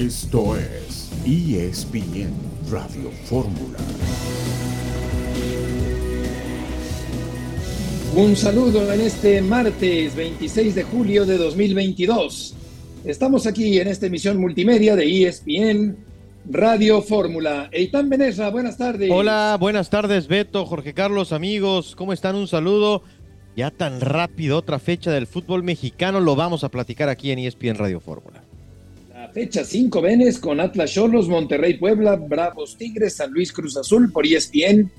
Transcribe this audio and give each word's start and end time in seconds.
Esto 0.00 0.56
es 0.56 1.10
ESPN 1.26 2.32
Radio 2.70 3.10
Fórmula. 3.26 3.76
Un 8.16 8.34
saludo 8.34 8.90
en 8.94 9.02
este 9.02 9.42
martes 9.42 10.16
26 10.16 10.74
de 10.74 10.84
julio 10.84 11.26
de 11.26 11.36
2022. 11.36 12.54
Estamos 13.04 13.46
aquí 13.46 13.78
en 13.78 13.88
esta 13.88 14.06
emisión 14.06 14.40
multimedia 14.40 14.96
de 14.96 15.26
ESPN 15.26 15.98
Radio 16.48 17.02
Fórmula. 17.02 17.68
Eitan 17.70 18.08
Benesra, 18.08 18.48
buenas 18.48 18.78
tardes. 18.78 19.10
Hola, 19.12 19.58
buenas 19.60 19.90
tardes 19.90 20.28
Beto, 20.28 20.64
Jorge 20.64 20.94
Carlos, 20.94 21.30
amigos, 21.30 21.94
¿cómo 21.94 22.14
están? 22.14 22.36
Un 22.36 22.48
saludo. 22.48 23.02
Ya 23.54 23.70
tan 23.70 24.00
rápido, 24.00 24.56
otra 24.56 24.78
fecha 24.78 25.10
del 25.10 25.26
fútbol 25.26 25.62
mexicano, 25.62 26.20
lo 26.20 26.36
vamos 26.36 26.64
a 26.64 26.70
platicar 26.70 27.10
aquí 27.10 27.32
en 27.32 27.40
ESPN 27.40 27.74
Radio 27.74 28.00
Fórmula. 28.00 28.42
Fecha 29.32 29.64
5 29.64 30.02
Venes 30.02 30.38
con 30.40 30.58
Atlas 30.60 30.90
Cholos, 30.92 31.28
Monterrey 31.28 31.78
Puebla, 31.78 32.16
Bravos 32.16 32.76
Tigres, 32.76 33.14
San 33.14 33.30
Luis 33.30 33.52
Cruz 33.52 33.76
Azul 33.76 34.10
por 34.12 34.26
ESPN 34.26 34.90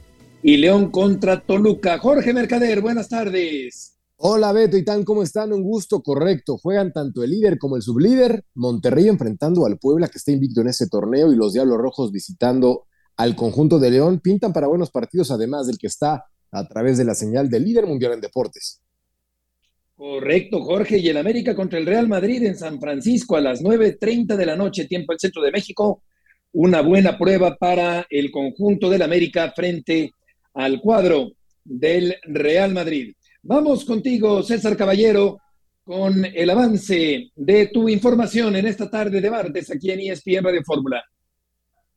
y 0.42 0.58
León 0.58 0.90
contra 0.90 1.42
Toluca. 1.42 2.00
Jorge 2.00 2.34
Mercader, 2.34 2.82
buenas 2.82 3.10
tardes. 3.10 3.98
Hola 4.16 4.54
Beto 4.54 4.78
y 4.78 4.86
tan, 4.86 5.04
¿cómo 5.04 5.24
están? 5.24 5.52
Un 5.52 5.64
gusto, 5.64 6.02
correcto. 6.02 6.58
Juegan 6.58 6.94
tanto 6.94 7.24
el 7.24 7.32
líder 7.32 7.58
como 7.58 7.76
el 7.76 7.82
sublíder. 7.82 8.46
Monterrey 8.54 9.08
enfrentando 9.10 9.66
al 9.66 9.78
Puebla 9.78 10.08
que 10.08 10.18
está 10.18 10.32
invicto 10.32 10.62
en 10.62 10.70
ese 10.70 10.88
torneo 10.88 11.34
y 11.34 11.36
los 11.36 11.54
Diablos 11.54 11.78
Rojos 11.78 12.12
visitando 12.12 12.86
al 13.18 13.36
conjunto 13.36 13.80
de 13.80 13.92
León. 13.92 14.20
Pintan 14.20 14.54
para 14.54 14.68
buenos 14.68 14.92
partidos, 14.92 15.32
además 15.32 15.68
del 15.68 15.78
que 15.78 15.88
está 15.88 16.26
a 16.52 16.68
través 16.68 16.98
de 16.98 17.06
la 17.06 17.16
señal 17.16 17.50
del 17.50 17.66
líder 17.66 17.86
mundial 17.86 18.14
en 18.14 18.22
deportes. 18.22 18.81
Correcto, 20.02 20.64
Jorge. 20.64 20.98
Y 20.98 21.10
el 21.10 21.18
América 21.18 21.54
contra 21.54 21.78
el 21.78 21.86
Real 21.86 22.08
Madrid 22.08 22.42
en 22.42 22.58
San 22.58 22.80
Francisco 22.80 23.36
a 23.36 23.42
las 23.42 23.62
9.30 23.62 24.36
de 24.36 24.46
la 24.48 24.56
noche, 24.56 24.88
tiempo 24.88 25.14
del 25.14 25.20
centro 25.20 25.44
de 25.44 25.52
México. 25.52 26.02
Una 26.54 26.82
buena 26.82 27.20
prueba 27.20 27.56
para 27.56 28.08
el 28.10 28.32
conjunto 28.32 28.90
del 28.90 29.04
América 29.04 29.54
frente 29.56 30.10
al 30.56 30.82
cuadro 30.82 31.34
del 31.64 32.16
Real 32.24 32.74
Madrid. 32.74 33.14
Vamos 33.44 33.86
contigo, 33.86 34.42
César 34.42 34.76
Caballero, 34.76 35.38
con 35.84 36.26
el 36.26 36.50
avance 36.50 37.30
de 37.36 37.68
tu 37.68 37.88
información 37.88 38.56
en 38.56 38.66
esta 38.66 38.90
tarde 38.90 39.22
de 39.22 39.30
martes 39.30 39.70
aquí 39.70 39.92
en 39.92 40.00
ESPN 40.00 40.44
Radio 40.44 40.64
Fórmula. 40.66 41.04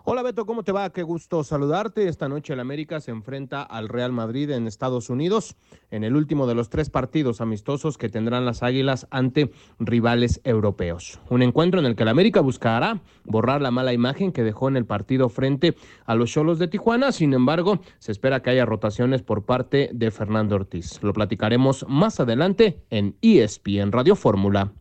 Hola 0.06 0.20
Beto, 0.20 0.44
¿cómo 0.44 0.64
te 0.64 0.70
va? 0.70 0.90
Qué 0.90 1.02
gusto 1.02 1.42
saludarte. 1.44 2.08
Esta 2.08 2.28
noche 2.28 2.52
el 2.52 2.60
América 2.60 3.00
se 3.00 3.10
enfrenta 3.10 3.62
al 3.62 3.88
Real 3.88 4.12
Madrid 4.12 4.50
en 4.50 4.66
Estados 4.66 5.08
Unidos 5.08 5.56
en 5.90 6.04
el 6.04 6.14
último 6.14 6.46
de 6.46 6.54
los 6.54 6.68
tres 6.68 6.90
partidos 6.90 7.40
amistosos 7.40 7.96
que 7.96 8.10
tendrán 8.10 8.44
las 8.44 8.62
Águilas 8.62 9.06
ante 9.10 9.50
rivales 9.78 10.42
europeos. 10.44 11.20
Un 11.30 11.40
encuentro 11.40 11.80
en 11.80 11.86
el 11.86 11.96
que 11.96 12.02
el 12.02 12.10
América 12.10 12.42
buscará 12.42 13.00
borrar 13.24 13.62
la 13.62 13.70
mala 13.70 13.94
imagen 13.94 14.32
que 14.32 14.42
dejó 14.42 14.68
en 14.68 14.76
el 14.76 14.84
partido 14.84 15.30
frente 15.30 15.74
a 16.04 16.14
los 16.14 16.30
Cholos 16.30 16.58
de 16.58 16.68
Tijuana. 16.68 17.10
Sin 17.10 17.32
embargo, 17.32 17.80
se 17.98 18.12
espera 18.12 18.42
que 18.42 18.50
haya 18.50 18.66
rotaciones 18.66 19.22
por 19.22 19.46
parte 19.46 19.88
de 19.94 20.10
Fernando 20.10 20.56
Ortiz. 20.56 21.02
Lo 21.02 21.14
platicaremos 21.14 21.86
más 21.88 22.20
adelante 22.20 22.84
en 22.90 23.16
ESPN 23.22 23.90
Radio 23.90 24.16
Fórmula. 24.16 24.74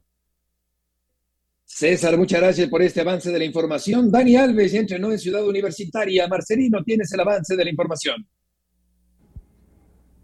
César, 1.76 2.16
muchas 2.20 2.40
gracias 2.40 2.70
por 2.70 2.84
este 2.84 3.02
avance 3.02 3.32
de 3.32 3.40
la 3.40 3.46
información. 3.46 4.12
Dani 4.12 4.36
Alves 4.36 4.76
entrenó 4.76 5.12
en 5.12 5.18
Ciudad 5.18 5.44
Universitaria. 5.44 6.28
Marcelino, 6.28 6.84
tienes 6.84 7.12
el 7.12 7.20
avance 7.20 7.56
de 7.56 7.64
la 7.64 7.72
información. 7.72 8.28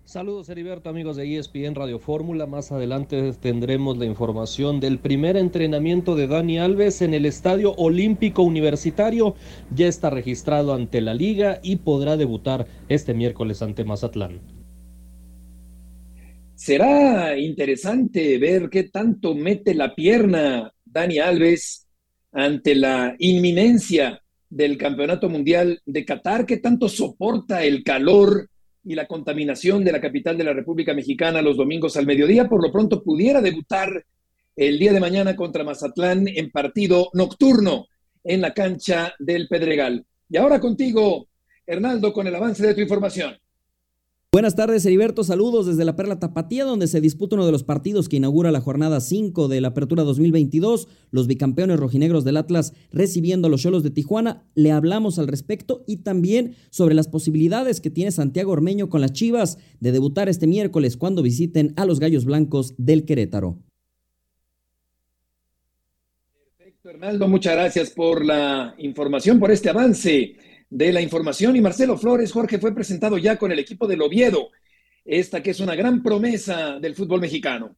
Saludos 0.04 0.48
Heriberto, 0.50 0.92
amigos 0.92 1.16
de 1.16 1.40
ESPN 1.40 1.74
Radio 1.74 1.98
Fórmula. 1.98 2.46
Más 2.46 2.72
adelante 2.72 3.34
tendremos 3.34 3.98
la 3.98 4.06
información 4.06 4.80
del 4.80 5.00
primer 5.00 5.38
entrenamiento 5.38 6.16
de 6.16 6.28
Dani 6.28 6.60
Alves 6.60 7.02
en 7.02 7.16
el 7.16 7.26
Estadio 7.26 7.74
Olímpico 7.78 8.44
Universitario. 8.44 9.34
Ya 9.74 9.88
está 9.88 10.12
registrado 10.12 10.76
ante 10.76 11.02
la 11.02 11.16
liga 11.16 11.62
y 11.64 11.78
podrá 11.78 12.16
debutar 12.16 12.68
este 12.90 13.16
miércoles 13.16 13.64
ante 13.64 13.84
Mazatlán. 13.86 14.40
Será 16.54 17.36
interesante 17.40 18.38
ver 18.38 18.70
qué 18.70 18.84
tanto 18.84 19.34
mete 19.34 19.74
la 19.74 19.96
pierna 19.96 20.72
Dani 20.92 21.20
Alves 21.20 21.88
ante 22.32 22.76
la 22.76 23.16
inminencia 23.20 24.22
del 24.50 24.78
Campeonato 24.78 25.30
Mundial 25.30 25.82
de 25.86 26.06
Qatar, 26.06 26.46
que 26.46 26.58
tanto 26.58 26.90
soporta 26.90 27.64
el 27.64 27.84
calor 27.84 28.50
y 28.84 28.96
la 28.96 29.08
contaminación 29.08 29.84
de 29.84 29.92
la 29.92 30.02
capital 30.02 30.38
de 30.38 30.44
la 30.44 30.54
República 30.54 30.94
Mexicana 30.94 31.42
los 31.42 31.58
domingos 31.58 31.96
al 31.98 32.06
mediodía, 32.06 32.48
por 32.48 32.64
lo 32.64 32.72
pronto 32.72 33.04
pudiera 33.04 33.42
debutar 33.42 34.04
el 34.56 34.80
día 34.80 34.94
de 34.94 35.00
mañana 35.00 35.36
contra 35.36 35.64
Mazatlán 35.64 36.28
en 36.28 36.50
partido 36.52 37.10
nocturno 37.14 37.88
en 38.24 38.42
la 38.42 38.54
cancha 38.54 39.14
del 39.20 39.48
Pedregal. 39.48 40.06
Y 40.30 40.38
ahora 40.38 40.60
contigo, 40.60 41.28
Hernaldo, 41.66 42.12
con 42.12 42.28
el 42.28 42.36
avance 42.36 42.66
de 42.66 42.74
tu 42.74 42.82
información. 42.82 43.38
Buenas 44.32 44.56
tardes, 44.56 44.86
Heriberto. 44.86 45.24
Saludos 45.24 45.66
desde 45.66 45.86
la 45.86 45.96
Perla 45.96 46.20
Tapatía, 46.20 46.64
donde 46.64 46.86
se 46.86 47.02
disputa 47.02 47.36
uno 47.36 47.48
de 47.48 47.52
los 47.52 47.64
partidos 47.64 48.08
que 48.08 48.18
inaugura 48.18 48.52
la 48.52 48.62
jornada 48.62 49.02
5 49.02 49.48
de 49.48 49.60
la 49.60 49.70
Apertura 49.70 50.04
2022. 50.04 50.88
Los 51.10 51.26
bicampeones 51.26 51.80
rojinegros 51.80 52.26
del 52.26 52.38
Atlas 52.38 52.74
recibiendo 52.92 53.48
a 53.48 53.50
los 53.50 53.64
Cholos 53.64 53.82
de 53.82 53.90
Tijuana. 53.90 54.44
Le 54.54 54.72
hablamos 54.72 55.18
al 55.18 55.28
respecto 55.28 55.84
y 55.88 56.04
también 56.04 56.56
sobre 56.70 56.94
las 56.94 57.08
posibilidades 57.08 57.82
que 57.82 57.90
tiene 57.90 58.12
Santiago 58.12 58.52
Ormeño 58.52 58.88
con 58.88 59.02
las 59.02 59.14
Chivas 59.14 59.58
de 59.80 59.92
debutar 59.92 60.30
este 60.30 60.46
miércoles 60.46 60.96
cuando 60.96 61.24
visiten 61.24 61.74
a 61.76 61.86
los 61.86 62.00
Gallos 62.00 62.26
Blancos 62.26 62.76
del 62.78 63.06
Querétaro. 63.06 63.58
Perfecto, 66.56 66.92
Hernaldo. 66.92 67.28
Muchas 67.28 67.54
gracias 67.56 67.90
por 67.90 68.24
la 68.24 68.76
información, 68.78 69.40
por 69.40 69.50
este 69.50 69.72
avance 69.72 70.36
de 70.70 70.94
la 70.94 71.02
información. 71.02 71.56
Y 71.56 71.62
Marcelo 71.62 71.98
Flores, 71.98 72.32
Jorge, 72.32 72.60
fue 72.60 72.74
presentado 72.74 73.18
ya 73.18 73.38
con 73.38 73.52
el 73.52 73.60
equipo 73.60 73.88
del 73.88 74.02
Oviedo, 74.02 74.50
esta 75.06 75.42
que 75.42 75.52
es 75.52 75.60
una 75.60 75.76
gran 75.76 76.04
promesa 76.04 76.80
del 76.80 76.96
fútbol 76.96 77.22
mexicano. 77.22 77.76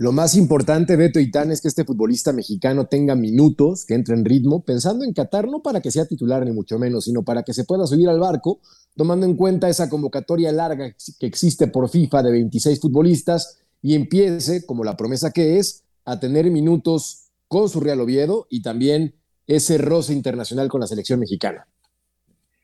Lo 0.00 0.12
más 0.12 0.36
importante, 0.36 0.94
Beto 0.94 1.18
Itán, 1.18 1.50
es 1.50 1.60
que 1.60 1.66
este 1.66 1.84
futbolista 1.84 2.32
mexicano 2.32 2.86
tenga 2.86 3.16
minutos, 3.16 3.84
que 3.84 3.94
entre 3.94 4.14
en 4.14 4.24
ritmo, 4.24 4.64
pensando 4.64 5.04
en 5.04 5.12
Qatar, 5.12 5.48
no 5.48 5.60
para 5.60 5.80
que 5.80 5.90
sea 5.90 6.06
titular 6.06 6.44
ni 6.44 6.52
mucho 6.52 6.78
menos, 6.78 7.06
sino 7.06 7.24
para 7.24 7.42
que 7.42 7.52
se 7.52 7.64
pueda 7.64 7.84
subir 7.84 8.08
al 8.08 8.20
barco, 8.20 8.60
tomando 8.94 9.26
en 9.26 9.34
cuenta 9.34 9.68
esa 9.68 9.88
convocatoria 9.88 10.52
larga 10.52 10.94
que 11.18 11.26
existe 11.26 11.66
por 11.66 11.88
FIFA 11.88 12.22
de 12.22 12.30
26 12.30 12.78
futbolistas 12.78 13.58
y 13.82 13.96
empiece, 13.96 14.64
como 14.64 14.84
la 14.84 14.96
promesa 14.96 15.32
que 15.32 15.58
es, 15.58 15.82
a 16.04 16.20
tener 16.20 16.48
minutos 16.48 17.24
con 17.48 17.68
su 17.68 17.80
Real 17.80 18.00
Oviedo 18.00 18.46
y 18.50 18.62
también 18.62 19.16
ese 19.48 19.78
roce 19.78 20.12
internacional 20.12 20.68
con 20.68 20.80
la 20.80 20.86
selección 20.86 21.18
mexicana. 21.18 21.66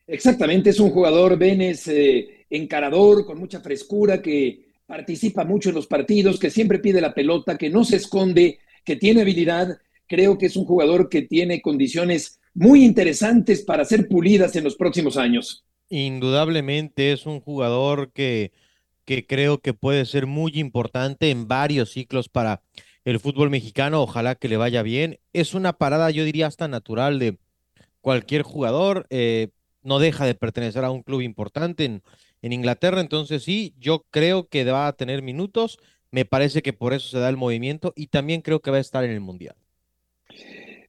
Exactamente, 0.07 0.71
es 0.71 0.81
un 0.81 0.91
jugador, 0.91 1.39
Benes, 1.39 1.89
eh, 1.89 2.47
encarador, 2.51 3.25
con 3.25 3.39
mucha 3.39 3.61
frescura, 3.61 4.21
que 4.21 4.67
participa 4.87 5.45
mucho 5.45 5.71
en 5.71 5.77
los 5.77 5.87
partidos, 5.87 6.39
que 6.39 6.51
siempre 6.51 6.79
pide 6.79 7.01
la 7.01 7.15
pelota, 7.15 7.57
que 7.57 7.71
no 7.71 7.85
se 7.85 7.97
esconde, 7.97 8.59
que 8.85 8.97
tiene 8.97 9.23
habilidad. 9.23 9.79
Creo 10.07 10.37
que 10.37 10.47
es 10.47 10.57
un 10.57 10.67
jugador 10.67 11.09
que 11.09 11.23
tiene 11.23 11.63
condiciones 11.63 12.39
muy 12.53 12.85
interesantes 12.85 13.63
para 13.63 13.85
ser 13.85 14.09
pulidas 14.09 14.55
en 14.57 14.65
los 14.65 14.77
próximos 14.77 15.17
años. 15.17 15.65
Indudablemente 15.89 17.13
es 17.13 17.27
un 17.27 17.41
jugador 17.41 18.13
que, 18.13 18.53
que 19.05 19.27
creo 19.27 19.59
que 19.59 19.75
puede 19.75 20.05
ser 20.05 20.27
muy 20.27 20.53
importante 20.55 21.31
en 21.31 21.49
varios 21.49 21.93
ciclos 21.93 22.29
para 22.29 22.63
el 23.05 23.21
fútbol 23.21 23.51
mexicano. 23.51 24.03
Ojalá 24.03 24.35
que 24.35 24.49
le 24.49 24.57
vaya 24.57 24.83
bien. 24.83 25.19
Es 25.33 25.55
una 25.55 25.73
parada, 25.73 26.11
yo 26.11 26.25
diría, 26.25 26.47
hasta 26.47 26.69
natural 26.69 27.19
de 27.19 27.39
cualquier 28.01 28.43
jugador. 28.43 29.07
Eh, 29.11 29.49
no 29.85 29.99
deja 29.99 30.27
de 30.27 30.35
pertenecer 30.35 30.85
a 30.85 30.91
un 30.91 31.03
club 31.03 31.21
importante 31.21 31.85
en, 31.85 32.03
en 32.43 32.53
Inglaterra, 32.53 33.01
entonces 33.01 33.43
sí, 33.43 33.75
yo 33.79 34.05
creo 34.11 34.49
que 34.49 34.65
va 34.65 34.89
a 34.89 34.93
tener 34.95 35.23
minutos, 35.23 35.79
me 36.11 36.25
parece 36.25 36.63
que 36.63 36.73
por 36.73 36.93
eso 36.93 37.09
se 37.09 37.19
da 37.19 37.29
el 37.29 37.37
movimiento 37.37 37.93
y 37.97 38.09
también 38.09 38.41
creo 38.41 38.61
que 38.61 38.71
va 38.71 38.79
a 38.79 38.81
estar 38.81 39.05
en 39.05 39.11
el 39.11 39.21
Mundial. 39.21 39.55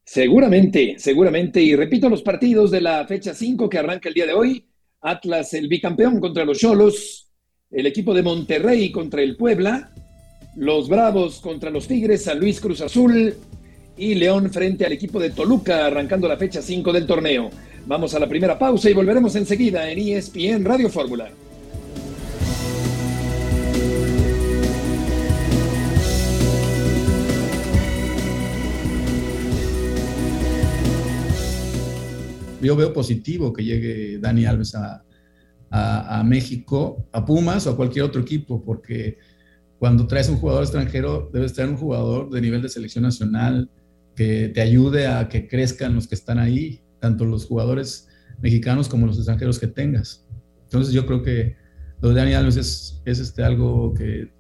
Seguramente, 0.04 0.96
seguramente, 0.98 1.62
y 1.62 1.76
repito 1.76 2.10
los 2.10 2.22
partidos 2.22 2.72
de 2.72 2.82
la 2.82 3.06
fecha 3.08 3.34
5 3.34 3.70
que 3.70 3.78
arranca 3.80 4.10
el 4.10 4.16
día 4.16 4.28
de 4.28 4.34
hoy, 4.34 4.66
Atlas 5.02 5.54
el 5.54 5.68
bicampeón 5.68 6.20
contra 6.20 6.46
los 6.46 6.60
Cholos, 6.60 7.28
el 7.72 7.88
equipo 7.88 8.14
de 8.14 8.24
Monterrey 8.24 8.92
contra 8.92 9.22
el 9.22 9.36
Puebla, 9.36 9.92
los 10.56 10.88
Bravos 10.88 11.40
contra 11.42 11.70
los 11.70 11.88
Tigres, 11.88 12.24
San 12.24 12.40
Luis 12.40 12.60
Cruz 12.60 12.82
Azul. 12.82 13.36
Y 13.98 14.16
León 14.16 14.52
frente 14.52 14.86
al 14.86 14.92
equipo 14.92 15.22
de 15.22 15.30
Toluca 15.30 15.86
arrancando 15.86 16.28
la 16.28 16.36
fecha 16.36 16.62
5 16.62 16.92
del 16.92 17.08
torneo. 17.08 17.50
Vamos 17.88 18.16
a 18.16 18.20
la 18.20 18.28
primera 18.28 18.58
pausa 18.58 18.90
y 18.90 18.94
volveremos 18.94 19.36
enseguida 19.36 19.88
en 19.92 20.00
ESPN 20.00 20.66
Radio 20.66 20.90
Fórmula. 20.90 21.30
Yo 32.60 32.76
veo 32.76 32.92
positivo 32.92 33.54
que 33.54 33.64
llegue 33.64 34.18
Dani 34.18 34.48
Alves 34.48 34.74
a, 34.74 35.04
a, 35.70 36.24
México, 36.24 37.06
a 37.12 37.24
Pumas 37.24 37.68
o 37.68 37.70
a 37.70 37.76
cualquier 37.76 38.06
otro 38.06 38.22
equipo, 38.22 38.64
porque 38.66 39.20
cuando 39.78 40.08
traes 40.08 40.28
un 40.28 40.38
jugador 40.38 40.64
extranjero, 40.64 41.30
debes 41.32 41.54
traer 41.54 41.70
un 41.70 41.78
jugador 41.78 42.32
de 42.32 42.42
nivel 42.42 42.64
de 42.64 42.70
selección 42.70 43.04
nacional, 43.04 43.70
que 44.16 44.50
te 44.50 44.62
ayude 44.62 45.06
a 45.06 45.30
que 45.30 45.48
crezcan 45.48 45.94
los 45.94 46.08
que 46.08 46.16
están 46.16 46.40
ahí, 46.40 46.82
tanto 47.06 47.24
los 47.24 47.46
jugadores 47.46 48.08
mexicanos 48.42 48.90
como 48.90 49.06
los 49.06 49.18
extranjeros 49.18 49.60
que 49.60 49.68
tengas. 49.68 50.26
Entonces 50.64 50.92
yo 50.92 51.06
creo 51.06 51.22
que 51.22 51.56
lo 52.02 52.10
de 52.10 52.16
Dani 52.16 52.34
Alves 52.34 52.58
es, 52.58 53.02
es 53.06 53.20
este, 53.20 53.44
algo 53.44 53.94
que, 53.94 54.32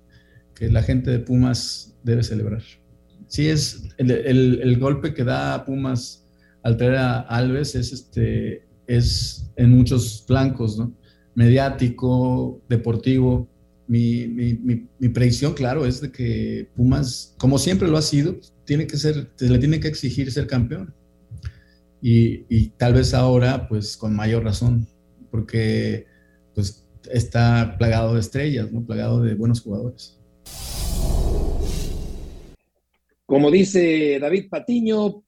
que, 0.55 0.71
la 0.71 0.81
gente 0.81 1.11
de 1.11 1.19
Pumas 1.19 1.95
debe 2.03 2.23
celebrar. 2.23 2.63
Sí, 3.27 3.47
es 3.47 3.83
el, 3.97 4.09
el, 4.09 4.61
el, 4.63 4.79
golpe 4.79 5.13
que 5.13 5.23
da 5.23 5.63
Pumas 5.63 6.25
al 6.63 6.75
traer 6.77 6.95
a 6.95 7.19
Alves 7.19 7.75
es, 7.75 7.93
este, 7.93 8.65
es 8.87 9.51
en 9.55 9.69
muchos 9.69 10.23
flancos, 10.25 10.79
¿no? 10.79 10.91
mediático, 11.35 12.59
deportivo. 12.67 13.47
Mi, 13.87 14.25
mi, 14.25 14.55
mi, 14.55 14.87
mi, 14.97 15.09
predicción, 15.09 15.53
claro, 15.53 15.85
es 15.85 16.01
de 16.01 16.11
que 16.11 16.67
Pumas, 16.75 17.35
como 17.37 17.59
siempre 17.59 17.87
lo 17.87 17.97
ha 17.97 18.01
sido, 18.01 18.39
tiene 18.65 18.87
que 18.87 18.97
ser, 18.97 19.29
se 19.35 19.47
le 19.47 19.59
tiene 19.59 19.79
que 19.79 19.87
exigir 19.87 20.31
ser 20.31 20.47
campeón. 20.47 20.91
Y, 22.07 22.69
tal 22.77 22.93
vez 22.93 23.15
ahora, 23.15 23.67
pues 23.67 23.97
con 23.97 24.15
mayor 24.15 24.43
razón, 24.43 24.87
porque 25.31 26.05
pues 26.53 26.87
está 27.11 27.75
plagado 27.79 28.13
de 28.13 28.19
estrellas, 28.19 28.71
¿no? 28.71 28.85
plagado 28.85 29.23
de 29.23 29.33
buenos 29.33 29.61
jugadores. 29.61 30.21
Como 33.25 33.49
dice 33.49 34.19
David 34.19 34.49
Patiño, 34.51 35.23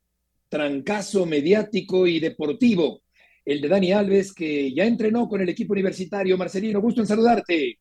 trancazo 0.50 1.26
mediático 1.26 2.06
y 2.06 2.20
deportivo 2.20 3.02
el 3.44 3.60
de 3.60 3.70
Dani 3.70 3.94
Alves, 3.94 4.32
que 4.32 4.72
ya 4.72 4.86
entrenó 4.86 5.28
con 5.28 5.42
el 5.42 5.50
equipo 5.50 5.74
universitario. 5.74 6.38
Marcelino, 6.38 6.80
gusto 6.80 7.02
en 7.02 7.08
saludarte. 7.08 7.80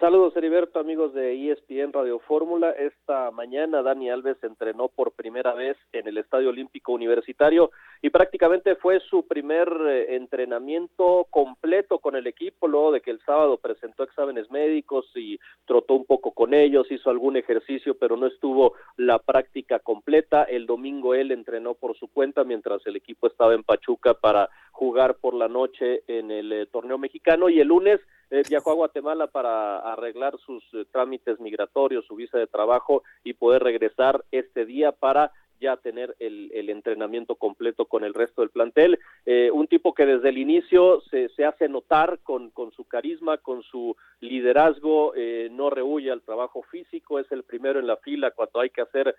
Saludos, 0.00 0.36
Heriberto, 0.36 0.80
amigos 0.80 1.14
de 1.14 1.52
ESPN 1.52 1.92
Radio 1.92 2.18
Fórmula. 2.18 2.70
Esta 2.72 3.30
mañana 3.30 3.80
Dani 3.80 4.10
Alves 4.10 4.42
entrenó 4.42 4.88
por 4.88 5.12
primera 5.12 5.54
vez 5.54 5.76
en 5.92 6.08
el 6.08 6.18
Estadio 6.18 6.48
Olímpico 6.48 6.92
Universitario 6.92 7.70
y 8.02 8.10
prácticamente 8.10 8.74
fue 8.74 8.98
su 9.00 9.26
primer 9.26 9.68
eh, 9.86 10.16
entrenamiento 10.16 11.26
completo 11.30 12.00
con 12.00 12.16
el 12.16 12.26
equipo, 12.26 12.66
luego 12.66 12.90
de 12.90 13.02
que 13.02 13.12
el 13.12 13.20
sábado 13.20 13.56
presentó 13.58 14.02
exámenes 14.02 14.50
médicos 14.50 15.06
y 15.14 15.38
trotó 15.64 15.94
un 15.94 16.06
poco 16.06 16.32
con 16.32 16.54
ellos, 16.54 16.90
hizo 16.90 17.08
algún 17.08 17.36
ejercicio, 17.36 17.96
pero 17.96 18.16
no 18.16 18.26
estuvo 18.26 18.74
la 18.96 19.20
práctica 19.20 19.78
completa. 19.78 20.42
El 20.42 20.66
domingo 20.66 21.14
él 21.14 21.30
entrenó 21.30 21.74
por 21.74 21.96
su 21.96 22.08
cuenta 22.08 22.42
mientras 22.42 22.84
el 22.86 22.96
equipo 22.96 23.28
estaba 23.28 23.54
en 23.54 23.62
Pachuca 23.62 24.14
para 24.14 24.50
jugar 24.72 25.14
por 25.20 25.34
la 25.34 25.46
noche 25.46 26.02
en 26.08 26.32
el 26.32 26.52
eh, 26.52 26.66
torneo 26.66 26.98
mexicano 26.98 27.48
y 27.48 27.60
el 27.60 27.68
lunes 27.68 28.00
eh, 28.30 28.42
viajó 28.48 28.70
a 28.70 28.74
Guatemala 28.74 29.26
para 29.26 29.78
arreglar 29.78 30.36
sus 30.38 30.62
eh, 30.74 30.84
trámites 30.90 31.40
migratorios, 31.40 32.06
su 32.06 32.16
visa 32.16 32.38
de 32.38 32.46
trabajo 32.46 33.02
y 33.22 33.34
poder 33.34 33.62
regresar 33.62 34.24
este 34.30 34.66
día 34.66 34.92
para 34.92 35.32
ya 35.60 35.76
tener 35.76 36.14
el, 36.18 36.50
entrenamiento 36.68 37.36
completo 37.36 37.86
con 37.86 38.04
el 38.04 38.12
resto 38.12 38.42
del 38.42 38.50
plantel. 38.50 38.98
Eh, 39.24 39.50
un 39.50 39.66
tipo 39.66 39.94
que 39.94 40.04
desde 40.04 40.28
el 40.28 40.36
inicio 40.36 41.00
se, 41.10 41.28
se 41.30 41.44
hace 41.44 41.68
notar 41.68 42.18
con, 42.22 42.52
su 42.76 42.84
carisma, 42.84 43.38
con 43.38 43.62
su 43.62 43.96
liderazgo, 44.20 45.14
no 45.52 45.70
rehuye 45.70 46.10
al 46.10 46.22
trabajo 46.22 46.62
físico, 46.70 47.18
es 47.18 47.30
el 47.30 47.44
primero 47.44 47.78
en 47.78 47.86
la 47.86 47.96
fila 47.96 48.32
cuando 48.32 48.60
hay 48.60 48.70
que 48.70 48.82
hacer 48.82 49.14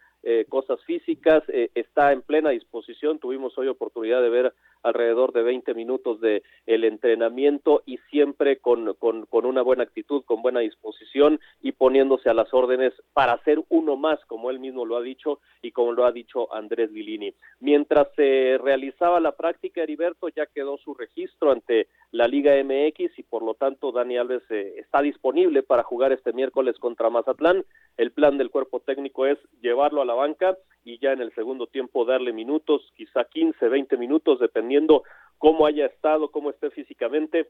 cosas 0.50 0.84
físicas, 0.84 1.42
está 1.74 2.12
en 2.12 2.22
plena 2.22 2.50
disposición. 2.50 3.18
Tuvimos 3.18 3.58
hoy 3.58 3.68
oportunidad 3.68 4.22
de 4.22 4.30
ver 4.30 4.54
alrededor 4.86 5.34
de 5.34 5.44
20 5.44 5.74
minutos 5.74 6.22
de 6.22 6.44
el 6.66 6.84
entrenamiento 6.84 7.84
y 7.86 7.98
siempre 8.10 8.58
con, 8.58 8.94
con, 8.96 9.26
con 9.26 9.46
una 9.46 9.62
buena 9.62 9.84
actitud, 9.84 10.24
con 10.26 10.42
buena 10.42 10.60
disposición 10.60 11.40
y 11.62 11.72
poniéndose 11.74 12.30
a 12.30 12.34
las 12.34 12.54
órdenes 12.54 12.94
para 13.14 13.42
ser 13.44 13.64
uno 13.70 13.96
más, 13.96 14.20
como 14.26 14.50
él 14.50 14.60
mismo 14.60 14.86
lo 14.86 14.98
ha 14.98 15.02
dicho 15.02 15.40
y 15.62 15.72
como 15.72 15.92
lo 15.92 16.06
ha 16.06 16.12
dicho 16.12 16.54
Andrés 16.54 16.92
Lilini. 16.92 17.34
Mientras 17.60 18.08
se 18.16 18.58
realizaba 18.62 19.20
la 19.20 19.34
práctica, 19.34 19.82
Heriberto 19.82 20.30
ya 20.30 20.46
quedó 20.46 20.78
su 20.78 20.94
registro 20.94 21.52
ante 21.52 21.88
la 22.12 22.28
Liga 22.28 22.54
MX 22.64 23.18
y 23.18 23.24
por 23.24 23.44
lo 23.44 23.56
tanto 23.56 23.92
Dani 23.92 24.18
Alves 24.18 24.44
eh, 24.50 24.76
está 24.78 25.02
disponible 25.02 25.64
para 25.64 25.84
jugar 25.84 26.12
este 26.12 26.34
miércoles 26.34 26.78
contra 26.80 27.10
Mazatlán. 27.10 27.66
El 27.98 28.12
plan 28.12 28.38
del 28.38 28.50
cuerpo 28.50 28.80
técnico 28.80 29.26
es 29.26 29.38
llevarlo 29.62 30.02
a 30.02 30.06
la 30.06 30.14
banca 30.14 30.58
y 30.84 31.00
ya 31.00 31.14
en 31.14 31.22
el 31.22 31.34
segundo 31.34 31.68
tiempo 31.68 32.06
darle 32.06 32.34
minutos, 32.34 32.92
quizá 32.96 33.24
15, 33.24 33.68
20 33.68 33.98
minutos, 33.98 34.40
dependiendo 34.40 35.04
cómo 35.38 35.66
haya 35.66 35.86
estado, 35.86 36.30
cómo 36.30 36.50
esté 36.50 36.70
físicamente, 36.70 37.50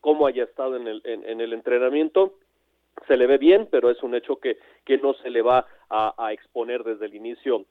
cómo 0.00 0.26
haya 0.26 0.44
estado 0.44 0.76
en 0.76 0.86
el, 0.86 1.02
en, 1.04 1.40
el 1.40 1.52
entrenamiento 1.52 2.34
se 3.06 3.16
le 3.16 3.26
ve 3.26 3.38
bien, 3.38 3.68
pero 3.70 3.90
es 3.90 4.02
un 4.02 4.14
hecho 4.14 4.36
que, 4.36 4.58
que 4.84 4.98
no 4.98 5.14
se 5.14 5.30
le 5.30 5.42
va 5.42 5.66
a, 5.88 6.32
exponer 6.32 6.84
desde 6.84 7.06
el 7.06 7.14
inicio 7.14 7.64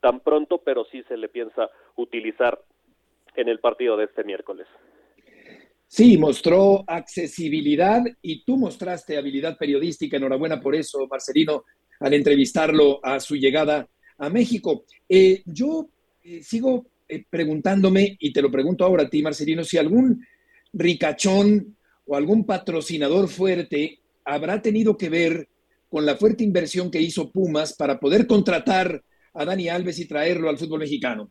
tan 0.00 0.20
pronto, 0.20 0.58
pero 0.58 0.84
sí 0.84 1.02
se 1.04 1.16
le 1.16 1.28
piensa 1.28 1.70
utilizar 1.94 2.60
en 3.34 3.48
el 3.48 3.60
partido 3.60 3.96
de 3.96 4.04
este 4.04 4.24
miércoles. 4.24 4.66
Sí, 5.88 6.18
mostró 6.18 6.84
accesibilidad 6.86 8.02
y 8.20 8.44
tú 8.44 8.56
mostraste 8.56 9.16
habilidad 9.16 9.56
periodística. 9.56 10.16
Enhorabuena 10.16 10.60
por 10.60 10.74
eso, 10.74 11.06
Marcelino, 11.08 11.64
al 12.00 12.14
entrevistarlo 12.14 13.04
a 13.04 13.20
su 13.20 13.36
llegada 13.36 13.88
a 14.18 14.28
México. 14.28 14.84
Eh, 15.08 15.42
yo 15.46 15.88
eh, 16.22 16.42
sigo 16.42 16.86
eh, 17.08 17.24
preguntándome, 17.28 18.16
y 18.18 18.32
te 18.32 18.42
lo 18.42 18.50
pregunto 18.50 18.84
ahora 18.84 19.04
a 19.04 19.08
ti, 19.08 19.22
Marcelino, 19.22 19.62
si 19.62 19.78
algún 19.78 20.24
ricachón 20.72 21.76
o 22.04 22.16
algún 22.16 22.44
patrocinador 22.44 23.28
fuerte 23.28 24.00
habrá 24.24 24.60
tenido 24.60 24.96
que 24.96 25.08
ver 25.08 25.48
con 25.88 26.04
la 26.04 26.16
fuerte 26.16 26.42
inversión 26.42 26.90
que 26.90 27.00
hizo 27.00 27.30
Pumas 27.30 27.74
para 27.74 28.00
poder 28.00 28.26
contratar 28.26 29.02
a 29.34 29.44
Dani 29.44 29.68
Alves 29.68 29.98
y 30.00 30.06
traerlo 30.06 30.48
al 30.48 30.58
fútbol 30.58 30.80
mexicano. 30.80 31.30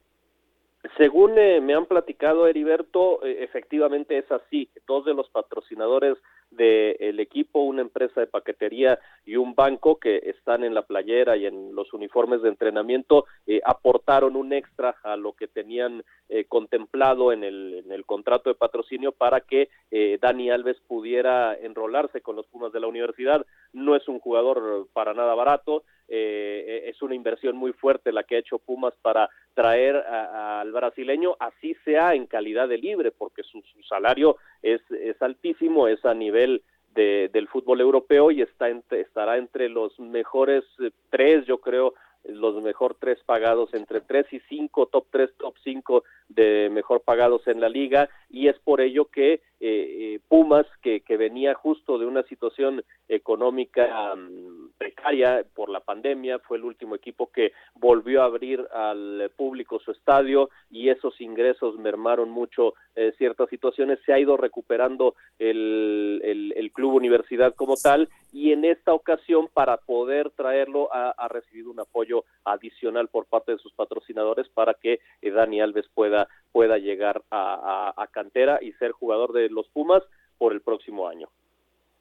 Según 0.98 1.38
eh, 1.38 1.62
me 1.62 1.74
han 1.74 1.86
platicado, 1.86 2.48
Heriberto, 2.48 3.24
eh, 3.24 3.44
efectivamente 3.44 4.18
es 4.18 4.32
así. 4.32 4.70
Dos 4.88 5.06
de 5.06 5.14
los 5.14 5.30
patrocinadores 5.30 6.18
del 6.56 7.19
equipo, 7.19 7.62
una 7.62 7.81
empresa 7.81 8.22
de 8.22 8.28
paquetería 8.28 9.00
y 9.25 9.36
un 9.36 9.56
banco 9.56 9.98
que 9.98 10.18
están 10.25 10.63
en 10.63 10.74
la 10.74 10.84
playera 10.84 11.38
y 11.38 11.46
en 11.46 11.75
los 11.75 11.94
uniformes 11.94 12.42
de 12.42 12.50
entrenamiento, 12.50 13.25
eh, 13.48 13.62
aportaron 13.66 14.36
un 14.36 14.54
extra 14.54 14.96
a 15.04 15.16
lo 15.16 15.34
que 15.34 15.48
tenían 15.48 16.04
eh, 16.28 16.46
contemplado 16.46 17.31
en 17.31 17.44
el, 17.44 18.04
contrato 18.06 18.50
de 18.50 18.56
patrocinio 18.56 19.12
para 19.12 19.42
que 19.42 19.69
eh, 19.92 20.18
Dani 20.22 20.50
Alves 20.52 20.78
pudiera 20.88 21.56
enrolarse 21.56 22.22
con 22.22 22.36
los 22.36 22.46
Pumas 22.48 22.72
de 22.72 22.80
la 22.80 22.88
universidad. 22.88 23.46
No 23.74 23.96
es 23.96 24.08
un 24.08 24.19
jugador 24.19 24.88
para 24.94 25.13
nada 25.13 25.34
barato, 25.34 25.84
eh, 26.08 26.84
es 26.86 27.01
una 27.01 27.16
inversión 27.16 27.56
muy 27.56 27.74
fuerte 27.74 28.12
la 28.12 28.24
que 28.24 28.36
ha 28.36 28.40
hecho 28.40 28.60
Pumas 28.60 28.94
para 29.01 29.30
traer 29.56 29.96
al 29.96 30.72
brasileño, 30.72 31.36
así 31.39 31.75
sea 31.86 32.13
en 32.13 32.27
calidad 32.27 32.68
de 32.68 32.77
libre, 32.77 33.12
porque 33.12 33.41
su, 33.44 33.62
su 33.62 33.82
salario 33.84 34.38
es, 34.62 34.82
altísimo, 35.22 35.88
es 35.88 36.03
a 36.06 36.13
nivel 36.13 36.45
de, 36.94 37.30
del 37.32 37.48
fútbol 37.48 37.82
europeo 37.82 38.32
y 38.32 38.42
está 38.42 38.70
entre, 38.70 39.02
estará 39.02 39.38
entre 39.38 39.70
los 39.70 40.00
mejores 40.00 40.64
eh, 40.80 40.92
tres, 41.10 41.46
yo 41.46 41.60
creo, 41.60 41.94
los 42.28 42.62
mejor 42.64 42.96
tres 43.00 43.20
pagados 43.24 43.74
entre 43.74 44.02
tres 44.02 44.25
y 44.32 44.40
cinco, 44.50 44.88
top 44.88 45.06
tres, 45.12 45.30
top 45.38 45.56
cinco 45.64 46.04
de 46.28 46.70
mejor 46.72 47.02
pagados 47.02 47.48
en 47.48 47.62
la 47.62 47.70
liga. 47.70 48.10
Y 48.30 48.48
es 48.48 48.58
por 48.60 48.82
ello 48.82 49.06
que 49.06 49.34
eh, 49.34 49.42
eh, 49.60 50.20
Pumas, 50.28 50.66
que, 50.82 51.02
que, 51.02 51.18
venía 51.18 51.54
justo 51.54 51.98
de 51.98 52.06
una 52.06 52.24
situación 52.24 52.84
económica 53.08 54.14
um, 54.14 54.55
precaria 54.77 55.46
por 55.53 55.70
la 55.70 55.79
pandemia, 55.79 56.39
fue 56.39 56.58
el 56.58 56.63
último 56.63 56.96
equipo 56.96 57.32
que 57.32 57.53
volvió 57.75 58.22
a 58.22 58.25
abrir 58.25 58.67
al 58.74 59.32
público 59.36 59.79
su 59.79 59.91
estadio 59.91 60.50
y 60.70 60.89
esos 60.89 61.20
ingresos 61.22 61.77
mermaron 61.77 62.29
mucho 62.29 62.74
eh, 62.96 63.13
ciertas 63.17 63.50
situaciones, 63.50 64.00
se 64.05 64.13
ha 64.13 64.20
ido 64.20 64.38
recuperando 64.38 65.15
el, 65.39 66.22
el, 66.24 66.72
club 66.72 66.96
universidad 66.96 67.55
como 67.55 67.75
tal 67.77 68.10
y 68.34 68.51
en 68.51 68.65
esta 68.65 68.94
ocasión 68.94 69.48
para 69.53 69.77
poder 69.77 70.29
traerlo 70.32 70.89
ha, 70.94 71.27
recibido 71.29 71.72
un 71.72 71.79
apoyo 71.79 72.25
adicional 72.44 73.08
por 73.08 73.25
parte 73.25 73.53
de 73.53 73.60
sus 73.60 73.74
patrocinadores 73.74 74.50
para 74.50 74.74
que 74.74 75.00
eh, 75.22 75.32
Dani 75.32 75.62
Alves 75.62 75.88
pueda, 75.94 76.27
pueda 76.51 76.77
llegar 76.77 77.22
a 77.32 78.08
cantera 78.12 78.60
y 78.62 78.74
ser 78.74 78.91
jugador 78.91 79.32
de 79.34 79.50
los 79.50 79.67
Pumas 79.70 80.03
por 80.38 80.53
el 80.53 80.62
próximo 80.62 81.08
año. 81.08 81.29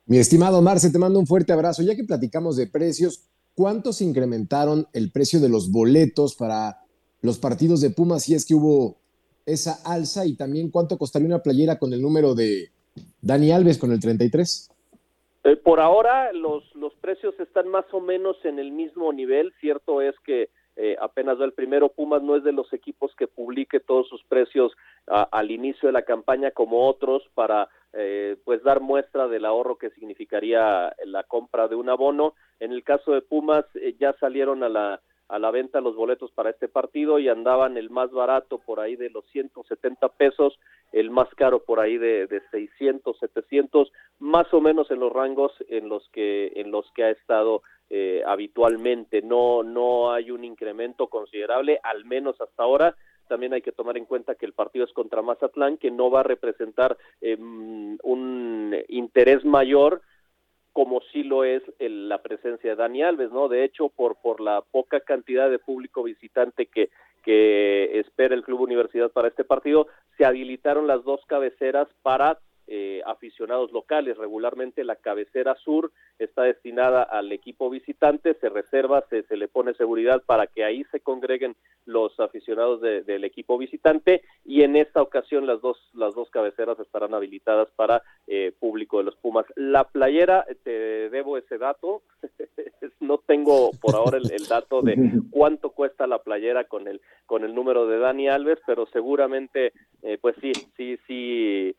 Mi 0.07 0.19
estimado 0.19 0.61
Marce, 0.61 0.93
te 0.93 0.99
mando 0.99 1.19
un 1.19 1.27
fuerte 1.27 1.55
abrazo. 1.55 1.83
Ya 1.83 1.97
que 1.97 2.05
platicamos 2.05 2.59
de 2.59 2.67
precios, 2.67 3.31
¿cuántos 3.55 4.03
incrementaron 4.03 4.87
el 4.93 5.11
precio 5.11 5.41
de 5.41 5.49
los 5.49 5.73
boletos 5.73 6.35
para 6.35 6.83
los 7.23 7.39
partidos 7.39 7.81
de 7.81 7.89
Pumas 7.89 8.25
si 8.25 8.35
es 8.35 8.45
que 8.45 8.55
hubo 8.55 8.97
esa 9.47 9.79
alza? 9.83 10.27
Y 10.27 10.37
también 10.37 10.71
cuánto 10.71 10.99
costaría 10.99 11.27
una 11.27 11.43
playera 11.43 11.79
con 11.79 11.95
el 11.95 12.03
número 12.03 12.35
de 12.35 12.69
Dani 13.23 13.51
Alves 13.51 13.79
con 13.79 13.93
el 13.93 14.01
33? 14.01 14.71
Eh, 15.45 15.57
por 15.57 15.81
ahora 15.81 16.35
los, 16.35 16.63
los 16.75 16.93
precios 16.97 17.35
están 17.41 17.69
más 17.69 17.87
o 17.93 18.01
menos 18.01 18.37
en 18.45 18.59
el 18.59 18.73
mismo 18.73 19.11
nivel. 19.11 19.55
Cierto 19.59 20.03
es 20.03 20.15
que 20.27 20.51
eh, 20.77 20.97
apenas 21.01 21.41
va 21.41 21.47
el 21.47 21.55
primero. 21.55 21.89
Pumas 21.89 22.23
no 22.23 22.37
es 22.37 22.45
de 22.45 22.53
los 22.53 22.71
equipos 22.75 23.11
que 23.17 23.27
publique 23.27 23.81
todos 23.81 24.07
sus 24.09 24.23
precios 24.25 24.73
al 25.07 25.51
inicio 25.51 25.87
de 25.87 25.93
la 25.93 26.03
campaña 26.03 26.51
como 26.51 26.87
otros 26.89 27.23
para 27.35 27.69
eh, 27.97 28.37
pues 28.45 28.63
dar 28.63 28.81
muestra 28.81 29.29
del 29.29 29.45
ahorro 29.45 29.77
que 29.77 29.91
significaría 29.91 30.95
la 31.05 31.23
compra 31.25 31.69
de 31.69 31.77
un 31.77 31.89
abono. 31.89 32.35
En 32.61 32.73
el 32.73 32.83
caso 32.83 33.13
de 33.13 33.23
Pumas 33.23 33.65
eh, 33.75 33.95
ya 33.99 34.15
salieron 34.21 34.63
a 34.63 34.69
la 34.69 35.01
a 35.29 35.39
la 35.39 35.51
venta 35.51 35.81
los 35.81 35.97
boletos 35.97 36.31
para 36.33 36.51
este 36.51 36.69
partido 36.69 37.19
y 37.19 37.29
andaban 37.29 37.77
el 37.77 37.91
más 37.91 38.11
barato 38.11 38.59
por 38.59 38.81
ahí 38.81 38.95
de 38.95 39.11
los 39.11 39.25
170 39.33 40.09
pesos, 40.11 40.59
el 40.93 41.11
más 41.11 41.29
caro 41.35 41.65
por 41.65 41.81
ahí 41.81 41.97
de, 41.97 42.27
de 42.27 42.43
600, 42.51 43.19
700, 43.19 43.91
más 44.19 44.53
o 44.53 44.61
menos 44.61 44.91
en 44.91 45.01
los 45.01 45.13
rangos 45.13 45.53
en 45.69 45.89
los 45.89 46.09
que 46.11 46.53
en 46.57 46.71
los 46.71 46.91
que 46.93 47.05
ha 47.05 47.11
estado 47.11 47.63
eh, 47.91 48.23
habitualmente. 48.27 49.23
No 49.23 49.63
no 49.63 50.13
hay 50.13 50.31
un 50.31 50.45
incremento 50.45 51.09
considerable, 51.09 51.81
al 51.83 52.05
menos 52.05 52.41
hasta 52.41 52.63
ahora. 52.63 52.97
También 53.35 53.53
hay 53.53 53.63
que 53.63 53.73
tomar 53.73 53.97
en 53.97 54.05
cuenta 54.05 54.37
que 54.37 54.47
el 54.47 54.53
partido 54.53 54.85
es 54.85 54.93
contra 54.93 55.21
Mazatlán, 55.21 55.77
que 55.77 55.91
no 55.91 56.09
va 56.09 56.21
a 56.21 56.23
representar 56.23 56.97
eh, 57.21 57.37
un 57.37 58.77
interés 58.87 59.45
mayor 59.45 60.03
como 60.73 61.01
sí 61.13 61.25
lo 61.25 61.43
es 61.43 61.65
el, 61.81 62.09
la 62.09 62.23
presencia 62.23 62.71
de 62.71 62.77
Dani 62.77 63.03
Alves, 63.03 63.33
¿no? 63.33 63.49
De 63.49 63.65
hecho, 63.65 63.89
por, 63.89 64.15
por 64.23 64.41
la 64.41 64.61
poca 64.61 65.01
cantidad 65.01 65.51
de 65.51 65.59
público 65.59 66.05
visitante 66.05 66.67
que, 66.67 66.91
que 67.25 67.99
espera 67.99 68.37
el 68.37 68.45
Club 68.45 68.61
Universidad 68.61 69.11
para 69.11 69.27
este 69.27 69.43
partido, 69.43 69.89
se 70.17 70.25
habilitaron 70.25 70.87
las 70.87 71.03
dos 71.03 71.21
cabeceras 71.27 71.89
para 72.03 72.39
eh, 72.67 73.03
aficionados 73.07 73.73
locales. 73.73 74.17
Regularmente 74.17 74.85
la 74.85 74.97
cabecera 74.97 75.55
sur 75.57 75.93
está 76.19 76.43
destinada 76.43 77.03
al 77.03 77.33
equipo 77.33 77.71
visitante, 77.71 78.35
se 78.35 78.49
reserva, 78.49 79.05
se, 79.11 79.23
se 79.25 79.37
le 79.37 79.49
pone 79.49 79.75
seguridad 79.75 80.23
para 80.25 80.47
que 80.47 80.65
ahí 80.65 80.85
se 80.91 81.01
congreguen 81.01 81.57
los 81.87 82.19
aficionados 82.19 82.81
de, 82.81 83.03
del 83.03 83.25
equipo 83.25 83.59
visitante 83.59 84.23
y 84.45 84.63
en 84.63 84.77
esta 84.77 85.03
ocasión 85.03 85.47
las 85.47 85.61
dos, 85.61 85.77
las 85.93 86.15
dos 86.15 86.31
cabeceras 86.31 86.79
estarán 86.81 87.15
habilitadas 87.15 87.69
para 87.77 88.03
eh, 88.27 88.53
público 88.59 88.99
de 88.99 89.05
los 89.05 89.17
Pumas. 89.17 89.47
La 89.57 89.85
playera, 89.85 90.47
te 90.63 91.11
debo 91.11 91.37
ese 91.37 91.59
dato, 91.59 92.03
no 93.01 93.19
tengo 93.19 93.71
por 93.81 93.95
ahora 93.95 94.19
el, 94.19 94.33
el, 94.33 94.47
dato 94.47 94.83
de 94.83 94.97
cuánto 95.31 95.71
cuesta 95.71 96.07
la 96.07 96.19
playera 96.23 96.65
con 96.65 96.89
el, 96.89 97.01
con 97.27 97.45
el 97.45 97.55
número 97.55 97.87
de 97.87 97.99
Dani 97.99 98.29
Alves, 98.29 98.59
pero 98.67 98.87
seguramente, 98.87 99.73
eh, 100.03 100.19
pues 100.21 100.37
sí, 100.41 100.53
sí, 100.77 100.99
sí 101.07 101.77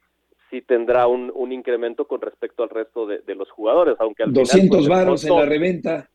sí 0.50 0.62
tendrá 0.62 1.08
un, 1.08 1.32
un, 1.34 1.52
incremento 1.52 2.06
con 2.06 2.22
respecto 2.22 2.64
al 2.64 2.70
resto 2.70 3.06
de, 3.06 3.20
de 3.20 3.36
los 3.36 3.50
jugadores, 3.52 3.96
aunque 4.00 4.24
al 4.24 4.34
200 4.34 4.52
final, 4.52 4.70
pues, 4.70 4.88
varos 4.88 5.26
en 5.26 5.36
la 5.36 5.46
reventa. 5.46 6.10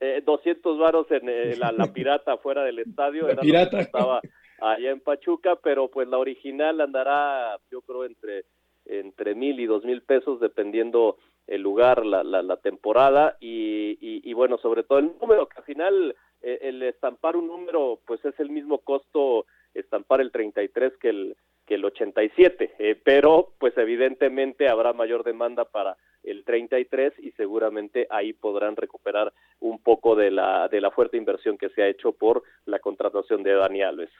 Eh, 0.00 0.22
200 0.24 0.78
varos 0.78 1.10
en 1.10 1.28
eh, 1.28 1.56
la, 1.56 1.72
la, 1.72 1.86
pirata 1.92 2.36
fuera 2.38 2.62
del 2.64 2.78
estadio, 2.78 3.26
la 3.26 3.32
era 3.32 3.42
pirata. 3.42 3.80
estaba 3.80 4.20
allá 4.60 4.90
en 4.90 5.00
Pachuca, 5.00 5.56
pero 5.56 5.88
pues 5.88 6.08
la 6.08 6.18
original 6.18 6.80
andará, 6.80 7.58
yo 7.70 7.80
creo, 7.82 8.04
entre 8.04 8.44
entre 8.88 9.34
mil 9.34 9.58
y 9.58 9.66
dos 9.66 9.84
mil 9.84 10.02
pesos 10.02 10.38
dependiendo 10.38 11.16
el 11.48 11.60
lugar, 11.60 12.06
la, 12.06 12.22
la, 12.22 12.42
la 12.42 12.56
temporada 12.56 13.36
y, 13.40 13.98
y, 14.00 14.28
y, 14.28 14.32
bueno, 14.32 14.58
sobre 14.58 14.82
todo 14.82 14.98
el 14.98 15.12
número, 15.20 15.48
que 15.48 15.58
al 15.58 15.64
final 15.64 16.14
eh, 16.42 16.58
el 16.62 16.82
estampar 16.82 17.36
un 17.36 17.46
número 17.46 18.00
pues 18.06 18.24
es 18.24 18.38
el 18.40 18.50
mismo 18.50 18.78
costo 18.78 19.46
estampar 19.74 20.20
el 20.20 20.32
33 20.32 20.96
que 20.98 21.08
el 21.08 21.36
que 21.66 21.74
el 21.74 21.84
87, 21.84 22.74
eh, 22.78 23.00
pero 23.02 23.52
pues 23.58 23.76
evidentemente 23.76 24.68
habrá 24.68 24.92
mayor 24.92 25.24
demanda 25.24 25.64
para 25.64 25.96
el 26.22 26.44
33 26.44 27.14
y 27.18 27.32
seguramente 27.32 28.06
ahí 28.10 28.32
podrán 28.32 28.76
recuperar 28.76 29.32
un 29.60 29.78
poco 29.78 30.16
de 30.16 30.30
la 30.30 30.68
de 30.68 30.80
la 30.80 30.90
fuerte 30.90 31.16
inversión 31.16 31.56
que 31.58 31.68
se 31.70 31.82
ha 31.82 31.88
hecho 31.88 32.12
por 32.12 32.42
la 32.64 32.78
contratación 32.78 33.42
de 33.42 33.54
Dani 33.54 33.82
Alves. 33.82 34.10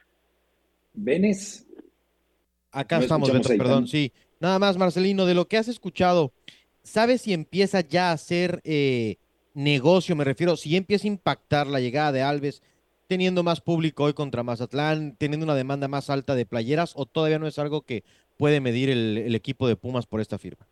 Venes. 0.93 1.67
Acá 2.73 2.97
no 2.97 3.03
estamos, 3.03 3.33
Beto, 3.33 3.49
perdón, 3.57 3.87
sí. 3.87 4.13
Nada 4.39 4.59
más, 4.59 4.77
Marcelino, 4.77 5.25
de 5.25 5.35
lo 5.35 5.47
que 5.47 5.57
has 5.57 5.69
escuchado, 5.69 6.33
¿sabes 6.83 7.23
si 7.23 7.33
empieza 7.33 7.81
ya 7.81 8.11
a 8.11 8.13
hacer 8.13 8.61
eh, 8.65 9.17
negocio? 9.55 10.15
Me 10.15 10.25
refiero, 10.25 10.57
si 10.57 10.77
empieza 10.77 11.07
a 11.07 11.13
impactar 11.13 11.67
la 11.67 11.81
llegada 11.81 12.13
de 12.13 12.23
Alves 12.23 12.63
teniendo 13.07 13.43
más 13.43 13.61
público 13.61 14.05
hoy 14.05 14.13
contra 14.13 14.43
Mazatlán, 14.43 15.17
teniendo 15.17 15.45
una 15.45 15.55
demanda 15.55 15.89
más 15.89 16.11
alta 16.11 16.35
de 16.35 16.47
playeras 16.47 16.95
o 16.97 17.07
todavía 17.07 17.39
no 17.39 17.47
es 17.47 17.59
algo 17.59 17.83
que 17.83 18.03
puede 18.39 18.61
medir 18.61 18.91
el, 18.91 19.19
el, 19.19 19.35
equipo 19.35 19.69
de 19.69 19.77
Pumas 19.77 20.07
por 20.07 20.21
esta 20.21 20.39
firma? 20.39 20.67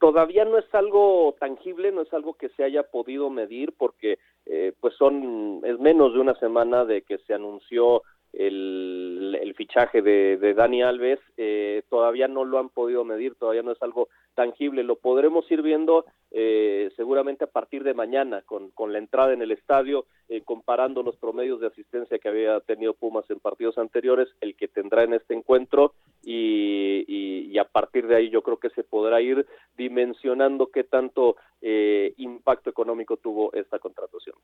Todavía 0.00 0.44
no 0.44 0.58
es 0.58 0.72
algo 0.74 1.34
tangible, 1.40 1.90
no 1.92 2.02
es 2.02 2.12
algo 2.12 2.34
que 2.34 2.48
se 2.50 2.64
haya 2.64 2.84
podido 2.84 3.30
medir 3.30 3.72
porque 3.76 4.18
eh, 4.46 4.72
pues 4.80 4.94
son 4.94 5.60
es 5.64 5.78
menos 5.78 6.14
de 6.14 6.20
una 6.20 6.34
semana 6.36 6.84
de 6.84 7.02
que 7.02 7.18
se 7.18 7.34
anunció 7.34 8.02
el, 8.32 9.54
fichaje 9.56 10.02
de, 10.02 10.36
de, 10.36 10.54
Dani 10.54 10.82
Alves, 10.82 11.18
eh, 11.36 11.82
todavía 11.90 12.28
no 12.28 12.44
lo 12.44 12.58
han 12.58 12.68
podido 12.68 13.04
medir, 13.04 13.34
todavía 13.34 13.62
no 13.62 13.72
es 13.72 13.82
algo 13.82 14.08
tangible, 14.34 14.84
lo 14.84 14.96
podremos 14.96 15.50
ir 15.50 15.62
viendo 15.62 16.04
eh, 16.30 16.90
seguramente 16.96 17.44
a 17.44 17.48
partir 17.48 17.84
de 17.84 17.94
mañana 17.94 18.42
con, 18.42 18.70
con 18.70 18.92
la 18.92 18.98
entrada 18.98 19.32
en 19.32 19.42
el 19.42 19.50
estadio, 19.50 20.06
eh, 20.28 20.42
comparando 20.44 21.02
los 21.02 21.16
promedios 21.16 21.60
de 21.60 21.68
asistencia 21.68 22.18
que 22.18 22.28
había 22.28 22.60
tenido 22.60 22.92
Pumas 22.92 23.24
en 23.30 23.40
partidos 23.40 23.78
anteriores, 23.78 24.28
el 24.42 24.56
que 24.56 24.68
tendrá 24.68 25.04
en 25.04 25.14
este 25.14 25.34
encuentro 25.34 25.94
y, 26.22 27.56
a 27.58 27.64
partir 27.64 28.06
de 28.06 28.14
ahí 28.14 28.30
yo 28.30 28.42
creo 28.42 28.58
que 28.58 28.70
se 28.70 28.84
podrá 28.84 29.20
ir 29.20 29.44
dimensionando 29.76 30.68
qué 30.68 30.84
tanto 30.84 31.36
eh, 31.60 32.14
impacto 32.18 32.70
económico 32.70 33.16
tuvo 33.16 33.52
esta 33.52 33.80
contratación. 33.80 34.36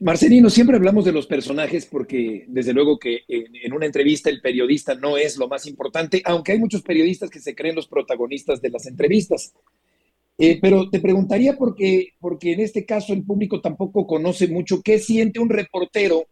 Marcelino, 0.00 0.50
siempre 0.50 0.76
hablamos 0.76 1.04
de 1.04 1.12
los 1.12 1.26
personajes 1.26 1.86
porque 1.86 2.44
desde 2.48 2.72
luego 2.72 2.98
que 2.98 3.22
en, 3.26 3.72
una 3.72 3.86
entrevista 3.86 4.30
el 4.30 4.40
periodista 4.40 4.94
no 4.94 5.16
es 5.16 5.36
lo 5.36 5.48
más 5.48 5.66
importante, 5.66 6.22
aunque 6.24 6.52
hay 6.52 6.58
muchos 6.58 6.82
periodistas 6.82 7.30
que 7.30 7.40
se 7.40 7.54
creen 7.54 7.74
los 7.74 7.88
protagonistas 7.88 8.60
de 8.60 8.70
las 8.70 8.86
entrevistas. 8.86 9.54
Eh, 10.44 10.58
pero 10.60 10.90
te 10.90 10.98
preguntaría 10.98 11.56
porque, 11.56 12.14
porque 12.18 12.52
en 12.52 12.58
este 12.58 12.84
caso 12.84 13.12
el 13.12 13.24
público 13.24 13.60
tampoco 13.60 14.08
conoce 14.08 14.48
mucho 14.48 14.82
qué 14.82 14.98
siente 14.98 15.38
un 15.38 15.48
reportero 15.48 16.24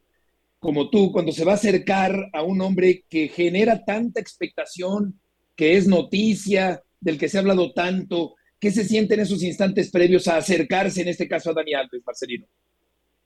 como 0.59 0.90
tú 0.90 1.12
cuando 1.12 1.31
se 1.31 1.45
va 1.45 1.52
a 1.52 1.55
acercar 1.55 2.29
a 2.33 2.43
un 2.43 2.61
hombre 2.61 3.05
que 3.09 3.29
genera 3.29 3.85
tanta 3.85 4.21
expectación, 4.21 5.14
que 5.55 5.76
es 5.76 5.87
noticia, 5.87 6.83
del 7.00 7.19
que 7.19 7.29
se 7.29 7.38
ha 7.38 7.40
hablado 7.43 7.73
tanto. 7.73 8.35
¿Qué 8.59 8.73
se 8.73 8.83
siente 8.83 9.14
en 9.14 9.21
esos 9.21 9.45
instantes 9.45 9.93
previos 9.93 10.26
a 10.26 10.38
acercarse, 10.38 11.02
en 11.02 11.09
este 11.09 11.29
caso 11.29 11.50
a 11.50 11.55
Dani 11.55 11.75
Alves, 11.75 12.02
Marcelino? 12.05 12.47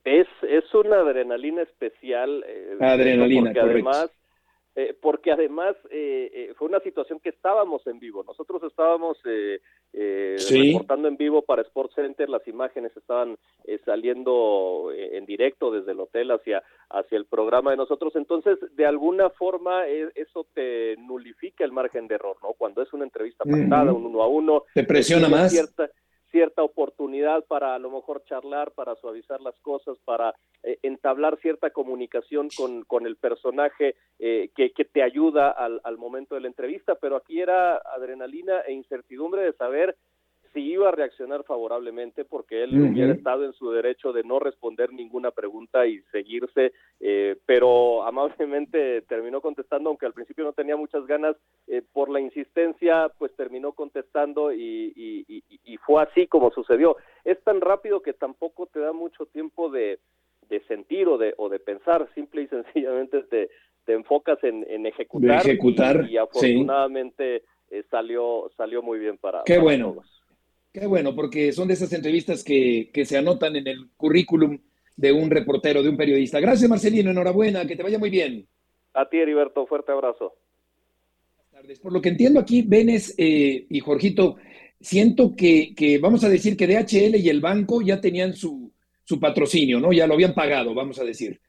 Es, 0.05 0.29
es 0.43 0.65
una 0.75 1.01
adrenalina 1.01 1.63
especial. 1.63 2.45
Eh, 2.47 2.77
adrenalina, 2.79 3.55
porque 3.55 3.61
correcto. 3.61 3.89
además 3.89 4.11
eh, 4.77 4.97
porque 5.01 5.31
además 5.31 5.77
eh, 5.91 6.31
eh, 6.35 6.55
fue 6.57 6.69
una 6.69 6.81
situación 6.81 7.21
que 7.21 7.29
estábamos 7.29 7.87
en 7.87 8.01
vivo. 8.01 8.25
Nosotros 8.25 8.63
estábamos 8.65 9.19
eh, 9.25 9.61
sí. 10.39 10.73
reportando 10.73 11.09
en 11.09 11.17
vivo 11.17 11.43
para 11.43 11.63
Sports 11.63 11.95
Center, 11.95 12.29
las 12.29 12.47
imágenes 12.49 12.97
estaban 12.97 13.37
saliendo 13.85 14.91
en 14.95 15.25
directo 15.27 15.71
desde 15.71 15.93
el 15.93 16.01
hotel 16.01 16.31
hacia, 16.33 16.63
hacia 16.91 17.17
el 17.17 17.27
programa 17.27 17.71
de 17.71 17.77
nosotros. 17.77 18.15
Entonces, 18.17 18.59
de 18.75 18.87
alguna 18.87 19.31
forma, 19.31 19.87
eso 19.87 20.47
te 20.53 20.97
nulifica 20.97 21.65
el 21.65 21.73
margen 21.73 22.09
de 22.09 22.17
error, 22.17 22.37
¿no? 22.43 22.53
Cuando 22.55 22.83
es 22.83 22.93
una 22.93 23.05
entrevista 23.05 23.45
uh 23.47 23.51
-huh. 23.51 23.95
un 23.95 24.07
uno 24.07 24.23
a 24.23 24.29
uno. 24.29 24.65
Te 24.75 24.85
presiona 24.85 25.29
más. 25.29 25.53
Cierta, 25.53 25.89
cierta 26.35 26.65
oportunidad 26.65 27.45
para 27.45 27.77
a 27.77 27.79
lo 27.79 27.93
mejor 27.93 28.25
charlar, 28.25 28.73
para 28.73 28.97
suavizar 28.97 29.41
las 29.41 29.55
cosas, 29.61 29.97
para 30.05 30.35
eh, 30.65 30.79
entablar 30.83 31.39
cierta 31.39 31.71
comunicación 31.71 32.49
con, 32.57 32.83
con 32.83 33.07
el 33.07 33.15
personaje 33.15 33.95
eh, 34.19 34.51
que, 34.57 34.73
que, 34.73 34.85
te 34.85 35.05
ayuda 35.05 35.53
al, 35.53 35.81
al, 35.85 35.97
momento 35.97 36.35
de 36.35 36.41
la 36.41 36.49
entrevista, 36.49 36.97
pero 36.97 37.15
aquí 37.15 37.41
era 37.41 37.77
adrenalina 37.77 38.63
e 38.67 38.73
incertidumbre 38.73 39.43
de 39.43 39.53
saber 39.53 39.97
si 40.55 40.61
iba 40.61 40.89
a 40.89 40.93
reaccionar 40.93 41.45
favorablemente 41.45 42.25
porque 42.25 42.63
él 42.63 42.71
uh 42.71 42.85
-huh. 42.85 42.93
hubiera 42.93 43.13
estado 43.13 43.45
en 43.45 43.53
su 43.53 43.71
derecho 43.73 44.13
de 44.13 44.23
no 44.23 44.39
responder 44.39 44.93
ninguna 44.93 45.33
pregunta 45.33 45.87
y 45.87 46.01
seguirse, 46.13 46.73
eh, 47.01 47.37
pero 47.45 48.03
amablemente 48.07 49.03
terminó 49.03 49.41
contestando, 49.41 49.91
aunque 49.91 50.07
al 50.07 50.15
principio 50.15 50.45
no 50.45 50.53
tenía 50.53 50.77
muchas 50.77 51.07
ganas, 51.07 51.37
eh, 51.67 51.83
por 51.93 52.09
la 52.09 52.21
insistencia, 52.21 53.11
pues 53.19 53.35
terminó 53.37 53.73
contestando 53.73 54.53
y, 54.53 54.93
y, 54.97 55.25
y, 55.29 55.43
y, 55.65 55.77
fue 55.79 56.03
así 56.03 56.27
como 56.29 56.51
sucedió. 56.53 56.97
Es 57.25 57.43
tan 57.43 57.61
rápido 57.61 58.01
que 58.01 58.13
tampoco 58.13 58.67
te 58.67 58.81
da 58.81 58.93
mucho 58.93 59.27
tiempo 59.27 59.71
de, 59.71 59.99
de 60.49 60.61
sentir 60.67 61.09
o 61.09 61.19
de, 61.19 61.35
o 61.37 61.49
de 61.49 61.59
pensar, 61.59 62.09
simple 62.15 62.43
y 62.43 62.47
sencillamente 62.49 63.23
te, 63.25 63.51
te 63.85 63.93
enfocas 63.93 64.43
en, 64.45 64.65
en 64.69 64.87
ejecutar, 64.87 65.43
de 65.43 65.53
ejecutar 65.53 66.07
y, 66.09 66.17
afortunadamente 66.17 67.41
sí. 67.41 67.77
eh, 67.77 67.85
salió, 67.91 68.51
salió 68.57 68.83
muy 68.83 68.99
bien 68.99 69.19
para, 69.19 69.43
Qué 69.45 69.55
para 69.55 69.63
bueno. 69.65 69.93
todos. 69.93 70.24
Qué 70.75 70.89
bueno, 70.89 71.15
porque 71.15 71.53
son 71.53 71.69
de 71.69 71.75
esas 71.75 71.93
entrevistas 71.93 72.43
que, 72.43 72.91
que, 72.93 73.05
se 73.05 73.17
anotan 73.17 73.55
en 73.55 73.69
el 73.69 73.91
currículum 73.97 74.59
de 74.97 75.13
un 75.13 75.31
reportero, 75.31 75.85
de 75.85 75.89
un 75.89 75.97
periodista. 75.97 76.41
Gracias, 76.41 76.69
Marcelino, 76.69 77.13
enhorabuena, 77.13 77.65
que 77.65 77.77
te 77.77 77.85
vaya 77.85 77.97
muy 77.97 78.11
bien. 78.11 78.49
A 78.93 79.09
ti, 79.09 79.19
Heriberto, 79.19 79.69
fuerte 79.69 79.93
abrazo. 79.93 80.35
Buenas 81.37 81.53
tardes. 81.53 81.79
Por 81.79 81.93
lo 81.93 82.03
que 82.03 82.09
entiendo 82.09 82.41
aquí, 82.41 82.63
Benes 82.63 83.15
eh, 83.17 83.67
y 83.71 83.79
Jorgito, 83.79 84.35
siento 84.81 85.37
que, 85.37 85.77
que, 85.77 85.99
vamos 85.99 86.25
a 86.25 86.29
decir 86.29 86.57
que 86.57 86.67
DHL 86.67 87.21
y 87.21 87.29
el 87.29 87.41
banco 87.41 87.81
ya 87.81 88.01
tenían 88.01 88.33
su, 88.35 88.73
su 89.05 89.21
patrocinio, 89.21 89.79
¿no? 89.79 89.93
Ya 89.93 90.09
lo 90.09 90.15
habían 90.15 90.35
pagado, 90.35 90.75
vamos 90.75 90.99
a 90.99 91.05
decir. 91.05 91.41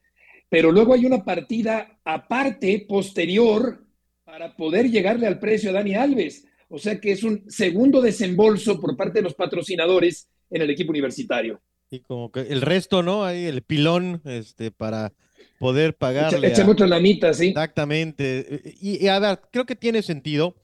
Pero 0.49 0.71
luego 0.71 0.93
hay 0.93 1.03
una 1.03 1.25
partida 1.25 1.97
aparte, 2.03 2.85
posterior, 2.87 3.87
para 4.23 4.55
poder 4.55 4.91
llegarle 4.91 5.25
al 5.25 5.39
precio 5.39 5.71
a 5.71 5.73
Dani 5.73 5.95
Alves 5.95 6.45
o 6.69 6.79
sea 6.79 6.99
que 6.99 7.11
es 7.11 7.23
un 7.23 7.43
segundo 7.49 8.01
desembolso 8.01 8.79
por 8.79 8.95
parte 8.97 9.19
de 9.19 9.23
los 9.23 9.35
patrocinadores 9.35 10.27
en 10.49 10.61
el 10.61 10.69
equipo 10.69 10.91
universitario. 10.91 11.61
Y 11.89 11.99
como 11.99 12.31
que 12.31 12.41
el 12.41 12.61
resto, 12.61 13.03
¿no? 13.03 13.23
Ahí 13.23 13.45
el 13.45 13.61
pilón, 13.61 14.21
este, 14.25 14.71
para 14.71 15.13
poder 15.59 15.95
pagarle. 15.95 16.47
Echa, 16.47 16.65
mucho 16.65 16.85
la 16.85 16.99
mitad, 16.99 17.33
sí. 17.33 17.47
Exactamente. 17.47 18.61
Y, 18.81 19.07
a 19.07 19.19
ver, 19.19 19.39
creo 19.51 19.65
que 19.65 19.75
tiene 19.75 20.01
sentido. 20.01 20.55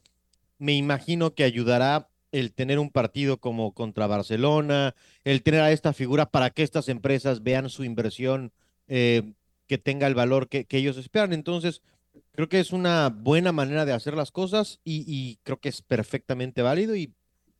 Me 0.57 0.73
imagino 0.73 1.33
que 1.33 1.43
ayudará 1.43 2.09
el 2.31 2.53
tener 2.53 2.79
un 2.79 2.89
partido 2.89 3.37
como 3.37 3.73
contra 3.73 4.07
Barcelona, 4.07 4.95
el 5.23 5.43
tener 5.43 5.61
a 5.61 5.71
esta 5.71 5.93
figura 5.93 6.27
para 6.27 6.49
que 6.49 6.63
estas 6.63 6.87
empresas 6.87 7.43
vean 7.43 7.69
su 7.69 7.83
inversión 7.83 8.51
eh, 8.87 9.33
que 9.67 9.77
tenga 9.77 10.07
el 10.07 10.15
valor 10.15 10.47
que, 10.47 10.65
ellos 10.69 10.97
esperan. 10.97 11.33
Entonces, 11.33 11.81
creo 12.31 12.49
que 12.49 12.59
es 12.59 12.71
una 12.71 13.09
buena 13.09 13.51
manera 13.51 13.85
de 13.85 13.93
hacer 13.93 14.15
las 14.15 14.31
cosas 14.31 14.79
y, 14.83 15.37
creo 15.43 15.59
que 15.59 15.69
es 15.69 15.81
perfectamente 15.81 16.61
válido 16.61 16.95
y 16.95 17.13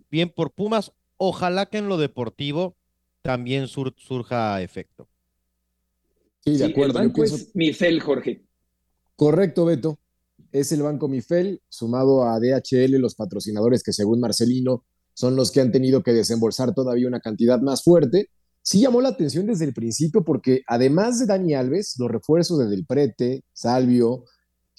bien 0.10 0.30
por 0.30 0.52
Pumas. 0.52 0.94
Ojalá 1.18 1.68
que 1.68 1.78
en 1.78 1.88
lo 1.88 1.98
deportivo 1.98 2.76
también 3.22 3.68
surja 3.68 4.62
efecto. 4.62 5.08
Sí, 6.44 6.58
de 6.58 6.66
acuerdo. 6.66 7.00
El 7.00 7.08
banco 7.08 7.24
es 7.24 7.56
Mifel, 7.56 8.00
Jorge. 8.02 8.44
Correcto, 9.16 9.66
Beto. 9.66 10.00
Es 10.52 10.72
el 10.72 10.82
banco 10.82 11.08
Mifel, 11.08 11.62
sumado 11.70 12.24
a 12.24 12.40
DHL, 12.40 12.98
los 12.98 13.16
patrocinadores 13.16 13.84
que 13.84 13.94
según 13.94 14.20
Marcelino 14.20 14.84
son 15.14 15.36
los 15.36 15.52
que 15.52 15.62
han 15.62 15.72
tenido 15.72 16.02
que 16.02 16.14
desembolsar 16.14 16.74
todavía 16.74 17.08
una 17.08 17.20
cantidad 17.20 17.62
más 17.62 17.84
fuerte. 17.84 18.30
Sí 18.64 18.82
llamó 18.82 19.02
la 19.02 19.10
atención 19.10 19.46
desde 19.46 19.66
el 19.66 19.74
principio 19.74 20.24
porque 20.24 20.62
además 20.68 21.20
de 21.20 21.28
Dani 21.28 21.54
Alves, 21.54 21.96
los 22.00 22.10
refuerzos 22.10 22.60
de 22.60 22.68
Del 22.68 22.86
Prete, 22.86 23.44
Salvio, 23.54 24.26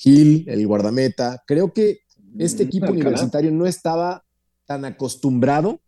Gil, 0.03 0.45
el 0.49 0.67
guardameta, 0.67 1.45
creo 1.47 1.73
que 1.73 2.01
este 2.37 2.65
mm, 2.65 2.67
equipo 2.67 2.91
universitario 2.91 3.53
no 3.53 3.67
estaba 3.67 4.25
tan 4.67 4.85
acostumbrado 4.85 5.81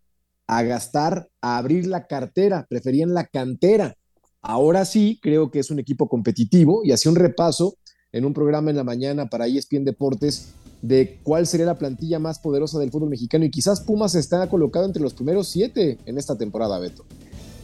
a 0.47 0.63
gastar, 0.63 1.29
a 1.41 1.59
abrir 1.59 1.89
la 1.89 2.07
cartera, 2.07 2.65
preferían 2.69 3.13
la 3.13 3.27
cantera. 3.27 3.97
Ahora 4.41 4.85
sí, 4.85 5.19
creo 5.21 5.51
que 5.51 5.59
es 5.59 5.73
un 5.73 5.81
equipo 5.81 6.09
competitivo 6.09 6.83
y 6.85 6.93
hacía 6.93 7.11
un 7.11 7.17
repaso 7.17 7.77
en 8.13 8.25
un 8.25 8.35
programa 8.35 8.71
en 8.71 8.77
la 8.77 8.85
mañana 8.85 9.27
para 9.27 9.49
ESPN 9.49 9.85
Deportes 9.85 10.53
de 10.81 11.19
cuál 11.25 11.49
sería 11.49 11.67
la 11.67 11.79
plantilla 11.79 12.21
más 12.21 12.39
poderosa 12.39 12.79
del 12.79 12.93
fútbol 12.93 13.11
mexicano 13.11 13.45
y 13.45 13.51
quizás 13.51 13.81
Pumas 13.81 14.15
está 14.15 14.49
colocado 14.49 14.87
entre 14.87 15.03
los 15.03 15.15
primeros 15.15 15.49
siete 15.49 15.99
en 16.07 16.19
esta 16.19 16.39
temporada, 16.39 16.79
Beto. 16.79 17.05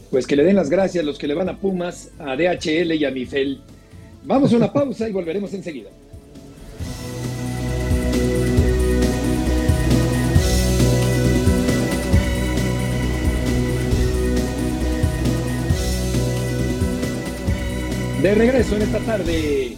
Pues 0.09 0.27
que 0.27 0.35
le 0.35 0.43
den 0.43 0.57
las 0.57 0.69
gracias 0.69 1.05
los 1.05 1.17
que 1.17 1.27
le 1.27 1.33
van 1.33 1.47
a 1.47 1.57
Pumas, 1.57 2.09
a 2.19 2.35
DHL 2.35 2.91
y 2.91 3.05
a 3.05 3.11
Mifel. 3.11 3.61
Vamos 4.25 4.51
a 4.51 4.57
una 4.57 4.73
pausa 4.73 5.07
y 5.07 5.13
volveremos 5.13 5.53
enseguida. 5.53 5.91
De 18.21 18.35
regreso 18.35 18.75
en 18.75 18.83
esta 18.83 18.99
tarde, 18.99 19.75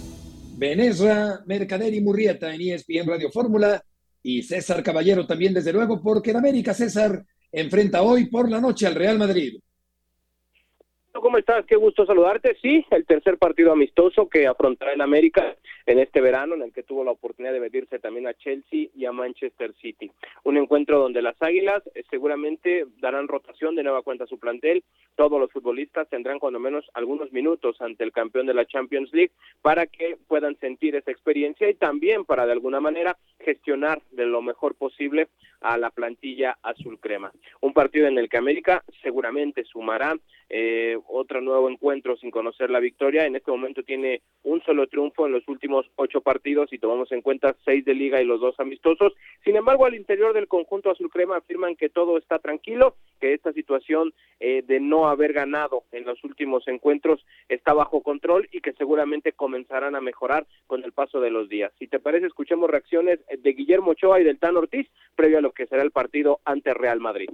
Venezuela, 0.58 1.40
Mercader 1.46 1.94
y 1.94 2.02
Murrieta 2.02 2.54
en 2.54 2.60
ESPN 2.60 3.08
Radio 3.08 3.32
Fórmula 3.32 3.82
y 4.22 4.42
César 4.42 4.84
Caballero 4.84 5.26
también, 5.26 5.54
desde 5.54 5.72
luego, 5.72 6.02
porque 6.04 6.32
en 6.32 6.38
América 6.38 6.74
César 6.74 7.24
enfrenta 7.54 8.02
hoy 8.02 8.26
por 8.26 8.52
la 8.52 8.60
noche 8.60 8.86
al 8.86 8.96
Real 8.96 9.18
Madrid. 9.18 9.62
¿Cómo 11.14 11.38
estás? 11.38 11.66
Qué 11.66 11.78
gusto 11.78 12.06
saludarte. 12.06 12.58
Sí, 12.62 12.86
el 12.92 13.06
tercer 13.06 13.38
partido 13.38 13.72
amistoso 13.72 14.28
que 14.28 14.46
afrontará 14.46 14.92
el 14.92 15.00
América 15.00 15.56
en 15.86 16.00
este 16.00 16.22
verano, 16.22 16.56
en 16.56 16.62
el 16.62 16.74
que 16.74 16.84
tuvo 16.84 17.04
la 17.04 17.12
oportunidad 17.12 17.54
de 17.54 17.60
medirse 17.60 18.00
también 18.00 18.28
a 18.28 18.34
Chelsea 18.34 18.88
y 18.96 19.06
a 19.06 19.12
Manchester 19.12 19.74
City. 19.82 20.12
Un 20.44 20.58
encuentro 20.58 21.00
donde 21.00 21.22
las 21.22 21.42
Águilas 21.42 21.84
eh, 21.94 22.04
seguramente 22.10 22.86
darán 23.00 23.28
rotación 23.28 23.76
de 23.76 23.84
nueva 23.84 24.02
cuenta 24.02 24.24
a 24.24 24.28
su 24.28 24.40
plantel. 24.40 24.84
Todos 25.16 25.40
los 25.40 25.52
futbolistas 25.52 26.10
tendrán 26.10 26.40
cuando 26.40 26.60
menos 26.60 26.90
algunos 26.94 27.32
minutos 27.32 27.82
ante 27.82 28.04
el 28.04 28.12
campeón 28.12 28.46
de 28.46 28.54
la 28.54 28.66
Champions 28.66 29.12
League 29.14 29.32
para 29.62 29.86
que 29.88 30.18
puedan 30.28 30.58
sentir 30.58 30.96
esa 30.96 31.12
experiencia 31.12 31.70
y 31.70 31.76
también 31.76 32.26
para 32.26 32.46
de 32.46 32.54
alguna 32.54 32.80
manera 32.80 33.18
gestionar 33.40 34.02
de 34.12 34.26
lo 34.26 34.42
mejor 34.42 34.76
posible 34.76 35.28
a 35.62 35.78
la 35.78 35.90
plantilla 35.90 36.58
azul 36.62 37.00
crema. 37.00 37.32
Un 37.62 37.74
partido 37.74 38.08
en 38.08 38.18
el 38.18 38.30
que 38.30 38.38
América 38.38 38.84
seguramente 39.02 39.64
sumará 39.64 40.16
eh, 40.50 40.98
otro 41.08 41.42
nuevo 41.42 41.70
encuentro 41.70 42.16
sin 42.18 42.30
conocer 42.30 42.70
la 42.70 42.80
victoria. 42.80 43.26
En 43.26 43.36
este 43.36 43.50
momento 43.50 43.82
tiene 43.82 44.22
un 44.44 44.62
solo 44.64 44.88
triunfo 44.88 45.26
en 45.26 45.32
los 45.32 45.48
últimos 45.48 45.73
ocho 45.96 46.22
partidos 46.22 46.72
y 46.72 46.78
tomamos 46.78 47.12
en 47.12 47.22
cuenta 47.22 47.56
seis 47.66 47.86
de 47.86 47.94
liga 47.94 48.22
y 48.22 48.26
los 48.26 48.40
dos 48.40 48.60
amistosos. 48.60 49.14
Sin 49.44 49.56
embargo, 49.56 49.86
al 49.86 49.96
interior 49.96 50.34
del 50.34 50.48
conjunto 50.48 50.92
azul 50.92 51.10
crema 51.10 51.38
afirman 51.38 51.76
que 51.76 51.90
todo 51.90 52.18
está 52.18 52.40
tranquilo, 52.40 52.96
que 53.20 53.34
esta 53.34 53.54
situación 53.54 54.14
eh, 54.40 54.64
de 54.66 54.80
no 54.80 55.08
haber 55.08 55.34
ganado 55.34 55.84
en 55.92 56.06
los 56.06 56.24
últimos 56.24 56.68
encuentros 56.68 57.26
está 57.50 57.74
bajo 57.74 58.02
control 58.02 58.48
y 58.52 58.62
que 58.62 58.74
seguramente 58.74 59.34
comenzarán 59.34 59.96
a 59.96 60.02
mejorar 60.02 60.46
con 60.68 60.84
el 60.84 60.92
paso 60.92 61.20
de 61.20 61.32
los 61.32 61.50
días. 61.50 61.72
Si 61.80 61.88
te 61.88 62.00
parece, 62.00 62.28
escuchemos 62.28 62.70
reacciones 62.70 63.20
de 63.38 63.54
Guillermo 63.54 63.92
Ochoa 63.92 64.20
y 64.20 64.24
del 64.24 64.40
Tan 64.40 64.58
Ortiz 64.58 64.88
previo 65.16 65.38
a 65.38 65.42
lo 65.42 65.52
que 65.52 65.68
será 65.68 65.84
el 65.84 65.92
partido 65.92 66.40
ante 66.46 66.74
Real 66.74 67.00
Madrid. 67.00 67.30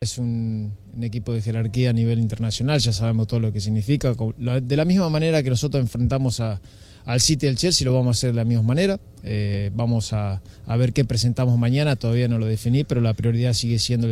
Es 0.00 0.16
un, 0.16 0.72
equipo 1.02 1.32
de 1.32 1.42
jerarquía 1.42 1.90
a 1.90 1.92
nivel 1.92 2.20
internacional, 2.20 2.78
ya 2.78 2.92
sabemos 2.92 3.26
todo 3.26 3.40
lo 3.40 3.52
que 3.52 3.60
significa. 3.60 4.14
De 4.38 4.76
la 4.76 4.84
misma 4.84 5.08
manera 5.10 5.42
que 5.42 5.50
nosotros 5.50 5.82
enfrentamos 5.82 6.40
al 7.04 7.20
City 7.20 7.46
al 7.46 7.56
Chelsea, 7.56 7.84
lo 7.84 7.94
vamos 7.94 8.08
a 8.08 8.18
hacer 8.18 8.30
de 8.30 8.36
la 8.36 8.44
misma 8.44 8.62
manera. 8.62 9.00
Eh, 9.22 9.70
vamos 9.74 10.12
a, 10.12 10.40
ver 10.66 10.92
qué 10.92 11.04
presentamos 11.04 11.58
mañana, 11.58 11.96
todavía 11.96 12.28
no 12.28 12.38
lo 12.38 12.46
definí, 12.46 12.84
pero 12.84 13.00
la 13.00 13.14
prioridad 13.14 13.52
sigue 13.52 13.78
siendo 13.78 14.08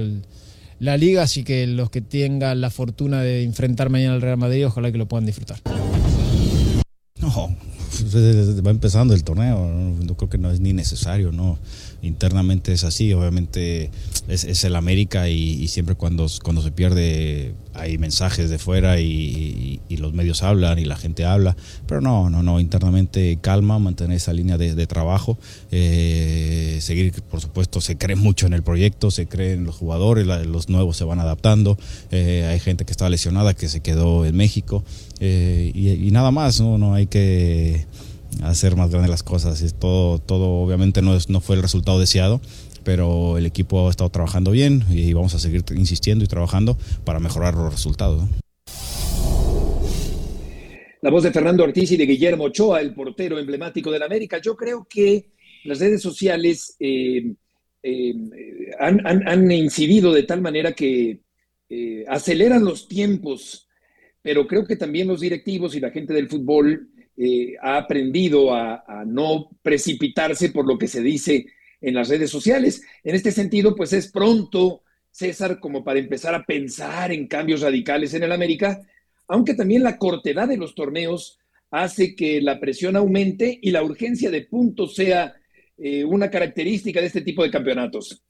la 0.78 0.96
liga, 0.96 1.22
así 1.22 1.44
que 1.44 1.66
los 1.66 1.90
que 1.90 2.00
tengan 2.00 2.60
la 2.60 2.70
fortuna 2.70 3.22
de 3.22 3.42
enfrentar 3.42 3.88
mañana 3.88 4.14
al 4.14 4.22
Real 4.22 4.36
Madrid, 4.36 4.66
ojalá 4.66 4.92
que 4.92 4.98
lo 4.98 5.06
puedan 5.06 5.26
disfrutar. 5.26 5.58
No, 7.18 7.56
va 8.66 8.70
empezando 8.70 9.14
el 9.14 9.24
torneo, 9.24 9.66
no, 9.68 10.16
creo 10.16 10.28
que 10.28 10.38
no 10.38 10.50
es 10.50 10.60
ni 10.60 10.72
necesario, 10.72 11.32
no 11.32 11.58
internamente 12.02 12.72
es 12.72 12.84
así, 12.84 13.12
obviamente 13.12 13.90
es, 14.28 14.64
el 14.64 14.76
América 14.76 15.28
y, 15.28 15.68
siempre 15.68 15.94
cuando, 15.94 16.26
cuando 16.42 16.62
se 16.62 16.70
pierde 16.70 17.54
hay 17.74 17.98
mensajes 17.98 18.50
de 18.50 18.58
fuera 18.58 19.00
y, 19.00 19.80
los 19.96 20.12
medios 20.12 20.42
hablan 20.42 20.78
y 20.78 20.84
la 20.84 20.96
gente 20.96 21.24
habla, 21.24 21.56
pero 21.86 22.02
no, 22.02 22.28
no, 22.28 22.42
no, 22.42 22.60
internamente 22.60 23.38
calma, 23.40 23.78
mantener 23.78 24.18
esa 24.18 24.32
línea 24.32 24.58
de, 24.58 24.86
trabajo, 24.86 25.38
eh, 25.70 26.78
seguir, 26.80 27.12
por 27.22 27.40
supuesto, 27.40 27.80
se 27.80 27.96
cree 27.96 28.14
mucho 28.14 28.46
en 28.46 28.52
el 28.52 28.62
proyecto, 28.62 29.10
se 29.10 29.26
cree 29.26 29.54
en 29.54 29.64
los 29.64 29.74
jugadores, 29.74 30.26
los 30.26 30.68
nuevos 30.68 30.96
se 30.96 31.04
van 31.04 31.18
adaptando, 31.18 31.78
eh, 32.10 32.46
hay 32.50 32.60
gente 32.60 32.84
que 32.84 32.92
está 32.92 33.08
lesionada 33.08 33.54
que 33.54 33.68
se 33.68 33.80
quedó 33.80 34.26
en 34.26 34.36
México 34.36 34.84
eh, 35.20 35.72
y, 35.74 36.10
nada 36.10 36.30
más, 36.30 36.60
¿no? 36.60 36.76
no 36.78 36.94
hay 36.94 37.06
que 37.06 37.86
hacer 38.42 38.76
más 38.76 38.90
grandes 38.90 39.10
las 39.10 39.22
cosas. 39.22 39.62
Es 39.62 39.74
todo, 39.74 40.18
todo 40.18 40.62
obviamente 40.62 41.02
no, 41.02 41.14
es, 41.14 41.28
no 41.28 41.40
fue 41.40 41.56
el 41.56 41.62
resultado 41.62 41.98
deseado, 41.98 42.40
pero 42.84 43.38
el 43.38 43.46
equipo 43.46 43.86
ha 43.86 43.90
estado 43.90 44.10
trabajando 44.10 44.50
bien 44.50 44.84
y 44.90 45.12
vamos 45.12 45.34
a 45.34 45.38
seguir 45.38 45.64
insistiendo 45.74 46.24
y 46.24 46.28
trabajando 46.28 46.78
para 47.04 47.20
mejorar 47.20 47.54
los 47.54 47.72
resultados. 47.72 48.28
La 51.02 51.10
voz 51.10 51.22
de 51.22 51.32
Fernando 51.32 51.62
Ortiz 51.62 51.92
y 51.92 51.96
de 51.96 52.06
Guillermo 52.06 52.44
Ochoa, 52.44 52.80
el 52.80 52.94
portero 52.94 53.38
emblemático 53.38 53.90
del 53.92 54.02
América. 54.02 54.40
Yo 54.40 54.56
creo 54.56 54.86
que 54.88 55.26
las 55.64 55.78
redes 55.78 56.02
sociales 56.02 56.74
eh, 56.80 57.32
eh, 57.82 58.14
han, 58.80 59.52
incidido 59.52 60.12
de 60.12 60.24
tal 60.24 60.40
manera 60.40 60.72
que 60.72 61.20
eh, 61.68 62.04
aceleran 62.08 62.64
los 62.64 62.88
tiempos, 62.88 63.68
pero 64.22 64.46
creo 64.46 64.66
que 64.66 64.76
también 64.76 65.06
los 65.06 65.20
directivos 65.20 65.76
y 65.76 65.80
la 65.80 65.90
gente 65.90 66.12
del 66.12 66.28
fútbol 66.28 66.88
eh, 67.16 67.54
ha 67.62 67.78
aprendido 67.78 68.54
a, 68.54 69.04
no 69.06 69.48
precipitarse 69.62 70.50
por 70.50 70.66
lo 70.66 70.76
que 70.76 70.86
se 70.86 71.00
dice 71.02 71.46
en 71.80 71.94
las 71.94 72.08
redes 72.08 72.30
sociales. 72.30 72.82
En 73.04 73.14
este 73.14 73.32
sentido, 73.32 73.74
pues 73.74 73.92
es 73.92 74.10
pronto, 74.12 74.82
César, 75.10 75.58
como 75.58 75.82
para 75.82 75.98
empezar 75.98 76.34
a 76.34 76.44
pensar 76.44 77.12
en 77.12 77.26
cambios 77.26 77.62
radicales 77.62 78.12
en 78.12 78.22
el 78.22 78.32
América, 78.32 78.80
aunque 79.28 79.54
también 79.54 79.82
la 79.82 79.96
cortedad 79.96 80.46
de 80.46 80.58
los 80.58 80.74
torneos 80.74 81.38
hace 81.70 82.14
que 82.14 82.40
la 82.42 82.60
presión 82.60 82.96
aumente 82.96 83.58
y 83.60 83.70
la 83.70 83.82
urgencia 83.82 84.30
de 84.30 84.42
puntos 84.42 84.94
sea 84.94 85.34
eh, 85.78 86.04
una 86.04 86.30
característica 86.30 87.00
de 87.00 87.06
este 87.06 87.22
tipo 87.22 87.42
de 87.42 87.50
campeonatos. 87.50 88.22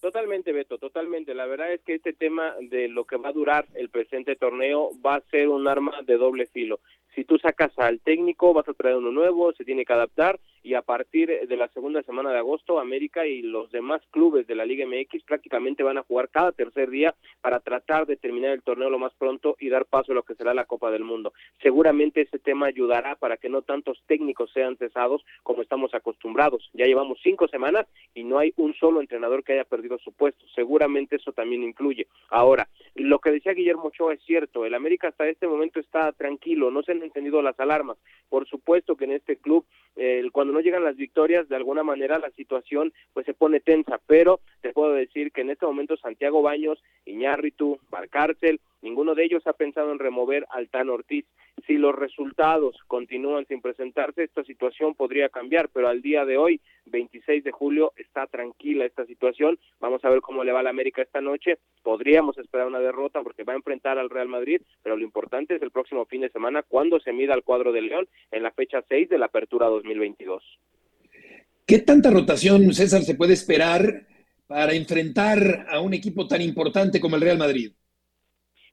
Totalmente, 0.00 0.52
Beto, 0.52 0.78
totalmente. 0.78 1.34
La 1.34 1.46
verdad 1.46 1.72
es 1.72 1.80
que 1.82 1.94
este 1.94 2.12
tema 2.12 2.54
de 2.60 2.86
lo 2.86 3.04
que 3.04 3.16
va 3.16 3.30
a 3.30 3.32
durar 3.32 3.66
el 3.74 3.90
presente 3.90 4.36
torneo 4.36 4.90
va 5.04 5.16
a 5.16 5.20
ser 5.32 5.48
un 5.48 5.66
arma 5.66 6.02
de 6.06 6.16
doble 6.16 6.46
filo 6.46 6.80
Si 7.18 7.24
tú 7.24 7.36
sacas 7.36 7.76
al 7.78 7.98
técnico, 7.98 8.54
vas 8.54 8.68
a 8.68 8.74
traer 8.74 8.94
uno 8.94 9.10
nuevo, 9.10 9.52
se 9.52 9.64
tiene 9.64 9.84
que 9.84 9.92
adaptar 9.92 10.38
y 10.68 10.74
a 10.74 10.82
partir 10.82 11.48
de 11.48 11.56
la 11.56 11.68
segunda 11.68 12.02
semana 12.02 12.30
de 12.30 12.36
agosto, 12.36 12.78
América 12.78 13.26
y 13.26 13.40
los 13.40 13.70
demás 13.70 14.02
clubes 14.10 14.46
de 14.46 14.54
la 14.54 14.66
Liga 14.66 14.84
MX 14.86 15.22
prácticamente 15.22 15.82
van 15.82 15.96
a 15.96 16.02
jugar 16.02 16.28
cada 16.28 16.52
tercer 16.52 16.90
día 16.90 17.14
para 17.40 17.60
tratar 17.60 18.04
de 18.04 18.16
terminar 18.16 18.50
el 18.50 18.62
torneo 18.62 18.90
lo 18.90 18.98
más 18.98 19.14
pronto 19.14 19.56
y 19.58 19.70
dar 19.70 19.86
paso 19.86 20.12
a 20.12 20.14
lo 20.14 20.24
que 20.24 20.34
será 20.34 20.52
la 20.52 20.66
Copa 20.66 20.90
del 20.90 21.04
Mundo. 21.04 21.32
Seguramente 21.62 22.20
ese 22.20 22.38
tema 22.38 22.66
ayudará 22.66 23.16
para 23.16 23.38
que 23.38 23.48
no 23.48 23.62
tantos 23.62 24.02
técnicos 24.06 24.50
sean 24.52 24.76
cesados 24.76 25.24
como 25.42 25.62
estamos 25.62 25.94
acostumbrados. 25.94 26.68
Ya 26.74 26.84
llevamos 26.84 27.18
cinco 27.22 27.48
semanas 27.48 27.86
y 28.12 28.24
no 28.24 28.38
hay 28.38 28.52
un 28.58 28.74
solo 28.74 29.00
entrenador 29.00 29.44
que 29.44 29.54
haya 29.54 29.64
perdido 29.64 29.96
su 29.96 30.12
puesto. 30.12 30.44
Seguramente 30.54 31.16
eso 31.16 31.32
también 31.32 31.62
influye. 31.62 32.08
Ahora, 32.28 32.68
lo 32.94 33.20
que 33.20 33.30
decía 33.30 33.54
Guillermo 33.54 33.84
Ochoa 33.84 34.12
es 34.12 34.22
cierto. 34.26 34.66
El 34.66 34.74
América 34.74 35.08
hasta 35.08 35.26
este 35.26 35.46
momento 35.46 35.80
está 35.80 36.12
tranquilo, 36.12 36.70
no 36.70 36.82
se 36.82 36.92
han 36.92 37.02
encendido 37.02 37.40
las 37.40 37.58
alarmas. 37.58 37.96
Por 38.28 38.46
supuesto 38.46 38.96
que 38.96 39.04
en 39.04 39.12
este 39.12 39.38
club, 39.38 39.64
eh, 39.96 40.22
cuando 40.30 40.52
no 40.52 40.57
llegan 40.60 40.84
las 40.84 40.96
victorias, 40.96 41.48
de 41.48 41.56
alguna 41.56 41.82
manera 41.82 42.18
la 42.18 42.30
situación 42.30 42.92
pues 43.12 43.26
se 43.26 43.34
pone 43.34 43.60
tensa, 43.60 44.00
pero 44.06 44.40
te 44.60 44.72
puedo 44.72 44.92
decir 44.92 45.32
que 45.32 45.42
en 45.42 45.50
este 45.50 45.66
momento 45.66 45.96
Santiago 45.96 46.42
Baños, 46.42 46.82
Iñárritu, 47.06 47.78
Barcárcel, 47.90 48.60
ninguno 48.82 49.14
de 49.14 49.24
ellos 49.24 49.46
ha 49.46 49.52
pensado 49.52 49.92
en 49.92 49.98
remover 49.98 50.46
al 50.50 50.68
Tan 50.68 50.88
Ortiz. 50.88 51.26
Si 51.66 51.74
los 51.74 51.94
resultados 51.94 52.76
continúan 52.86 53.46
sin 53.46 53.60
presentarse, 53.60 54.24
esta 54.24 54.44
situación 54.44 54.94
podría 54.94 55.28
cambiar, 55.28 55.68
pero 55.68 55.88
al 55.88 56.02
día 56.02 56.24
de 56.24 56.36
hoy, 56.36 56.60
26 56.86 57.44
de 57.44 57.50
julio, 57.50 57.92
está 57.96 58.26
tranquila 58.26 58.84
esta 58.84 59.04
situación. 59.06 59.58
Vamos 59.80 60.04
a 60.04 60.10
ver 60.10 60.20
cómo 60.20 60.44
le 60.44 60.52
va 60.52 60.60
a 60.60 60.62
la 60.62 60.70
América 60.70 61.02
esta 61.02 61.20
noche. 61.20 61.58
Podríamos 61.82 62.38
esperar 62.38 62.66
una 62.66 62.80
derrota 62.80 63.22
porque 63.22 63.44
va 63.44 63.52
a 63.52 63.56
enfrentar 63.56 63.98
al 63.98 64.10
Real 64.10 64.28
Madrid, 64.28 64.60
pero 64.82 64.96
lo 64.96 65.04
importante 65.04 65.56
es 65.56 65.62
el 65.62 65.70
próximo 65.70 66.06
fin 66.06 66.20
de 66.20 66.30
semana 66.30 66.62
cuando 66.62 67.00
se 67.00 67.12
mida 67.12 67.34
al 67.34 67.42
cuadro 67.42 67.72
de 67.72 67.82
León 67.82 68.08
en 68.30 68.42
la 68.42 68.52
fecha 68.52 68.82
6 68.88 69.08
de 69.08 69.18
la 69.18 69.26
Apertura 69.26 69.66
2022. 69.66 70.42
¿Qué 71.66 71.80
tanta 71.80 72.10
rotación, 72.10 72.72
César, 72.72 73.02
se 73.02 73.14
puede 73.14 73.34
esperar 73.34 74.06
para 74.46 74.72
enfrentar 74.72 75.66
a 75.68 75.80
un 75.80 75.92
equipo 75.92 76.26
tan 76.26 76.40
importante 76.40 76.98
como 76.98 77.16
el 77.16 77.22
Real 77.22 77.36
Madrid? 77.36 77.72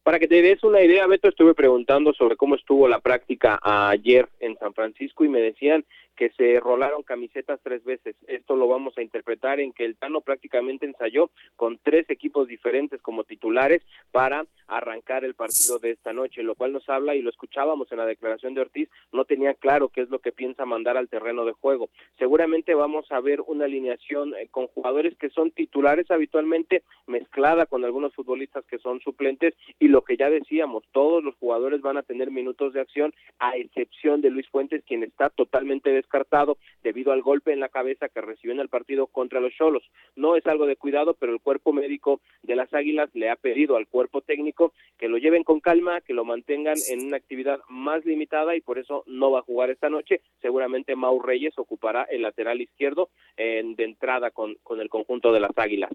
Para 0.05 0.19
que 0.19 0.27
te 0.27 0.43
des 0.43 0.63
una 0.63 0.83
idea, 0.83 1.07
Beto, 1.07 1.27
estuve 1.27 1.55
preguntando 1.55 2.13
sobre 2.13 2.35
cómo 2.35 2.53
estuvo 2.53 2.87
la 2.87 2.99
práctica 2.99 3.59
ayer 3.63 4.29
en 4.39 4.55
San 4.59 4.71
Francisco 4.75 5.25
y 5.25 5.29
me 5.29 5.41
decían 5.41 5.83
que 6.15 6.29
se 6.31 6.59
rolaron 6.59 7.03
camisetas 7.03 7.59
tres 7.63 7.83
veces. 7.83 8.15
Esto 8.27 8.55
lo 8.55 8.67
vamos 8.67 8.97
a 8.97 9.01
interpretar 9.01 9.59
en 9.59 9.73
que 9.73 9.85
el 9.85 9.97
Tano 9.97 10.21
prácticamente 10.21 10.85
ensayó 10.85 11.29
con 11.55 11.77
tres 11.83 12.09
equipos 12.09 12.47
diferentes 12.47 13.01
como 13.01 13.23
titulares 13.23 13.81
para 14.11 14.45
arrancar 14.67 15.23
el 15.23 15.35
partido 15.35 15.79
de 15.79 15.91
esta 15.91 16.13
noche, 16.13 16.43
lo 16.43 16.55
cual 16.55 16.73
nos 16.73 16.87
habla 16.89 17.15
y 17.15 17.21
lo 17.21 17.29
escuchábamos 17.29 17.91
en 17.91 17.99
la 17.99 18.05
declaración 18.05 18.53
de 18.53 18.61
Ortiz, 18.61 18.89
no 19.11 19.25
tenía 19.25 19.53
claro 19.53 19.89
qué 19.89 20.01
es 20.01 20.09
lo 20.09 20.19
que 20.19 20.31
piensa 20.31 20.65
mandar 20.65 20.97
al 20.97 21.09
terreno 21.09 21.45
de 21.45 21.51
juego. 21.51 21.89
Seguramente 22.17 22.73
vamos 22.73 23.11
a 23.11 23.19
ver 23.19 23.41
una 23.41 23.65
alineación 23.65 24.33
eh, 24.35 24.47
con 24.49 24.67
jugadores 24.67 25.15
que 25.17 25.29
son 25.29 25.51
titulares 25.51 26.09
habitualmente 26.09 26.83
mezclada 27.07 27.65
con 27.65 27.85
algunos 27.85 28.13
futbolistas 28.13 28.65
que 28.65 28.79
son 28.79 28.99
suplentes 29.01 29.53
y 29.79 29.87
lo 29.87 30.03
que 30.03 30.17
ya 30.17 30.29
decíamos, 30.29 30.83
todos 30.91 31.23
los 31.23 31.35
jugadores 31.35 31.81
van 31.81 31.97
a 31.97 32.03
tener 32.03 32.31
minutos 32.31 32.73
de 32.73 32.81
acción 32.81 33.13
a 33.39 33.55
excepción 33.57 34.21
de 34.21 34.29
Luis 34.29 34.47
Fuentes 34.49 34.83
quien 34.85 35.03
está 35.03 35.29
totalmente 35.29 35.91
descartado 36.05 36.57
debido 36.83 37.11
al 37.11 37.21
golpe 37.21 37.51
en 37.51 37.59
la 37.59 37.69
cabeza 37.69 38.09
que 38.09 38.21
recibió 38.21 38.53
en 38.53 38.59
el 38.59 38.69
partido 38.69 39.07
contra 39.07 39.39
los 39.39 39.53
Cholos. 39.53 39.83
No 40.15 40.35
es 40.35 40.45
algo 40.45 40.67
de 40.67 40.75
cuidado, 40.75 41.15
pero 41.15 41.33
el 41.33 41.41
cuerpo 41.41 41.73
médico 41.73 42.21
de 42.43 42.55
las 42.55 42.73
Águilas 42.73 43.09
le 43.13 43.29
ha 43.29 43.35
pedido 43.35 43.75
al 43.75 43.87
cuerpo 43.87 44.21
técnico 44.21 44.73
que 44.97 45.09
lo 45.09 45.17
lleven 45.17 45.43
con 45.43 45.59
calma, 45.59 46.01
que 46.01 46.13
lo 46.13 46.23
mantengan 46.23 46.75
en 46.89 47.07
una 47.07 47.17
actividad 47.17 47.59
más 47.69 48.05
limitada 48.05 48.55
y 48.55 48.61
por 48.61 48.77
eso 48.77 49.03
no 49.07 49.31
va 49.31 49.39
a 49.39 49.43
jugar 49.43 49.71
esta 49.71 49.89
noche. 49.89 50.21
Seguramente 50.41 50.95
Mau 50.95 51.21
Reyes 51.21 51.57
ocupará 51.57 52.03
el 52.03 52.21
lateral 52.21 52.61
izquierdo 52.61 53.09
en, 53.35 53.75
de 53.75 53.85
entrada 53.85 54.31
con, 54.31 54.55
con 54.63 54.79
el 54.79 54.89
conjunto 54.89 55.33
de 55.33 55.39
las 55.39 55.57
Águilas. 55.57 55.91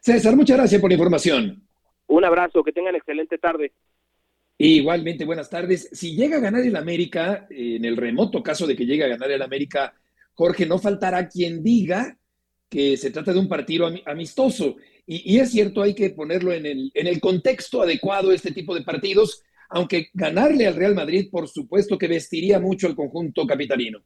César, 0.00 0.36
muchas 0.36 0.56
gracias 0.58 0.80
por 0.80 0.90
la 0.90 0.94
información. 0.94 1.62
Un 2.06 2.24
abrazo, 2.24 2.64
que 2.64 2.72
tengan 2.72 2.96
excelente 2.96 3.36
tarde. 3.36 3.72
Igualmente, 4.60 5.24
buenas 5.24 5.48
tardes. 5.48 5.88
Si 5.92 6.16
llega 6.16 6.38
a 6.38 6.40
ganar 6.40 6.62
el 6.62 6.74
América, 6.74 7.46
en 7.48 7.84
el 7.84 7.96
remoto 7.96 8.42
caso 8.42 8.66
de 8.66 8.74
que 8.74 8.86
llegue 8.86 9.04
a 9.04 9.08
ganar 9.08 9.30
el 9.30 9.40
América, 9.40 9.94
Jorge, 10.34 10.66
no 10.66 10.80
faltará 10.80 11.28
quien 11.28 11.62
diga 11.62 12.18
que 12.68 12.96
se 12.96 13.12
trata 13.12 13.32
de 13.32 13.38
un 13.38 13.48
partido 13.48 13.88
amistoso. 14.04 14.76
Y, 15.06 15.38
es 15.38 15.52
cierto, 15.52 15.80
hay 15.80 15.94
que 15.94 16.10
ponerlo 16.10 16.52
en 16.52 16.66
el, 16.66 16.90
en 16.92 17.06
el 17.06 17.20
contexto 17.20 17.82
adecuado 17.82 18.32
este 18.32 18.50
tipo 18.50 18.74
de 18.74 18.82
partidos, 18.82 19.42
aunque 19.70 20.08
ganarle 20.12 20.66
al 20.66 20.74
Real 20.74 20.94
Madrid, 20.94 21.28
por 21.30 21.48
supuesto 21.48 21.96
que 21.96 22.08
vestiría 22.08 22.58
mucho 22.58 22.88
el 22.88 22.96
conjunto 22.96 23.46
capitalino. 23.46 24.00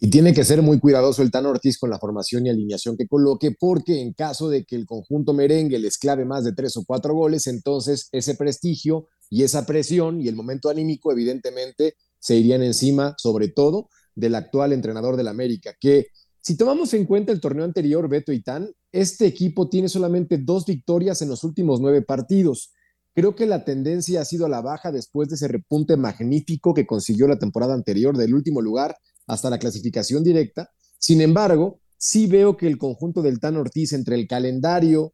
Y 0.00 0.10
tiene 0.10 0.32
que 0.32 0.44
ser 0.44 0.62
muy 0.62 0.78
cuidadoso 0.78 1.22
el 1.22 1.32
Tano 1.32 1.50
Ortiz 1.50 1.76
con 1.76 1.90
la 1.90 1.98
formación 1.98 2.46
y 2.46 2.50
alineación 2.50 2.96
que 2.96 3.08
coloque, 3.08 3.50
porque 3.58 4.00
en 4.00 4.12
caso 4.12 4.48
de 4.48 4.64
que 4.64 4.76
el 4.76 4.86
conjunto 4.86 5.34
merengue 5.34 5.78
les 5.80 5.98
clave 5.98 6.24
más 6.24 6.44
de 6.44 6.52
tres 6.52 6.76
o 6.76 6.84
cuatro 6.86 7.14
goles, 7.14 7.48
entonces 7.48 8.08
ese 8.12 8.36
prestigio 8.36 9.08
y 9.30 9.42
esa 9.42 9.66
presión 9.66 10.20
y 10.20 10.28
el 10.28 10.36
momento 10.36 10.68
anímico, 10.68 11.12
evidentemente, 11.12 11.94
se 12.18 12.36
irían 12.36 12.62
encima, 12.62 13.14
sobre 13.18 13.48
todo, 13.48 13.88
del 14.14 14.34
actual 14.34 14.72
entrenador 14.72 15.16
del 15.16 15.28
América, 15.28 15.74
que 15.78 16.08
si 16.40 16.56
tomamos 16.56 16.94
en 16.94 17.04
cuenta 17.04 17.30
el 17.30 17.40
torneo 17.40 17.64
anterior, 17.64 18.08
Beto 18.08 18.32
y 18.32 18.42
Tan, 18.42 18.70
este 18.90 19.26
equipo 19.26 19.68
tiene 19.68 19.88
solamente 19.88 20.38
dos 20.38 20.64
victorias 20.64 21.20
en 21.20 21.28
los 21.28 21.44
últimos 21.44 21.80
nueve 21.80 22.00
partidos. 22.02 22.72
Creo 23.14 23.34
que 23.34 23.46
la 23.46 23.64
tendencia 23.64 24.22
ha 24.22 24.24
sido 24.24 24.46
a 24.46 24.48
la 24.48 24.62
baja 24.62 24.90
después 24.90 25.28
de 25.28 25.34
ese 25.34 25.48
repunte 25.48 25.96
magnífico 25.96 26.72
que 26.72 26.86
consiguió 26.86 27.28
la 27.28 27.38
temporada 27.38 27.74
anterior 27.74 28.16
del 28.16 28.32
último 28.32 28.62
lugar 28.62 28.96
hasta 29.26 29.50
la 29.50 29.58
clasificación 29.58 30.24
directa. 30.24 30.70
Sin 30.98 31.20
embargo, 31.20 31.80
sí 31.98 32.26
veo 32.26 32.56
que 32.56 32.66
el 32.66 32.78
conjunto 32.78 33.20
del 33.20 33.40
Tan 33.40 33.56
Ortiz 33.56 33.92
entre 33.92 34.14
el 34.14 34.26
calendario, 34.26 35.12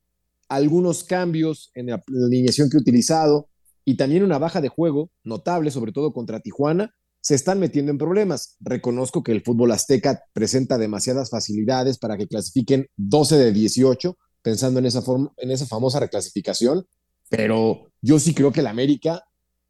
algunos 0.48 1.02
cambios 1.02 1.70
en 1.74 1.86
la 1.86 2.04
alineación 2.26 2.70
que 2.70 2.76
he 2.76 2.80
utilizado 2.80 3.48
y 3.84 3.96
también 3.96 4.22
una 4.22 4.38
baja 4.38 4.60
de 4.60 4.68
juego 4.68 5.10
notable, 5.22 5.70
sobre 5.70 5.92
todo 5.92 6.12
contra 6.12 6.40
Tijuana, 6.40 6.94
se 7.20 7.34
están 7.34 7.58
metiendo 7.58 7.90
en 7.90 7.98
problemas. 7.98 8.56
Reconozco 8.60 9.22
que 9.22 9.32
el 9.32 9.42
fútbol 9.42 9.72
azteca 9.72 10.22
presenta 10.32 10.78
demasiadas 10.78 11.30
facilidades 11.30 11.98
para 11.98 12.16
que 12.16 12.26
clasifiquen 12.26 12.88
12 12.96 13.38
de 13.38 13.52
18, 13.52 14.18
pensando 14.42 14.78
en 14.78 14.86
esa, 14.86 15.02
forma, 15.02 15.32
en 15.38 15.50
esa 15.50 15.66
famosa 15.66 16.00
reclasificación, 16.00 16.86
pero 17.30 17.90
yo 18.02 18.18
sí 18.18 18.34
creo 18.34 18.52
que 18.52 18.60
el 18.60 18.66
América 18.66 19.24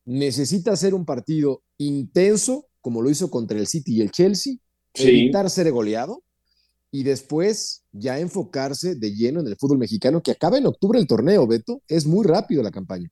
necesita 0.04 0.72
hacer 0.72 0.94
un 0.94 1.04
partido 1.04 1.62
intenso 1.78 2.66
como 2.84 3.00
lo 3.00 3.08
hizo 3.08 3.30
contra 3.30 3.58
el 3.58 3.66
City 3.66 3.94
y 3.94 4.00
el 4.02 4.10
Chelsea, 4.10 4.56
evitar 4.92 5.48
ser 5.48 5.72
goleado 5.72 6.22
y 6.90 7.02
después 7.02 7.82
ya 7.92 8.18
enfocarse 8.18 8.94
de 8.94 9.14
lleno 9.14 9.40
en 9.40 9.46
el 9.46 9.56
fútbol 9.56 9.78
mexicano 9.78 10.22
que 10.22 10.32
acaba 10.32 10.58
en 10.58 10.66
octubre 10.66 10.98
el 10.98 11.06
torneo, 11.06 11.46
Beto. 11.46 11.80
Es 11.88 12.04
muy 12.04 12.26
rápido 12.26 12.62
la 12.62 12.70
campaña. 12.70 13.10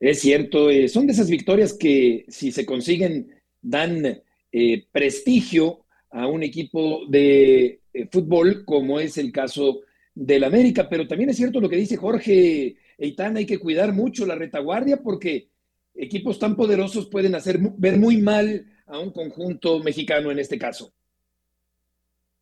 Es 0.00 0.20
cierto, 0.20 0.70
eh, 0.70 0.88
son 0.88 1.06
de 1.06 1.12
esas 1.12 1.30
victorias 1.30 1.72
que 1.72 2.26
si 2.28 2.52
se 2.52 2.66
consiguen 2.66 3.34
dan 3.62 4.22
eh, 4.52 4.86
prestigio 4.92 5.84
a 6.10 6.26
un 6.26 6.42
equipo 6.42 7.06
de 7.08 7.80
eh, 7.92 8.08
fútbol 8.10 8.64
como 8.64 9.00
es 9.00 9.18
el 9.18 9.32
caso 9.32 9.80
del 10.14 10.44
América, 10.44 10.88
pero 10.88 11.06
también 11.06 11.30
es 11.30 11.36
cierto 11.36 11.60
lo 11.60 11.68
que 11.68 11.76
dice 11.76 11.96
Jorge 11.96 12.76
Eitan, 12.98 13.36
hay 13.36 13.46
que 13.46 13.58
cuidar 13.58 13.92
mucho 13.92 14.24
la 14.24 14.34
retaguardia 14.34 15.02
porque 15.02 15.48
equipos 15.94 16.38
tan 16.38 16.56
poderosos 16.56 17.06
pueden 17.06 17.34
hacer 17.34 17.58
ver 17.76 17.98
muy 17.98 18.18
mal 18.18 18.66
a 18.86 18.98
un 18.98 19.10
conjunto 19.10 19.80
mexicano 19.80 20.30
en 20.30 20.38
este 20.38 20.58
caso. 20.58 20.92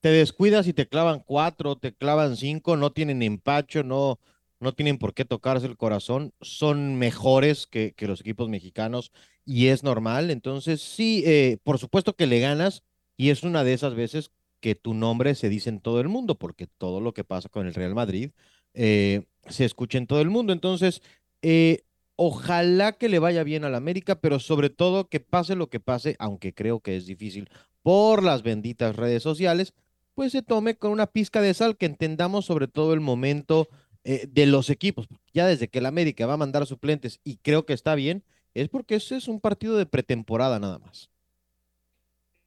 Te 0.01 0.11
descuidas 0.11 0.69
y 0.69 0.75
te 0.75 0.87
clavan 0.87 1.23
cuatro, 1.25 1.77
te 1.77 1.95
clavan 1.95 2.37
cinco, 2.37 2.77
no 2.77 2.93
tienen 2.93 3.23
empacho, 3.23 3.83
no, 3.83 4.19
no 4.61 4.73
tienen 4.73 4.99
por 4.99 5.15
qué 5.15 5.25
tocarse 5.25 5.67
el 5.67 5.77
corazón, 5.77 6.33
son 6.41 6.97
mejores 6.97 7.67
que, 7.67 7.93
que 7.93 8.07
los 8.07 8.21
equipos 8.21 8.49
mexicanos 8.49 9.13
y 9.45 9.67
es 9.67 9.83
normal. 9.83 10.31
Entonces, 10.31 10.81
sí, 10.81 11.23
eh, 11.27 11.59
por 11.63 11.79
supuesto 11.79 12.15
que 12.15 12.27
le 12.27 12.41
ganas 12.41 12.83
y 13.17 13.31
es 13.31 13.43
una 13.43 13.65
de 13.65 13.75
esas 13.75 13.95
veces 13.95 14.31
que 14.61 14.75
tu 14.75 14.95
nombre 14.95 15.35
se 15.35 15.49
dice 15.49 15.69
en 15.69 15.81
todo 15.81 16.01
el 16.01 16.09
mundo, 16.09 16.37
porque 16.37 16.67
todo 16.67 17.01
lo 17.01 17.13
que 17.13 17.25
pasa 17.25 17.49
con 17.49 17.67
el 17.67 17.75
Real 17.75 17.95
Madrid 17.95 18.31
eh, 18.73 19.25
se 19.49 19.65
escucha 19.65 19.99
en 19.99 20.07
todo 20.07 20.21
el 20.21 20.31
mundo. 20.31 20.53
Entonces, 20.53 21.03
eh, 21.43 21.85
Ojalá 22.17 22.93
que 22.93 23.09
le 23.09 23.19
vaya 23.19 23.43
bien 23.43 23.65
al 23.65 23.75
América, 23.75 24.21
pero 24.21 24.39
sobre 24.39 24.71
todo 24.71 25.09
que 25.09 25.19
pase 25.19 25.57
lo 25.57 25.69
que 25.69 25.81
pase, 25.81 26.15
aunque 26.21 26.55
creo 26.55 26.79
que 26.79 26.97
es 26.97 27.07
difícil 27.07 27.51
por 27.83 28.23
las 28.23 28.43
benditas 28.45 28.95
redes 28.95 29.23
sociales, 29.23 29.75
pues 30.15 30.31
se 30.31 30.43
tome 30.43 30.77
con 30.77 30.93
una 30.93 31.09
pizca 31.09 31.41
de 31.41 31.55
sal, 31.55 31.77
que 31.77 31.87
entendamos 31.87 32.45
sobre 32.45 32.69
todo 32.69 32.95
el 32.95 33.01
momento 33.01 33.69
eh, 34.05 34.29
de 34.31 34.47
los 34.47 34.71
equipos. 34.71 35.09
Ya 35.33 35.47
desde 35.47 35.69
que 35.69 35.79
el 35.79 35.87
América 35.87 36.27
va 36.27 36.35
a 36.35 36.39
mandar 36.39 36.67
suplentes 36.67 37.21
y 37.25 37.37
creo 37.37 37.65
que 37.65 37.73
está 37.73 37.95
bien, 37.95 38.23
es 38.53 38.69
porque 38.69 38.97
ese 38.97 39.17
es 39.17 39.29
un 39.29 39.41
partido 39.41 39.77
de 39.77 39.87
pretemporada 39.87 40.59
nada 40.59 40.79
más. 40.79 41.11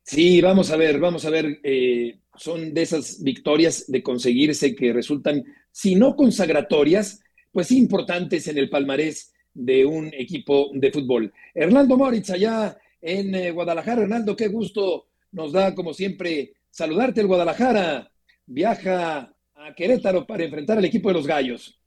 Sí, 0.03 0.39
vamos 0.39 0.71
a 0.71 0.77
ver, 0.77 0.99
vamos 0.99 1.25
a 1.25 1.29
ver. 1.29 1.59
Eh, 1.63 2.19
son 2.35 2.73
de 2.73 2.81
esas 2.81 3.21
victorias 3.23 3.91
de 3.91 4.01
conseguirse 4.01 4.75
que 4.75 4.93
resultan, 4.93 5.43
si 5.71 5.95
no 5.95 6.15
consagratorias, 6.15 7.21
pues 7.51 7.71
importantes 7.71 8.47
en 8.47 8.57
el 8.57 8.69
palmarés 8.69 9.33
de 9.53 9.85
un 9.85 10.13
equipo 10.13 10.69
de 10.73 10.91
fútbol. 10.91 11.33
Hernando 11.53 11.97
Moritz, 11.97 12.29
allá 12.29 12.77
en 13.01 13.33
eh, 13.33 13.51
Guadalajara. 13.51 14.03
Hernando, 14.03 14.35
qué 14.35 14.47
gusto 14.47 15.07
nos 15.31 15.51
da, 15.51 15.73
como 15.73 15.93
siempre, 15.93 16.53
saludarte. 16.69 17.21
El 17.21 17.27
Guadalajara 17.27 18.11
viaja 18.45 19.33
a 19.57 19.73
Querétaro 19.73 20.25
para 20.25 20.43
enfrentar 20.43 20.77
al 20.77 20.85
equipo 20.85 21.09
de 21.09 21.15
los 21.15 21.27
Gallos. 21.27 21.79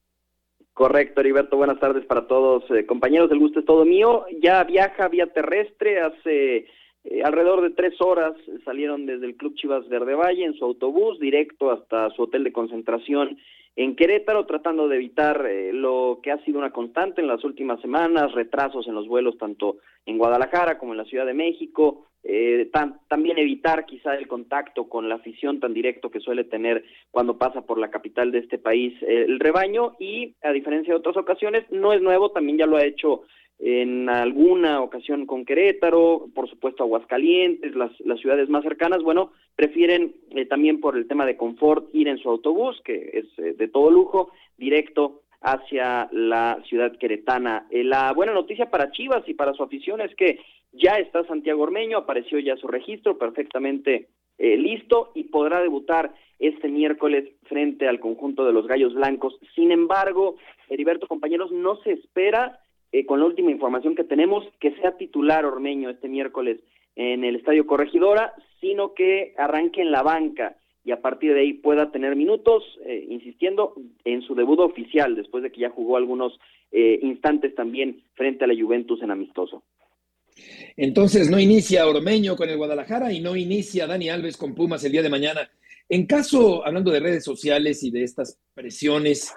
Correcto, 0.72 1.20
Heriberto. 1.20 1.56
Buenas 1.56 1.78
tardes 1.78 2.04
para 2.06 2.26
todos. 2.26 2.64
Eh, 2.70 2.86
compañeros, 2.86 3.30
el 3.30 3.38
gusto 3.38 3.60
es 3.60 3.66
todo 3.66 3.84
mío. 3.84 4.24
Ya 4.42 4.64
viaja 4.64 5.08
vía 5.08 5.26
terrestre 5.26 6.00
hace 6.00 6.66
eh, 7.04 7.22
alrededor 7.24 7.62
de 7.62 7.70
tres 7.70 8.00
horas. 8.00 8.32
Salieron 8.64 9.06
desde 9.06 9.26
el 9.26 9.36
Club 9.36 9.54
Chivas 9.54 9.88
Verde 9.88 10.14
Valle 10.14 10.44
en 10.44 10.54
su 10.54 10.64
autobús 10.64 11.18
directo 11.20 11.70
hasta 11.70 12.10
su 12.10 12.22
hotel 12.22 12.44
de 12.44 12.52
concentración 12.52 13.38
en 13.76 13.96
Querétaro, 13.96 14.46
tratando 14.46 14.88
de 14.88 14.96
evitar 14.96 15.46
eh, 15.46 15.72
lo 15.72 16.20
que 16.22 16.32
ha 16.32 16.44
sido 16.44 16.58
una 16.58 16.72
constante 16.72 17.20
en 17.20 17.28
las 17.28 17.44
últimas 17.44 17.80
semanas, 17.80 18.32
retrasos 18.32 18.86
en 18.86 18.94
los 18.94 19.06
vuelos 19.06 19.38
tanto 19.38 19.76
en 20.06 20.18
Guadalajara 20.18 20.78
como 20.78 20.92
en 20.92 20.98
la 20.98 21.04
Ciudad 21.04 21.26
de 21.26 21.34
México, 21.34 22.10
eh, 22.22 22.70
también 23.08 23.38
evitar 23.38 23.86
quizá 23.86 24.14
el 24.14 24.28
contacto 24.28 24.88
con 24.88 25.08
la 25.08 25.14
afición 25.14 25.58
tan 25.58 25.72
directo 25.72 26.10
que 26.10 26.20
suele 26.20 26.44
tener 26.44 26.84
cuando 27.10 27.38
pasa 27.38 27.62
por 27.62 27.78
la 27.78 27.90
capital 27.90 28.30
de 28.30 28.40
este 28.40 28.58
país 28.58 28.92
eh, 29.02 29.24
el 29.26 29.40
rebaño 29.40 29.92
y 29.98 30.34
a 30.42 30.52
diferencia 30.52 30.92
de 30.92 30.98
otras 30.98 31.16
ocasiones 31.16 31.64
no 31.70 31.94
es 31.94 32.02
nuevo, 32.02 32.30
también 32.30 32.58
ya 32.58 32.66
lo 32.66 32.76
ha 32.76 32.84
hecho 32.84 33.22
en 33.62 34.08
alguna 34.08 34.80
ocasión 34.80 35.26
con 35.26 35.44
Querétaro, 35.44 36.28
por 36.34 36.48
supuesto 36.48 36.82
Aguascalientes, 36.82 37.74
las, 37.74 37.92
las 38.00 38.18
ciudades 38.18 38.48
más 38.48 38.62
cercanas, 38.62 39.02
bueno, 39.02 39.32
prefieren 39.54 40.14
eh, 40.30 40.46
también 40.46 40.80
por 40.80 40.96
el 40.96 41.06
tema 41.06 41.26
de 41.26 41.36
confort 41.36 41.94
ir 41.94 42.08
en 42.08 42.16
su 42.16 42.30
autobús, 42.30 42.80
que 42.82 43.10
es 43.12 43.26
eh, 43.38 43.52
de 43.52 43.68
todo 43.68 43.90
lujo, 43.90 44.32
directo 44.56 45.20
hacia 45.42 46.08
la 46.12 46.62
ciudad 46.68 46.96
queretana. 46.96 47.66
Eh, 47.70 47.84
la 47.84 48.12
buena 48.14 48.32
noticia 48.32 48.70
para 48.70 48.90
Chivas 48.92 49.28
y 49.28 49.34
para 49.34 49.52
su 49.52 49.62
afición 49.62 50.00
es 50.00 50.14
que 50.14 50.38
ya 50.72 50.92
está 50.92 51.24
Santiago 51.24 51.62
Ormeño, 51.62 51.98
apareció 51.98 52.38
ya 52.38 52.56
su 52.56 52.66
registro 52.66 53.18
perfectamente 53.18 54.08
listo 54.38 55.12
y 55.14 55.24
podrá 55.24 55.60
debutar 55.60 56.14
este 56.38 56.68
miércoles 56.68 57.28
frente 57.42 57.86
al 57.86 58.00
conjunto 58.00 58.46
de 58.46 58.54
los 58.54 58.66
Gallos 58.66 58.94
Blancos. 58.94 59.38
Sin 59.54 59.70
embargo, 59.70 60.36
Heriberto, 60.70 61.06
compañeros, 61.06 61.52
no 61.52 61.76
se 61.82 61.92
espera 61.92 62.58
eh, 62.92 63.06
con 63.06 63.20
la 63.20 63.26
última 63.26 63.50
información 63.50 63.94
que 63.94 64.04
tenemos, 64.04 64.44
que 64.60 64.74
sea 64.76 64.96
titular 64.96 65.44
Ormeño 65.44 65.90
este 65.90 66.08
miércoles 66.08 66.60
en 66.96 67.24
el 67.24 67.36
Estadio 67.36 67.66
Corregidora, 67.66 68.34
sino 68.60 68.94
que 68.94 69.34
arranque 69.38 69.80
en 69.80 69.90
la 69.90 70.02
banca 70.02 70.56
y 70.84 70.92
a 70.92 71.00
partir 71.00 71.34
de 71.34 71.40
ahí 71.40 71.52
pueda 71.52 71.92
tener 71.92 72.16
minutos, 72.16 72.64
eh, 72.86 73.06
insistiendo 73.08 73.74
en 74.04 74.22
su 74.22 74.34
debut 74.34 74.60
oficial, 74.60 75.14
después 75.14 75.42
de 75.42 75.52
que 75.52 75.60
ya 75.60 75.70
jugó 75.70 75.96
algunos 75.96 76.38
eh, 76.72 76.98
instantes 77.02 77.54
también 77.54 78.02
frente 78.14 78.44
a 78.44 78.46
la 78.46 78.60
Juventus 78.60 79.02
en 79.02 79.10
amistoso. 79.10 79.62
Entonces 80.76 81.30
no 81.30 81.38
inicia 81.38 81.86
Ormeño 81.86 82.36
con 82.36 82.48
el 82.48 82.56
Guadalajara 82.56 83.12
y 83.12 83.20
no 83.20 83.36
inicia 83.36 83.86
Dani 83.86 84.08
Alves 84.08 84.36
con 84.36 84.54
Pumas 84.54 84.82
el 84.84 84.92
día 84.92 85.02
de 85.02 85.10
mañana. 85.10 85.50
En 85.88 86.06
caso, 86.06 86.64
hablando 86.64 86.90
de 86.90 87.00
redes 87.00 87.24
sociales 87.24 87.82
y 87.82 87.90
de 87.90 88.04
estas 88.04 88.38
presiones, 88.54 89.34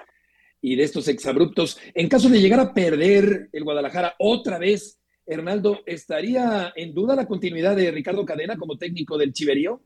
y 0.63 0.78
de 0.78 0.84
estos 0.84 1.10
exabruptos. 1.10 1.78
En 1.93 2.08
caso 2.08 2.30
de 2.30 2.39
llegar 2.39 2.62
a 2.62 2.73
perder 2.73 3.49
el 3.52 3.63
Guadalajara 3.65 4.15
otra 4.17 4.58
vez, 4.58 4.97
Hernaldo, 5.28 5.82
¿estaría 5.86 6.71
en 6.76 6.93
duda 6.93 7.15
la 7.17 7.28
continuidad 7.28 7.76
de 7.76 7.91
Ricardo 7.91 8.26
Cadena 8.26 8.56
como 8.56 8.78
técnico 8.78 9.17
del 9.17 9.34
Chiverío? 9.34 9.82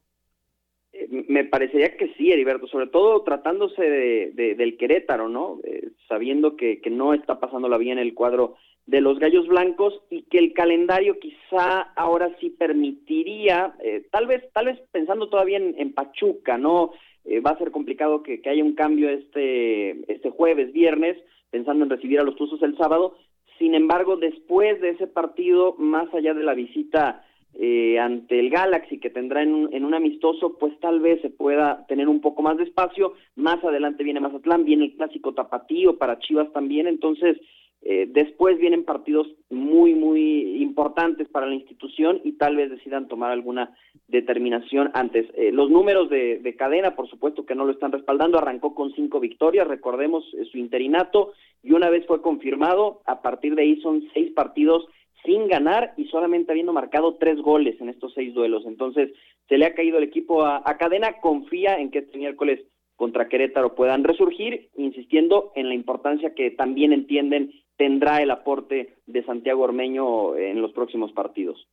Eh, 0.94 1.08
me 1.28 1.46
parecería 1.46 1.98
que 1.98 2.14
sí, 2.14 2.32
Heriberto, 2.32 2.68
sobre 2.68 2.88
todo 2.88 3.24
tratándose 3.24 3.82
de, 3.82 4.56
del 4.56 4.78
Querétaro, 4.78 5.28
¿no? 5.28 5.60
Eh, 5.64 5.90
sabiendo 6.08 6.56
que, 6.56 6.80
que, 6.80 6.92
no 6.92 7.16
está 7.16 7.40
pasándola 7.40 7.80
bien 7.80 7.98
el 7.98 8.14
cuadro 8.14 8.56
de 8.86 9.02
los 9.02 9.18
Gallos 9.18 9.48
Blancos 9.48 10.00
y 10.12 10.24
que 10.24 10.38
el 10.38 10.54
calendario 10.54 11.18
quizá 11.20 11.82
ahora 11.96 12.36
sí 12.40 12.52
permitiría, 12.52 13.76
eh, 13.84 14.08
tal 14.12 14.28
vez, 14.28 14.44
tal 14.54 14.68
vez 14.68 14.80
pensando 14.92 15.28
todavía 15.28 15.58
en, 15.58 15.74
en 15.80 15.94
Pachuca, 15.94 16.60
¿no? 16.60 16.92
Eh, 17.28 17.42
va 17.42 17.52
a 17.52 17.58
ser 17.58 17.72
complicado 17.72 18.24
que, 18.24 18.42
haya 18.46 18.64
un 18.64 18.74
cambio 18.74 19.10
este, 19.10 20.12
este 20.12 20.30
jueves, 20.30 20.72
viernes, 20.72 21.18
pensando 21.52 21.84
en 21.84 21.90
recibir 21.90 22.20
a 22.20 22.24
los 22.24 22.36
Tuzos 22.38 22.62
el 22.64 22.78
sábado. 22.78 23.18
Sin 23.60 23.76
embargo, 23.76 24.16
después 24.16 24.80
de 24.80 24.92
ese 24.92 25.08
partido, 25.08 25.76
más 25.78 26.14
allá 26.14 26.34
de 26.34 26.44
la 26.44 26.54
visita 26.54 27.26
eh, 27.54 28.00
ante 28.00 28.40
el 28.40 28.50
Galaxy 28.50 29.00
que 29.00 29.10
tendrá 29.10 29.44
en 29.44 29.54
un, 29.54 29.74
en 29.74 29.84
un 29.84 29.94
amistoso, 29.94 30.58
pues 30.58 30.80
tal 30.80 31.02
vez 31.02 31.22
se 31.22 31.30
pueda 31.30 31.86
tener 31.88 32.08
un 32.08 32.22
poco 32.22 32.42
más 32.44 32.56
de 32.58 32.64
espacio. 32.64 33.14
Más 33.36 33.62
adelante 33.62 34.06
viene 34.06 34.22
Mazatlán, 34.22 34.64
viene 34.64 34.86
el 34.86 34.96
clásico 34.96 35.34
tapatío 35.34 35.98
para 35.98 36.20
Chivas 36.20 36.52
también. 36.54 36.88
Entonces, 36.88 37.38
eh, 37.82 38.08
después 38.10 38.58
vienen 38.58 38.84
partidos 38.84 39.28
muy, 39.50 39.94
muy 39.94 40.62
importantes 40.62 41.30
para 41.30 41.46
la 41.46 41.56
institución 41.56 42.20
y 42.24 42.34
tal 42.34 42.56
vez 42.56 42.70
decidan 42.70 43.08
tomar 43.08 43.32
alguna 43.32 43.78
determinación 44.08 44.90
antes. 44.94 45.28
Eh, 45.36 45.52
los 45.52 45.70
números 45.70 46.10
de, 46.10 46.56
cadena, 46.58 46.96
por 46.96 47.08
supuesto 47.08 47.46
que 47.46 47.56
no 47.56 47.66
lo 47.66 47.72
están 47.72 47.92
respaldando, 47.92 48.38
arrancó 48.38 48.74
con 48.74 48.94
cinco 48.94 49.20
victorias, 49.20 49.68
recordemos 49.68 50.26
eh, 50.34 50.46
su 50.52 50.58
interinato, 50.58 51.34
y 51.64 51.74
una 51.74 51.90
vez 51.90 52.06
fue 52.08 52.22
confirmado, 52.22 53.02
a 53.06 53.22
partir 53.22 53.56
de 53.56 53.62
ahí 53.62 53.80
son 53.82 54.04
seis 54.14 54.32
partidos 54.34 54.88
sin 55.24 55.48
ganar 55.48 55.94
y 55.98 56.06
solamente 56.06 56.52
habiendo 56.52 56.74
marcado 56.74 57.16
tres 57.16 57.40
goles 57.40 57.80
en 57.80 57.90
estos 57.90 58.14
seis 58.14 58.34
duelos. 58.34 58.66
Entonces, 58.66 59.12
se 59.48 59.58
le 59.58 59.66
ha 59.66 59.76
caído 59.76 59.98
el 59.98 60.04
equipo 60.04 60.44
a, 60.44 60.62
a 60.66 60.78
cadena, 60.78 61.20
confía 61.22 61.80
en 61.80 61.92
que 61.92 62.00
este 62.00 62.18
miércoles 62.18 62.62
contra 62.96 63.28
Querétaro 63.30 63.76
puedan 63.76 64.04
resurgir, 64.04 64.70
insistiendo 64.76 65.52
en 65.56 65.70
la 65.70 65.76
importancia 65.76 66.34
que 66.34 66.52
también 66.52 66.92
entienden 66.92 67.52
tendrá 67.78 68.22
el 68.22 68.32
aporte 68.32 68.96
de 69.06 69.24
Santiago 69.24 69.64
Ormeño 69.64 70.36
en 70.36 70.62
los 70.62 70.72
próximos 70.74 71.12
partidos. 71.12 71.68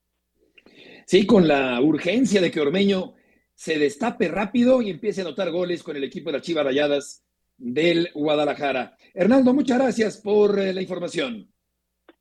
Sí, 1.06 1.26
con 1.26 1.48
la 1.48 1.80
urgencia 1.80 2.40
de 2.40 2.50
que 2.50 2.60
Ormeño 2.60 3.14
se 3.54 3.78
destape 3.78 4.28
rápido 4.28 4.82
y 4.82 4.90
empiece 4.90 5.20
a 5.20 5.24
anotar 5.24 5.50
goles 5.50 5.82
con 5.82 5.96
el 5.96 6.04
equipo 6.04 6.30
de 6.30 6.38
las 6.38 6.46
Chivas 6.46 6.64
Rayadas 6.64 7.24
del 7.56 8.08
Guadalajara. 8.14 8.96
Hernando, 9.14 9.54
muchas 9.54 9.78
gracias 9.78 10.20
por 10.20 10.58
eh, 10.58 10.72
la 10.72 10.82
información. 10.82 11.48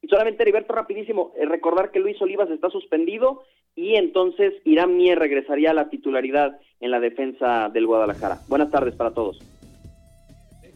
Y 0.01 0.07
solamente, 0.07 0.43
Heriberto, 0.43 0.73
rapidísimo, 0.73 1.33
eh, 1.37 1.45
recordar 1.45 1.91
que 1.91 1.99
Luis 1.99 2.21
Olivas 2.21 2.49
está 2.49 2.69
suspendido 2.69 3.43
y 3.75 3.95
entonces 3.95 4.53
Irán 4.65 4.95
Mier 4.95 5.17
regresaría 5.17 5.71
a 5.71 5.73
la 5.73 5.89
titularidad 5.89 6.59
en 6.79 6.91
la 6.91 6.99
defensa 6.99 7.69
del 7.69 7.87
Guadalajara. 7.87 8.39
Buenas 8.47 8.69
tardes 8.69 8.95
para 8.95 9.11
todos. 9.11 9.39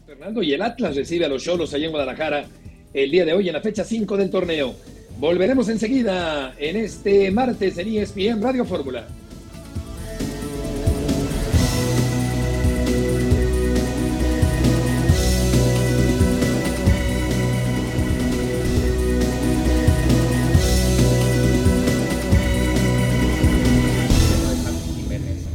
Fernando, 0.06 0.42
y 0.42 0.54
el 0.54 0.62
Atlas 0.62 0.96
recibe 0.96 1.26
a 1.26 1.28
los 1.28 1.44
Cholos 1.44 1.74
allá 1.74 1.84
en 1.84 1.92
Guadalajara 1.92 2.46
el 3.02 3.12
día 3.12 3.24
de 3.24 3.32
hoy 3.32 3.48
en 3.48 3.54
la 3.54 3.60
fecha 3.60 3.84
5 3.84 4.16
del 4.16 4.28
torneo. 4.28 4.74
Volveremos 5.18 5.68
enseguida 5.68 6.54
en 6.58 6.76
este 6.76 7.30
martes 7.30 7.78
en 7.78 7.88
ESPN 7.88 8.42
Radio 8.42 8.64
Fórmula. 8.64 9.06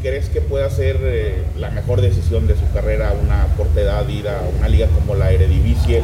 ¿Crees 0.02 0.30
que 0.30 0.42
pueda 0.42 0.70
ser 0.70 0.98
eh, 1.02 1.44
la 1.58 1.72
mejor 1.72 2.00
decisión 2.02 2.48
de 2.48 2.56
su 2.56 2.72
carrera 2.74 3.14
una 3.22 3.48
corta 3.58 3.82
edad 3.82 4.08
ir 4.08 4.30
a 4.30 4.42
una 4.58 4.70
liga 4.70 4.88
como 4.88 5.16
la 5.16 5.32
Eredivisie? 5.32 6.04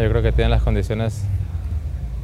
Yo 0.00 0.08
creo 0.08 0.22
que 0.22 0.32
tiene 0.32 0.48
las 0.48 0.62
condiciones 0.62 1.24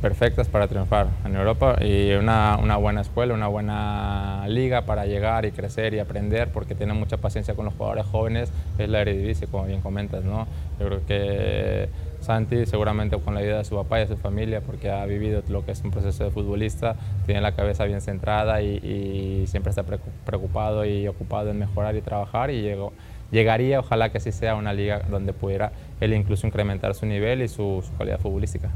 perfectas 0.01 0.49
para 0.49 0.69
triunfar 0.69 1.09
en 1.25 1.35
Europa 1.35 1.77
y 1.85 2.13
una, 2.13 2.57
una, 2.63 2.77
buena 2.77 3.01
escuela, 3.01 3.35
una 3.35 3.49
buena 3.49 4.47
liga 4.49 4.83
para 4.83 5.07
llegar 5.07 5.45
y 5.45 5.51
crecer 5.51 5.93
y 5.93 5.99
aprender 5.99 6.51
porque 6.53 6.75
tiene 6.75 6.95
mucha 6.95 7.17
paciencia 7.17 7.55
con 7.55 7.65
los 7.65 7.75
jugadores 7.75 8.07
jóvenes, 8.07 8.53
es 8.79 8.89
la 8.89 9.01
Eredivisie, 9.01 9.49
como 9.49 9.65
bien 9.65 9.81
comentas, 9.81 10.25
¿no? 10.25 10.47
Yo 10.79 10.87
creo 10.87 11.07
que 11.07 11.89
Santi 12.21 12.65
seguramente 12.67 13.19
con 13.19 13.35
la 13.35 13.41
ayuda 13.41 13.59
de 13.59 13.65
su 13.65 13.75
papá 13.75 13.99
y 13.99 14.07
de 14.07 14.15
su 14.15 14.17
familia 14.17 14.61
porque 14.61 14.91
ha 14.91 15.05
vivido 15.05 15.43
lo 15.49 15.65
que 15.65 15.73
es 15.73 15.83
un 15.83 15.91
proceso 15.91 16.25
de 16.25 16.31
futbolista, 16.31 16.95
tiene 17.27 17.41
la 17.41 17.53
cabeza 17.53 17.85
bien 17.85 18.01
centrada 18.01 18.63
y, 18.63 18.77
y 18.77 19.47
siempre 19.49 19.71
está 19.71 19.83
preocupado 20.25 20.85
y 20.85 21.09
ocupado 21.09 21.51
en 21.51 21.59
mejorar 21.59 21.97
y 21.97 22.03
trabajar 22.03 22.51
y 22.51 22.63
llegó, 22.63 22.93
llegaría, 23.31 23.81
ojalá 23.81 24.11
que 24.11 24.19
así 24.19 24.33
sea, 24.33 24.55
una 24.55 24.73
liga 24.73 25.01
donde 25.11 25.33
pudiera 25.33 25.73
él 26.01 26.15
incluso 26.15 26.47
incrementar 26.47 26.95
su 26.95 27.07
nivel 27.07 27.43
y 27.43 27.49
su, 27.49 27.83
calidad 27.97 28.21
futbolística. 28.21 28.71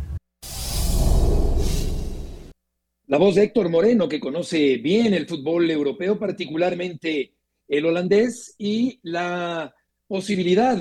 La 3.07 3.19
voz 3.19 3.35
de 3.35 3.45
Héctor 3.45 3.69
Moreno, 3.69 4.09
que 4.09 4.21
conoce 4.21 4.79
bien 4.79 5.13
el 5.13 5.27
fútbol 5.27 5.71
europeo, 5.71 6.19
particularmente 6.19 7.35
el 7.69 7.87
holandés, 7.87 8.55
y 8.59 9.01
la 9.03 9.75
posibilidad, 10.07 10.79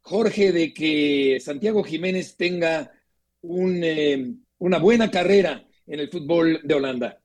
Jorge, 0.00 0.52
de 0.52 0.74
que 0.74 1.38
Santiago 1.40 1.84
Jiménez 1.84 2.36
tenga 2.36 2.90
eh, 3.42 4.34
una 4.58 4.78
buena 4.78 5.10
carrera 5.10 5.64
en 5.86 6.00
el 6.00 6.08
fútbol 6.08 6.60
de 6.64 6.74
Holanda. 6.74 7.19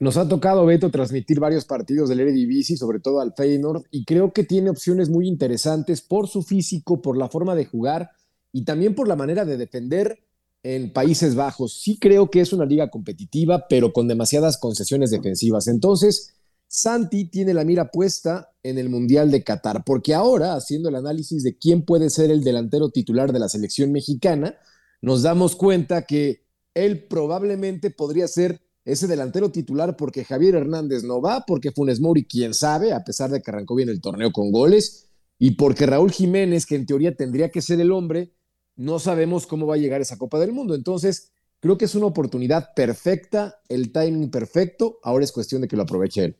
Nos 0.00 0.16
ha 0.16 0.26
tocado, 0.26 0.64
Beto, 0.64 0.90
transmitir 0.90 1.40
varios 1.40 1.66
partidos 1.66 2.08
del 2.08 2.20
Eredivisie, 2.20 2.78
sobre 2.78 3.00
todo 3.00 3.20
al 3.20 3.34
Feyenoord, 3.34 3.84
y 3.90 4.06
creo 4.06 4.32
que 4.32 4.44
tiene 4.44 4.70
opciones 4.70 5.10
muy 5.10 5.28
interesantes 5.28 6.00
por 6.00 6.26
su 6.26 6.42
físico, 6.42 7.02
por 7.02 7.18
la 7.18 7.28
forma 7.28 7.54
de 7.54 7.66
jugar 7.66 8.08
y 8.50 8.64
también 8.64 8.94
por 8.94 9.08
la 9.08 9.14
manera 9.14 9.44
de 9.44 9.58
defender 9.58 10.18
en 10.62 10.90
Países 10.94 11.34
Bajos. 11.34 11.82
Sí 11.82 11.98
creo 12.00 12.30
que 12.30 12.40
es 12.40 12.54
una 12.54 12.64
liga 12.64 12.88
competitiva, 12.88 13.66
pero 13.68 13.92
con 13.92 14.08
demasiadas 14.08 14.56
concesiones 14.56 15.10
defensivas. 15.10 15.68
Entonces, 15.68 16.32
Santi 16.66 17.26
tiene 17.26 17.52
la 17.52 17.64
mira 17.64 17.90
puesta 17.90 18.54
en 18.62 18.78
el 18.78 18.88
Mundial 18.88 19.30
de 19.30 19.44
Qatar, 19.44 19.84
porque 19.84 20.14
ahora, 20.14 20.54
haciendo 20.54 20.88
el 20.88 20.94
análisis 20.94 21.42
de 21.42 21.58
quién 21.58 21.84
puede 21.84 22.08
ser 22.08 22.30
el 22.30 22.42
delantero 22.42 22.88
titular 22.88 23.34
de 23.34 23.38
la 23.38 23.50
selección 23.50 23.92
mexicana, 23.92 24.56
nos 25.02 25.20
damos 25.20 25.56
cuenta 25.56 26.06
que 26.06 26.46
él 26.72 27.04
probablemente 27.04 27.90
podría 27.90 28.28
ser 28.28 28.62
ese 28.84 29.06
delantero 29.06 29.50
titular 29.50 29.96
porque 29.96 30.24
Javier 30.24 30.54
Hernández 30.54 31.04
no 31.04 31.20
va, 31.20 31.44
porque 31.46 31.72
Funes 31.72 32.00
Mori, 32.00 32.24
quién 32.24 32.54
sabe, 32.54 32.92
a 32.92 33.04
pesar 33.04 33.30
de 33.30 33.42
que 33.42 33.50
arrancó 33.50 33.74
bien 33.74 33.88
el 33.88 34.00
torneo 34.00 34.32
con 34.32 34.50
goles, 34.50 35.08
y 35.38 35.52
porque 35.52 35.86
Raúl 35.86 36.12
Jiménez, 36.12 36.66
que 36.66 36.76
en 36.76 36.86
teoría 36.86 37.14
tendría 37.14 37.50
que 37.50 37.62
ser 37.62 37.80
el 37.80 37.92
hombre, 37.92 38.32
no 38.76 38.98
sabemos 38.98 39.46
cómo 39.46 39.66
va 39.66 39.74
a 39.74 39.78
llegar 39.78 40.00
esa 40.00 40.18
Copa 40.18 40.38
del 40.38 40.52
Mundo. 40.52 40.74
Entonces, 40.74 41.32
creo 41.60 41.76
que 41.78 41.84
es 41.84 41.94
una 41.94 42.06
oportunidad 42.06 42.74
perfecta, 42.74 43.60
el 43.68 43.92
timing 43.92 44.30
perfecto, 44.30 44.98
ahora 45.02 45.24
es 45.24 45.32
cuestión 45.32 45.62
de 45.62 45.68
que 45.68 45.76
lo 45.76 45.82
aproveche 45.82 46.24
él. 46.24 46.36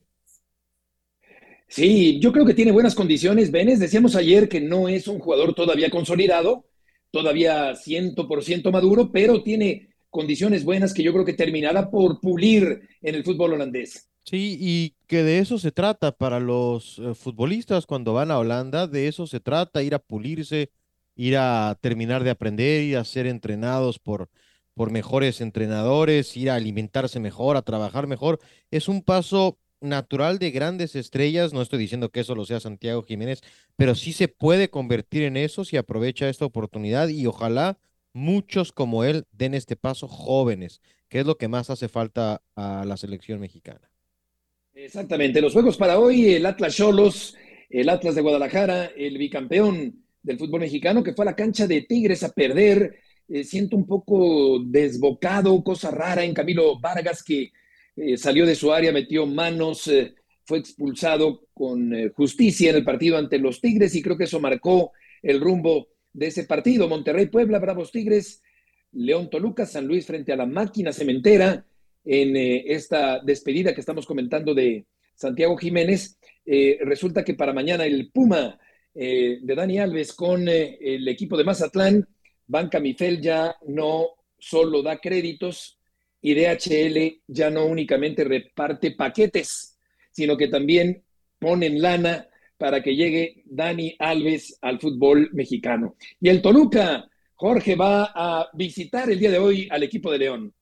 Sí, 1.68 2.18
yo 2.20 2.32
creo 2.32 2.44
que 2.44 2.54
tiene 2.54 2.72
buenas 2.72 2.96
condiciones. 2.96 3.52
Benes, 3.52 3.78
decíamos 3.78 4.16
ayer 4.16 4.48
que 4.48 4.60
no 4.60 4.88
es 4.88 5.06
un 5.06 5.20
jugador 5.20 5.54
todavía 5.54 5.88
consolidado, 5.88 6.64
todavía 7.12 7.74
100% 7.76 8.72
maduro, 8.72 9.12
pero 9.12 9.42
tiene 9.42 9.89
condiciones 10.10 10.64
buenas 10.64 10.92
que 10.92 11.02
yo 11.02 11.12
creo 11.12 11.24
que 11.24 11.32
terminará 11.32 11.90
por 11.90 12.20
pulir 12.20 12.88
en 13.00 13.14
el 13.14 13.24
fútbol 13.24 13.54
holandés. 13.54 14.10
Sí, 14.24 14.58
y 14.60 14.94
que 15.06 15.22
de 15.22 15.38
eso 15.38 15.58
se 15.58 15.72
trata 15.72 16.12
para 16.12 16.40
los 16.40 16.98
eh, 16.98 17.14
futbolistas 17.14 17.86
cuando 17.86 18.12
van 18.12 18.30
a 18.30 18.38
Holanda, 18.38 18.86
de 18.86 19.08
eso 19.08 19.26
se 19.26 19.40
trata, 19.40 19.82
ir 19.82 19.94
a 19.94 19.98
pulirse, 19.98 20.70
ir 21.16 21.36
a 21.36 21.76
terminar 21.80 22.22
de 22.22 22.30
aprender, 22.30 22.82
ir 22.82 22.96
a 22.96 23.04
ser 23.04 23.26
entrenados 23.26 23.98
por, 23.98 24.28
por 24.74 24.90
mejores 24.90 25.40
entrenadores, 25.40 26.36
ir 26.36 26.50
a 26.50 26.56
alimentarse 26.56 27.18
mejor, 27.18 27.56
a 27.56 27.62
trabajar 27.62 28.06
mejor. 28.06 28.40
Es 28.70 28.88
un 28.88 29.02
paso 29.02 29.58
natural 29.80 30.38
de 30.38 30.50
grandes 30.50 30.94
estrellas, 30.94 31.52
no 31.52 31.62
estoy 31.62 31.78
diciendo 31.78 32.10
que 32.10 32.20
eso 32.20 32.34
lo 32.34 32.44
sea 32.44 32.60
Santiago 32.60 33.02
Jiménez, 33.02 33.40
pero 33.76 33.94
sí 33.94 34.12
se 34.12 34.28
puede 34.28 34.70
convertir 34.70 35.22
en 35.22 35.36
eso 35.36 35.64
si 35.64 35.76
aprovecha 35.76 36.28
esta 36.28 36.44
oportunidad 36.44 37.08
y 37.08 37.26
ojalá 37.26 37.78
muchos 38.12 38.72
como 38.72 39.04
él 39.04 39.26
den 39.32 39.54
este 39.54 39.76
paso 39.76 40.08
jóvenes, 40.08 40.80
que 41.08 41.20
es 41.20 41.26
lo 41.26 41.36
que 41.36 41.48
más 41.48 41.70
hace 41.70 41.88
falta 41.88 42.42
a 42.56 42.84
la 42.86 42.96
selección 42.96 43.40
mexicana. 43.40 43.90
Exactamente, 44.74 45.40
los 45.40 45.52
juegos 45.52 45.76
para 45.76 45.98
hoy, 45.98 46.34
el 46.34 46.46
Atlas 46.46 46.76
Cholos, 46.76 47.36
el 47.68 47.88
Atlas 47.88 48.14
de 48.14 48.22
Guadalajara, 48.22 48.86
el 48.96 49.18
bicampeón 49.18 50.04
del 50.22 50.38
fútbol 50.38 50.60
mexicano 50.60 51.02
que 51.02 51.14
fue 51.14 51.24
a 51.24 51.30
la 51.30 51.36
cancha 51.36 51.66
de 51.66 51.82
Tigres 51.82 52.22
a 52.22 52.32
perder. 52.32 52.98
Eh, 53.28 53.44
siento 53.44 53.76
un 53.76 53.86
poco 53.86 54.58
desbocado, 54.64 55.62
cosa 55.62 55.90
rara 55.90 56.24
en 56.24 56.34
Camilo 56.34 56.78
Vargas 56.80 57.22
que 57.22 57.52
eh, 57.96 58.16
salió 58.16 58.44
de 58.44 58.54
su 58.54 58.72
área, 58.72 58.92
metió 58.92 59.26
manos, 59.26 59.86
eh, 59.88 60.14
fue 60.44 60.58
expulsado 60.58 61.46
con 61.54 61.92
justicia 62.14 62.70
en 62.70 62.76
el 62.76 62.84
partido 62.84 63.16
ante 63.16 63.38
los 63.38 63.60
Tigres 63.60 63.94
y 63.94 64.02
creo 64.02 64.16
que 64.16 64.24
eso 64.24 64.40
marcó 64.40 64.90
el 65.22 65.40
rumbo 65.40 65.88
de 66.12 66.26
ese 66.26 66.44
partido. 66.44 66.88
Monterrey, 66.88 67.26
Puebla, 67.26 67.58
Bravos 67.58 67.92
Tigres, 67.92 68.42
León 68.92 69.30
Toluca, 69.30 69.66
San 69.66 69.86
Luis 69.86 70.06
frente 70.06 70.32
a 70.32 70.36
la 70.36 70.46
máquina 70.46 70.92
cementera 70.92 71.64
en 72.04 72.36
esta 72.36 73.20
despedida 73.20 73.74
que 73.74 73.80
estamos 73.80 74.06
comentando 74.06 74.54
de 74.54 74.86
Santiago 75.14 75.56
Jiménez. 75.56 76.18
resulta 76.80 77.22
que 77.22 77.34
para 77.34 77.52
mañana 77.52 77.84
el 77.84 78.10
Puma 78.10 78.58
eh, 78.94 79.38
de 79.40 79.54
Dani 79.54 79.78
Alves 79.78 80.12
con 80.12 80.48
eh, 80.48 80.76
el 80.80 81.06
equipo 81.06 81.36
de 81.36 81.44
Mazatlán, 81.44 82.06
Banca 82.46 82.80
Mifel 82.80 83.20
ya 83.20 83.54
no 83.68 84.08
solo 84.38 84.82
da 84.82 84.98
créditos 84.98 85.78
y 86.20 86.34
DHL 86.34 87.22
ya 87.28 87.50
no 87.50 87.66
únicamente 87.66 88.24
reparte 88.24 88.92
paquetes, 88.92 89.78
sino 90.10 90.36
que 90.36 90.48
también 90.48 91.04
ponen 91.38 91.80
lana 91.80 92.26
para 92.60 92.82
que 92.82 92.94
llegue 92.94 93.42
Dani 93.46 93.96
Alves 93.98 94.58
al 94.60 94.78
fútbol 94.78 95.30
mexicano. 95.32 95.96
Y 96.20 96.28
el 96.28 96.42
Toluca, 96.42 97.08
Jorge, 97.34 97.74
va 97.74 98.12
a 98.14 98.50
visitar 98.52 99.10
el 99.10 99.18
día 99.18 99.30
de 99.30 99.38
hoy 99.38 99.66
al 99.70 99.82
equipo 99.82 100.12
de 100.12 100.18
León. 100.18 100.54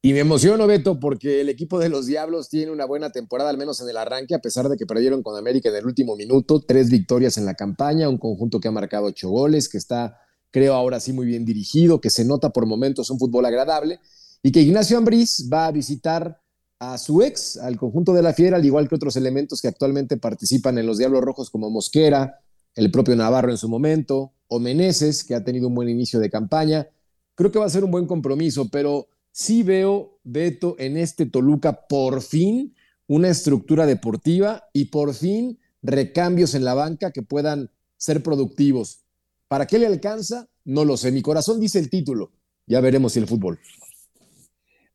Y 0.00 0.14
me 0.14 0.20
emociono, 0.20 0.66
Beto, 0.66 0.98
porque 0.98 1.42
el 1.42 1.50
equipo 1.50 1.78
de 1.78 1.90
los 1.90 2.06
Diablos 2.06 2.48
tiene 2.48 2.72
una 2.72 2.86
buena 2.86 3.10
temporada, 3.10 3.50
al 3.50 3.58
menos 3.58 3.82
en 3.82 3.88
el 3.90 3.98
arranque, 3.98 4.34
a 4.34 4.40
pesar 4.40 4.68
de 4.68 4.78
que 4.78 4.86
perdieron 4.86 5.22
con 5.22 5.36
América 5.36 5.68
en 5.68 5.76
el 5.76 5.86
último 5.86 6.16
minuto. 6.16 6.60
Tres 6.66 6.90
victorias 6.90 7.36
en 7.36 7.44
la 7.44 7.54
campaña, 7.54 8.08
un 8.08 8.18
conjunto 8.18 8.58
que 8.58 8.68
ha 8.68 8.72
marcado 8.72 9.04
ocho 9.04 9.28
goles, 9.28 9.68
que 9.68 9.76
está, 9.76 10.18
creo, 10.50 10.72
ahora 10.72 11.00
sí 11.00 11.12
muy 11.12 11.26
bien 11.26 11.44
dirigido, 11.44 12.00
que 12.00 12.10
se 12.10 12.24
nota 12.24 12.50
por 12.50 12.64
momentos 12.64 13.10
un 13.10 13.18
fútbol 13.18 13.44
agradable, 13.44 14.00
y 14.42 14.50
que 14.50 14.60
Ignacio 14.62 14.96
Ambriz 14.96 15.48
va 15.52 15.66
a 15.66 15.70
visitar 15.70 16.41
a 16.82 16.98
su 16.98 17.22
ex, 17.22 17.58
al 17.58 17.76
conjunto 17.76 18.12
de 18.12 18.22
la 18.22 18.34
Fiera, 18.34 18.56
al 18.56 18.64
igual 18.64 18.88
que 18.88 18.96
otros 18.96 19.14
elementos 19.14 19.62
que 19.62 19.68
actualmente 19.68 20.16
participan 20.16 20.78
en 20.78 20.86
los 20.86 20.98
Diablos 20.98 21.22
Rojos, 21.22 21.48
como 21.48 21.70
Mosquera, 21.70 22.40
el 22.74 22.90
propio 22.90 23.14
Navarro 23.14 23.52
en 23.52 23.56
su 23.56 23.68
momento, 23.68 24.32
o 24.48 24.58
Meneses, 24.58 25.22
que 25.22 25.36
ha 25.36 25.44
tenido 25.44 25.68
un 25.68 25.76
buen 25.76 25.88
inicio 25.88 26.18
de 26.18 26.28
campaña. 26.28 26.88
Creo 27.36 27.52
que 27.52 27.60
va 27.60 27.66
a 27.66 27.70
ser 27.70 27.84
un 27.84 27.92
buen 27.92 28.06
compromiso, 28.06 28.68
pero 28.68 29.06
sí 29.30 29.62
veo, 29.62 30.18
Beto, 30.24 30.74
en 30.80 30.96
este 30.96 31.24
Toluca 31.26 31.86
por 31.86 32.20
fin 32.20 32.74
una 33.06 33.28
estructura 33.28 33.86
deportiva 33.86 34.64
y 34.72 34.86
por 34.86 35.14
fin 35.14 35.60
recambios 35.82 36.56
en 36.56 36.64
la 36.64 36.74
banca 36.74 37.12
que 37.12 37.22
puedan 37.22 37.70
ser 37.96 38.24
productivos. 38.24 39.04
¿Para 39.46 39.68
qué 39.68 39.78
le 39.78 39.86
alcanza? 39.86 40.48
No 40.64 40.84
lo 40.84 40.96
sé. 40.96 41.12
Mi 41.12 41.22
corazón 41.22 41.60
dice 41.60 41.78
el 41.78 41.90
título. 41.90 42.32
Ya 42.66 42.80
veremos 42.80 43.12
si 43.12 43.20
el 43.20 43.28
fútbol. 43.28 43.60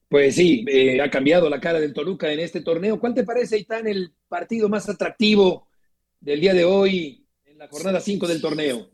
Pues 0.10 0.36
sí, 0.36 0.66
eh, 0.70 1.02
ha 1.02 1.10
cambiado 1.10 1.50
la 1.50 1.60
cara 1.60 1.80
del 1.80 1.94
Toluca 1.94 2.32
en 2.32 2.40
este 2.40 2.62
torneo. 2.62 3.00
¿Cuál 3.00 3.14
te 3.14 3.24
parece, 3.24 3.58
Itán, 3.58 3.88
el 3.88 4.14
partido 4.30 4.70
más 4.70 4.88
atractivo 4.88 5.68
del 6.22 6.40
día 6.40 6.54
de 6.54 6.64
hoy 6.64 7.26
en 7.46 7.58
la 7.58 7.68
jornada 7.68 8.00
5 8.00 8.28
del 8.28 8.42
torneo? 8.42 8.90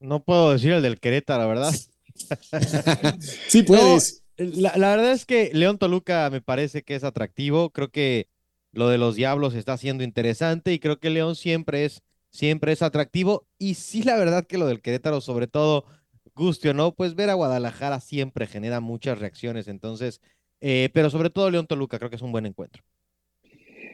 No 0.00 0.24
puedo 0.24 0.52
decir 0.52 0.72
el 0.72 0.82
del 0.82 1.00
Querétaro, 1.00 1.42
la 1.42 1.46
verdad. 1.48 1.74
sí 3.48 3.62
puedes. 3.62 4.24
La, 4.36 4.72
verdad 4.72 5.12
es 5.12 5.26
que 5.26 5.50
León 5.52 5.78
Toluca 5.78 6.30
me 6.30 6.40
parece 6.40 6.82
que 6.82 6.94
es 6.94 7.04
atractivo. 7.04 7.70
Creo 7.70 7.90
que 7.90 8.28
lo 8.72 8.88
de 8.88 8.96
los 8.96 9.16
Diablos 9.16 9.54
está 9.54 9.76
siendo 9.76 10.04
interesante 10.04 10.72
y 10.72 10.78
creo 10.78 10.98
que 11.00 11.10
León 11.10 11.34
siempre 11.34 11.84
es, 11.84 12.02
siempre 12.30 12.72
es 12.72 12.82
atractivo. 12.82 13.48
Y 13.58 13.74
sí, 13.74 14.02
la 14.04 14.16
verdad 14.16 14.46
que 14.46 14.56
lo 14.56 14.66
del 14.66 14.80
Querétaro, 14.80 15.20
sobre 15.20 15.48
todo, 15.48 15.84
guste 16.36 16.70
o 16.70 16.74
no, 16.74 16.94
pues 16.94 17.16
ver 17.16 17.30
a 17.30 17.34
Guadalajara 17.34 18.00
siempre 18.00 18.46
genera 18.46 18.78
muchas 18.80 19.18
reacciones. 19.18 19.66
Entonces, 19.66 20.20
eh, 20.60 20.88
pero 20.92 21.10
sobre 21.10 21.30
todo 21.30 21.50
León 21.50 21.66
Toluca, 21.66 21.98
creo 21.98 22.10
que 22.10 22.16
es 22.16 22.22
un 22.22 22.32
buen 22.32 22.46
encuentro. 22.46 22.82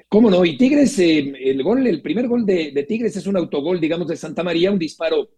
¿Cómo 0.09 0.31
no? 0.31 0.45
Y 0.45 0.57
Tigres, 0.57 0.99
eh, 0.99 1.33
el 1.37 1.63
gol, 1.63 1.87
el 1.87 2.01
primer 2.01 2.29
gol 2.29 2.47
de, 2.47 2.85
Tigres 2.87 3.17
es 3.17 3.27
un 3.27 3.37
autogol, 3.37 3.81
digamos, 3.81 4.07
de 4.09 4.17
Santa 4.17 4.43
María, 4.43 4.71
un 4.71 4.79
disparo 4.79 5.31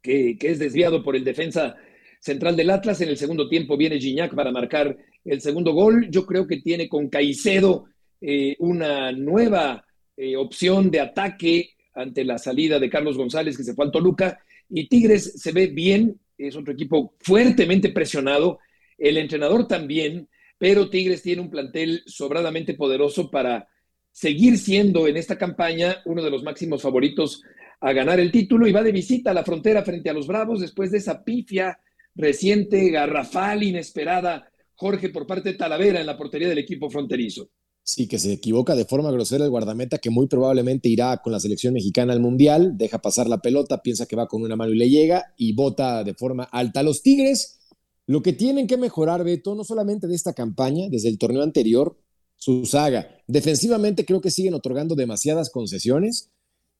que, 0.00 0.36
que 0.38 0.50
es 0.50 0.58
desviado 0.58 1.02
por 1.02 1.16
el 1.16 1.24
defensa 1.24 1.76
central 2.24 2.56
del 2.56 2.70
Atlas. 2.70 3.00
En 3.00 3.10
el 3.10 3.18
segundo 3.18 3.48
tiempo 3.48 3.76
viene 3.76 4.00
Gignac 4.00 4.34
para 4.34 4.50
marcar 4.50 4.96
el 5.24 5.40
segundo 5.40 5.72
gol. 5.72 6.08
Yo 6.10 6.24
creo 6.24 6.46
que 6.46 6.62
tiene 6.62 6.88
con 6.88 7.08
Caicedo 7.08 7.86
eh, 8.20 8.56
una 8.60 9.12
nueva 9.12 9.84
eh, 10.16 10.34
opción 10.36 10.90
de 10.90 11.00
ataque 11.00 11.74
ante 11.94 12.24
la 12.24 12.38
salida 12.38 12.78
de 12.78 12.88
Carlos 12.88 13.18
González, 13.18 13.56
que 13.56 13.64
se 13.64 13.74
fue 13.74 13.84
al 13.84 13.90
Toluca. 13.90 14.40
Y 14.70 14.88
Tigres 14.88 15.34
se 15.36 15.52
ve 15.52 15.66
bien, 15.66 16.18
es 16.38 16.56
otro 16.56 16.72
equipo 16.72 17.14
fuertemente 17.20 17.90
presionado. 17.90 18.58
El 18.96 19.18
entrenador 19.18 19.68
también, 19.68 20.28
pero 20.64 20.88
Tigres 20.88 21.20
tiene 21.20 21.42
un 21.42 21.50
plantel 21.50 22.02
sobradamente 22.06 22.72
poderoso 22.72 23.30
para 23.30 23.68
seguir 24.10 24.56
siendo 24.56 25.06
en 25.06 25.18
esta 25.18 25.36
campaña 25.36 25.98
uno 26.06 26.22
de 26.22 26.30
los 26.30 26.42
máximos 26.42 26.80
favoritos 26.80 27.42
a 27.82 27.92
ganar 27.92 28.18
el 28.18 28.32
título 28.32 28.66
y 28.66 28.72
va 28.72 28.82
de 28.82 28.90
visita 28.90 29.32
a 29.32 29.34
la 29.34 29.44
frontera 29.44 29.82
frente 29.82 30.08
a 30.08 30.14
los 30.14 30.26
Bravos 30.26 30.62
después 30.62 30.90
de 30.90 30.96
esa 30.96 31.22
pifia 31.22 31.78
reciente, 32.14 32.88
garrafal, 32.88 33.62
inesperada, 33.62 34.48
Jorge, 34.74 35.10
por 35.10 35.26
parte 35.26 35.50
de 35.50 35.58
Talavera 35.58 36.00
en 36.00 36.06
la 36.06 36.16
portería 36.16 36.48
del 36.48 36.56
equipo 36.56 36.88
fronterizo. 36.88 37.50
Sí, 37.82 38.08
que 38.08 38.18
se 38.18 38.32
equivoca 38.32 38.74
de 38.74 38.86
forma 38.86 39.12
grosera 39.12 39.44
el 39.44 39.50
guardameta 39.50 39.98
que 39.98 40.08
muy 40.08 40.28
probablemente 40.28 40.88
irá 40.88 41.18
con 41.18 41.34
la 41.34 41.40
selección 41.40 41.74
mexicana 41.74 42.14
al 42.14 42.20
Mundial, 42.20 42.78
deja 42.78 43.02
pasar 43.02 43.28
la 43.28 43.42
pelota, 43.42 43.82
piensa 43.82 44.06
que 44.06 44.16
va 44.16 44.28
con 44.28 44.40
una 44.40 44.56
mano 44.56 44.72
y 44.72 44.78
le 44.78 44.88
llega 44.88 45.34
y 45.36 45.52
bota 45.52 46.02
de 46.04 46.14
forma 46.14 46.44
alta. 46.44 46.82
Los 46.82 47.02
Tigres, 47.02 47.58
lo 48.06 48.22
que 48.22 48.32
tienen 48.32 48.66
que 48.66 48.76
mejorar, 48.76 49.24
Beto, 49.24 49.54
no 49.54 49.64
solamente 49.64 50.06
de 50.06 50.14
esta 50.14 50.32
campaña, 50.32 50.88
desde 50.90 51.08
el 51.08 51.18
torneo 51.18 51.42
anterior, 51.42 51.98
su 52.36 52.66
saga. 52.66 53.08
Defensivamente 53.26 54.04
creo 54.04 54.20
que 54.20 54.30
siguen 54.30 54.54
otorgando 54.54 54.94
demasiadas 54.94 55.50
concesiones 55.50 56.30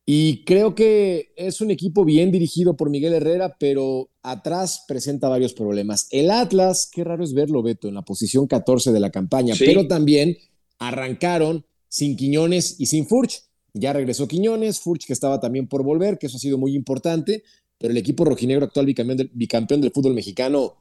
y 0.06 0.44
creo 0.44 0.74
que 0.74 1.32
es 1.36 1.62
un 1.62 1.70
equipo 1.70 2.04
bien 2.04 2.30
dirigido 2.30 2.76
por 2.76 2.90
Miguel 2.90 3.14
Herrera, 3.14 3.56
pero 3.58 4.10
atrás 4.22 4.84
presenta 4.86 5.30
varios 5.30 5.54
problemas. 5.54 6.08
El 6.10 6.30
Atlas, 6.30 6.90
qué 6.92 7.04
raro 7.04 7.24
es 7.24 7.32
verlo, 7.32 7.62
Beto, 7.62 7.88
en 7.88 7.94
la 7.94 8.02
posición 8.02 8.46
14 8.46 8.92
de 8.92 9.00
la 9.00 9.10
campaña, 9.10 9.54
pero 9.58 9.86
también 9.86 10.36
arrancaron 10.78 11.64
sin 11.88 12.16
Quiñones 12.16 12.78
y 12.78 12.86
sin 12.86 13.06
Furch. 13.06 13.44
Ya 13.72 13.94
regresó 13.94 14.28
Quiñones, 14.28 14.80
Furch 14.80 15.06
que 15.06 15.14
estaba 15.14 15.40
también 15.40 15.68
por 15.68 15.82
volver, 15.82 16.18
que 16.18 16.26
eso 16.26 16.36
ha 16.36 16.40
sido 16.40 16.58
muy 16.58 16.74
importante, 16.74 17.42
pero 17.78 17.92
el 17.92 17.96
equipo 17.96 18.26
rojinegro 18.26 18.66
actual 18.66 18.86
bicampeón 18.86 19.16
del, 19.16 19.30
bicampeón 19.32 19.80
del 19.80 19.90
fútbol 19.90 20.14
mexicano 20.14 20.74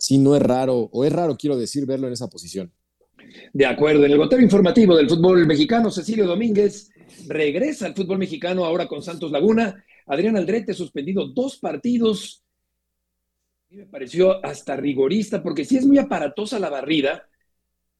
sí 0.00 0.18
no 0.18 0.34
es 0.34 0.42
raro, 0.42 0.88
o 0.92 1.04
es 1.04 1.12
raro, 1.12 1.36
quiero 1.36 1.56
decir, 1.56 1.86
verlo 1.86 2.06
en 2.08 2.14
esa 2.14 2.28
posición. 2.28 2.72
De 3.52 3.66
acuerdo, 3.66 4.04
en 4.04 4.12
el 4.12 4.18
gotero 4.18 4.42
informativo 4.42 4.96
del 4.96 5.08
fútbol 5.08 5.46
mexicano, 5.46 5.90
Cecilio 5.90 6.26
Domínguez 6.26 6.90
regresa 7.26 7.86
al 7.86 7.94
fútbol 7.94 8.18
mexicano 8.18 8.64
ahora 8.64 8.88
con 8.88 9.02
Santos 9.02 9.30
Laguna. 9.30 9.84
Adrián 10.06 10.36
Aldrete 10.36 10.74
suspendido 10.74 11.28
dos 11.28 11.58
partidos. 11.58 12.42
me 13.70 13.86
pareció 13.86 14.44
hasta 14.44 14.76
rigorista, 14.76 15.42
porque 15.42 15.64
sí 15.64 15.76
es 15.76 15.86
muy 15.86 15.98
aparatosa 15.98 16.58
la 16.58 16.70
barrida, 16.70 17.28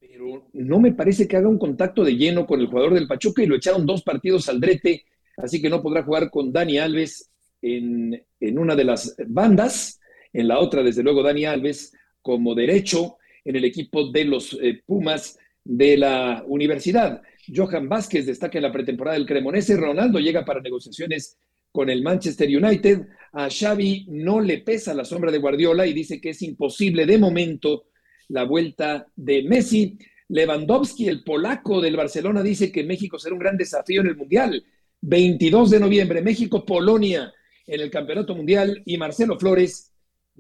pero 0.00 0.48
no 0.54 0.80
me 0.80 0.92
parece 0.92 1.28
que 1.28 1.36
haga 1.36 1.48
un 1.48 1.58
contacto 1.58 2.02
de 2.02 2.16
lleno 2.16 2.46
con 2.46 2.60
el 2.60 2.66
jugador 2.66 2.94
del 2.94 3.06
Pachuca 3.06 3.42
y 3.42 3.46
lo 3.46 3.56
echaron 3.56 3.86
dos 3.86 4.02
partidos 4.02 4.48
Aldrete, 4.48 5.04
así 5.36 5.60
que 5.60 5.70
no 5.70 5.82
podrá 5.82 6.02
jugar 6.02 6.30
con 6.30 6.50
Dani 6.52 6.78
Alves 6.78 7.30
en, 7.62 8.20
en 8.40 8.58
una 8.58 8.74
de 8.74 8.84
las 8.84 9.14
bandas, 9.28 9.99
en 10.32 10.48
la 10.48 10.58
otra, 10.58 10.82
desde 10.82 11.02
luego, 11.02 11.22
Dani 11.22 11.44
Alves 11.44 11.92
como 12.22 12.54
derecho 12.54 13.16
en 13.44 13.56
el 13.56 13.64
equipo 13.64 14.10
de 14.10 14.24
los 14.24 14.58
eh, 14.60 14.82
Pumas 14.84 15.38
de 15.64 15.96
la 15.96 16.44
universidad. 16.46 17.22
Johan 17.54 17.88
Vázquez 17.88 18.26
destaca 18.26 18.58
en 18.58 18.64
la 18.64 18.72
pretemporada 18.72 19.16
del 19.16 19.26
Cremonese. 19.26 19.76
Ronaldo 19.76 20.18
llega 20.18 20.44
para 20.44 20.60
negociaciones 20.60 21.38
con 21.72 21.90
el 21.90 22.02
Manchester 22.02 22.48
United. 22.48 23.06
A 23.32 23.48
Xavi 23.48 24.06
no 24.08 24.40
le 24.40 24.58
pesa 24.58 24.94
la 24.94 25.04
sombra 25.04 25.30
de 25.30 25.38
Guardiola 25.38 25.86
y 25.86 25.92
dice 25.92 26.20
que 26.20 26.30
es 26.30 26.42
imposible 26.42 27.06
de 27.06 27.18
momento 27.18 27.86
la 28.28 28.44
vuelta 28.44 29.06
de 29.16 29.42
Messi. 29.42 29.98
Lewandowski, 30.28 31.08
el 31.08 31.24
polaco 31.24 31.80
del 31.80 31.96
Barcelona, 31.96 32.42
dice 32.42 32.70
que 32.70 32.84
México 32.84 33.18
será 33.18 33.34
un 33.34 33.40
gran 33.40 33.56
desafío 33.56 34.00
en 34.00 34.08
el 34.08 34.16
Mundial. 34.16 34.64
22 35.02 35.70
de 35.70 35.80
noviembre, 35.80 36.22
México-Polonia 36.22 37.32
en 37.66 37.80
el 37.80 37.90
Campeonato 37.90 38.34
Mundial 38.34 38.82
y 38.84 38.96
Marcelo 38.96 39.38
Flores 39.38 39.89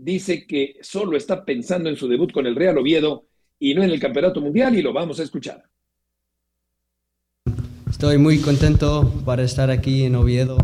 dice 0.02 0.46
que 0.46 0.76
solo 0.82 1.16
está 1.16 1.44
pensando 1.44 1.88
en 1.88 1.96
su 1.96 2.08
debut 2.08 2.32
con 2.32 2.46
el 2.46 2.56
Real 2.56 2.78
Oviedo 2.78 3.26
y 3.58 3.74
no 3.74 3.82
en 3.82 3.90
el 3.90 4.00
Campeonato 4.00 4.40
Mundial 4.40 4.76
y 4.76 4.82
lo 4.82 4.92
vamos 4.92 5.20
a 5.20 5.22
escuchar. 5.22 5.64
Estoy 7.88 8.18
muy 8.18 8.38
contento 8.38 9.12
para 9.24 9.42
estar 9.42 9.70
aquí 9.70 10.04
en 10.04 10.14
Oviedo. 10.14 10.56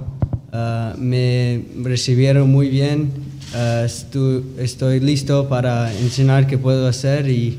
Ah, 0.53 0.95
me 0.99 1.65
recibieron 1.83 2.51
muy 2.51 2.71
bien. 2.71 3.11
Ah, 3.55 3.83
estoy, 3.85 5.01
listo 5.01 5.49
para 5.49 5.93
enseñar 5.99 6.47
qué 6.47 6.57
puedo 6.57 6.87
hacer 6.87 7.29
y, 7.29 7.59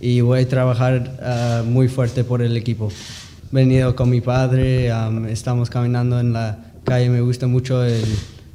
y 0.00 0.20
voy 0.20 0.40
a 0.40 0.48
trabajar 0.48 1.18
ah, 1.22 1.64
muy 1.66 1.88
fuerte 1.88 2.22
por 2.22 2.42
el 2.42 2.56
equipo. 2.56 2.90
He 3.50 3.56
venido 3.56 3.96
con 3.96 4.08
mi 4.08 4.20
padre, 4.20 4.90
estamos 5.30 5.68
caminando 5.68 6.20
en 6.20 6.32
la 6.32 6.72
calle, 6.84 7.10
me 7.10 7.20
gusta 7.20 7.46
mucho 7.46 7.84
el, 7.84 8.04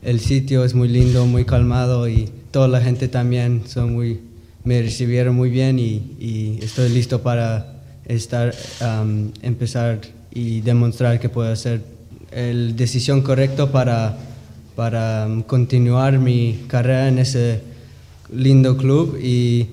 el 0.02 0.20
sitio, 0.20 0.64
es 0.64 0.74
muy 0.74 0.88
lindo, 0.88 1.26
muy 1.26 1.44
calmado 1.44 2.08
y 2.08 2.30
toda 2.52 2.68
la 2.68 2.82
gente 2.82 3.08
también 3.08 3.64
son 3.68 3.94
muy, 3.94 4.20
me 4.64 4.82
recibieron 4.82 5.36
muy 5.36 5.50
bien 5.50 5.80
y, 5.80 6.60
estoy 6.62 6.90
listo 6.90 7.22
para 7.22 7.74
estar, 8.06 8.54
empezar 9.42 10.02
y 10.32 10.62
demostrar 10.62 11.20
que 11.20 11.30
puedo 11.30 11.52
hacer 11.52 11.82
la 12.32 12.74
decisión 12.74 13.22
correcta 13.22 13.72
para, 13.72 14.18
para 14.76 15.28
continuar 15.48 16.20
mi 16.20 16.66
carrera 16.68 17.08
en 17.08 17.20
ese 17.20 17.62
lindo 18.32 18.78
club 18.78 19.18
y 19.22 19.68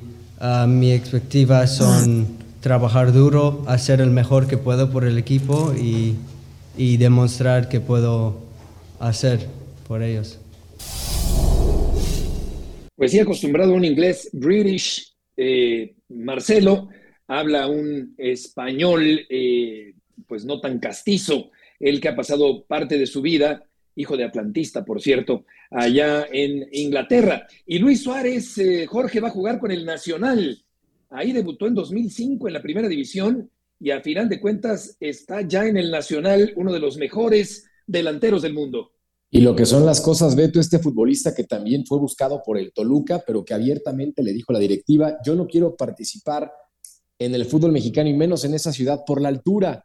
mis 0.68 0.92
expectativas 0.94 1.76
son 1.76 2.26
trabajar 2.60 3.12
duro, 3.12 3.62
hacer 3.66 4.00
el 4.00 4.10
mejor 4.10 4.46
que 4.46 4.56
puedo 4.56 4.90
por 4.90 5.04
el 5.04 5.18
equipo 5.18 5.74
y 5.76 6.96
demostrar 6.96 7.68
que 7.68 7.80
puedo 7.80 8.38
hacer 9.00 9.48
por 9.86 10.02
ellos. 10.02 10.38
Pues 12.97 13.11
sí, 13.11 13.18
acostumbrado 13.18 13.72
a 13.72 13.76
un 13.76 13.84
inglés 13.84 14.30
british, 14.32 15.14
eh, 15.36 15.97
Marcelo 16.09 16.88
habla 17.26 17.66
un 17.66 18.14
español 18.18 19.26
eh, 19.28 19.95
pues 20.28 20.45
no 20.45 20.61
tan 20.61 20.78
castizo, 20.78 21.51
él 21.80 22.01
que 22.01 22.09
ha 22.09 22.16
pasado 22.16 22.64
parte 22.66 22.97
de 22.97 23.07
su 23.07 23.20
vida, 23.20 23.64
hijo 23.97 24.16
de 24.16 24.24
atlantista, 24.24 24.84
por 24.84 25.01
cierto, 25.01 25.45
allá 25.70 26.26
en 26.30 26.68
Inglaterra. 26.72 27.47
Y 27.66 27.78
Luis 27.78 28.03
Suárez, 28.03 28.59
eh, 28.59 28.86
Jorge, 28.86 29.20
va 29.20 29.28
a 29.28 29.32
jugar 29.32 29.59
con 29.59 29.72
el 29.72 29.84
Nacional. 29.84 30.64
Ahí 31.11 31.32
debutó 31.32 31.66
en 31.66 31.74
2005 31.74 32.47
en 32.47 32.55
la 32.55 32.62
primera 32.62 32.88
división 32.88 33.51
y 33.80 33.90
a 33.90 34.03
final 34.03 34.28
de 34.28 34.40
cuentas 34.40 34.97
está 35.01 35.42
ya 35.42 35.66
en 35.66 35.76
el 35.76 35.90
Nacional, 35.90 36.53
uno 36.57 36.72
de 36.72 36.80
los 36.80 36.97
mejores 36.97 37.68
delanteros 37.86 38.42
del 38.42 38.55
mundo. 38.55 38.92
Y 39.35 39.41
lo 39.41 39.57
que 39.57 39.66
son 39.66 39.85
las 39.85 40.01
cosas, 40.01 40.37
Beto, 40.37 40.61
este 40.61 40.78
futbolista 40.78 41.35
que 41.35 41.43
también 41.43 41.85
fue 41.85 41.99
buscado 41.99 42.41
por 42.47 42.57
el 42.57 42.72
Toluca, 42.72 43.24
pero 43.26 43.45
que 43.45 43.53
abiertamente 43.53 44.22
le 44.22 44.32
dijo 44.32 44.53
a 44.53 44.53
la 44.53 44.59
directiva, 44.61 45.18
yo 45.26 45.35
no 45.35 45.49
quiero 45.49 45.74
participar 45.74 46.53
en 47.18 47.35
el 47.35 47.45
fútbol 47.45 47.72
mexicano 47.72 48.09
y 48.09 48.14
menos 48.14 48.45
en 48.45 48.55
esa 48.55 48.72
ciudad 48.72 49.01
por 49.05 49.20
la 49.20 49.30
altura. 49.30 49.85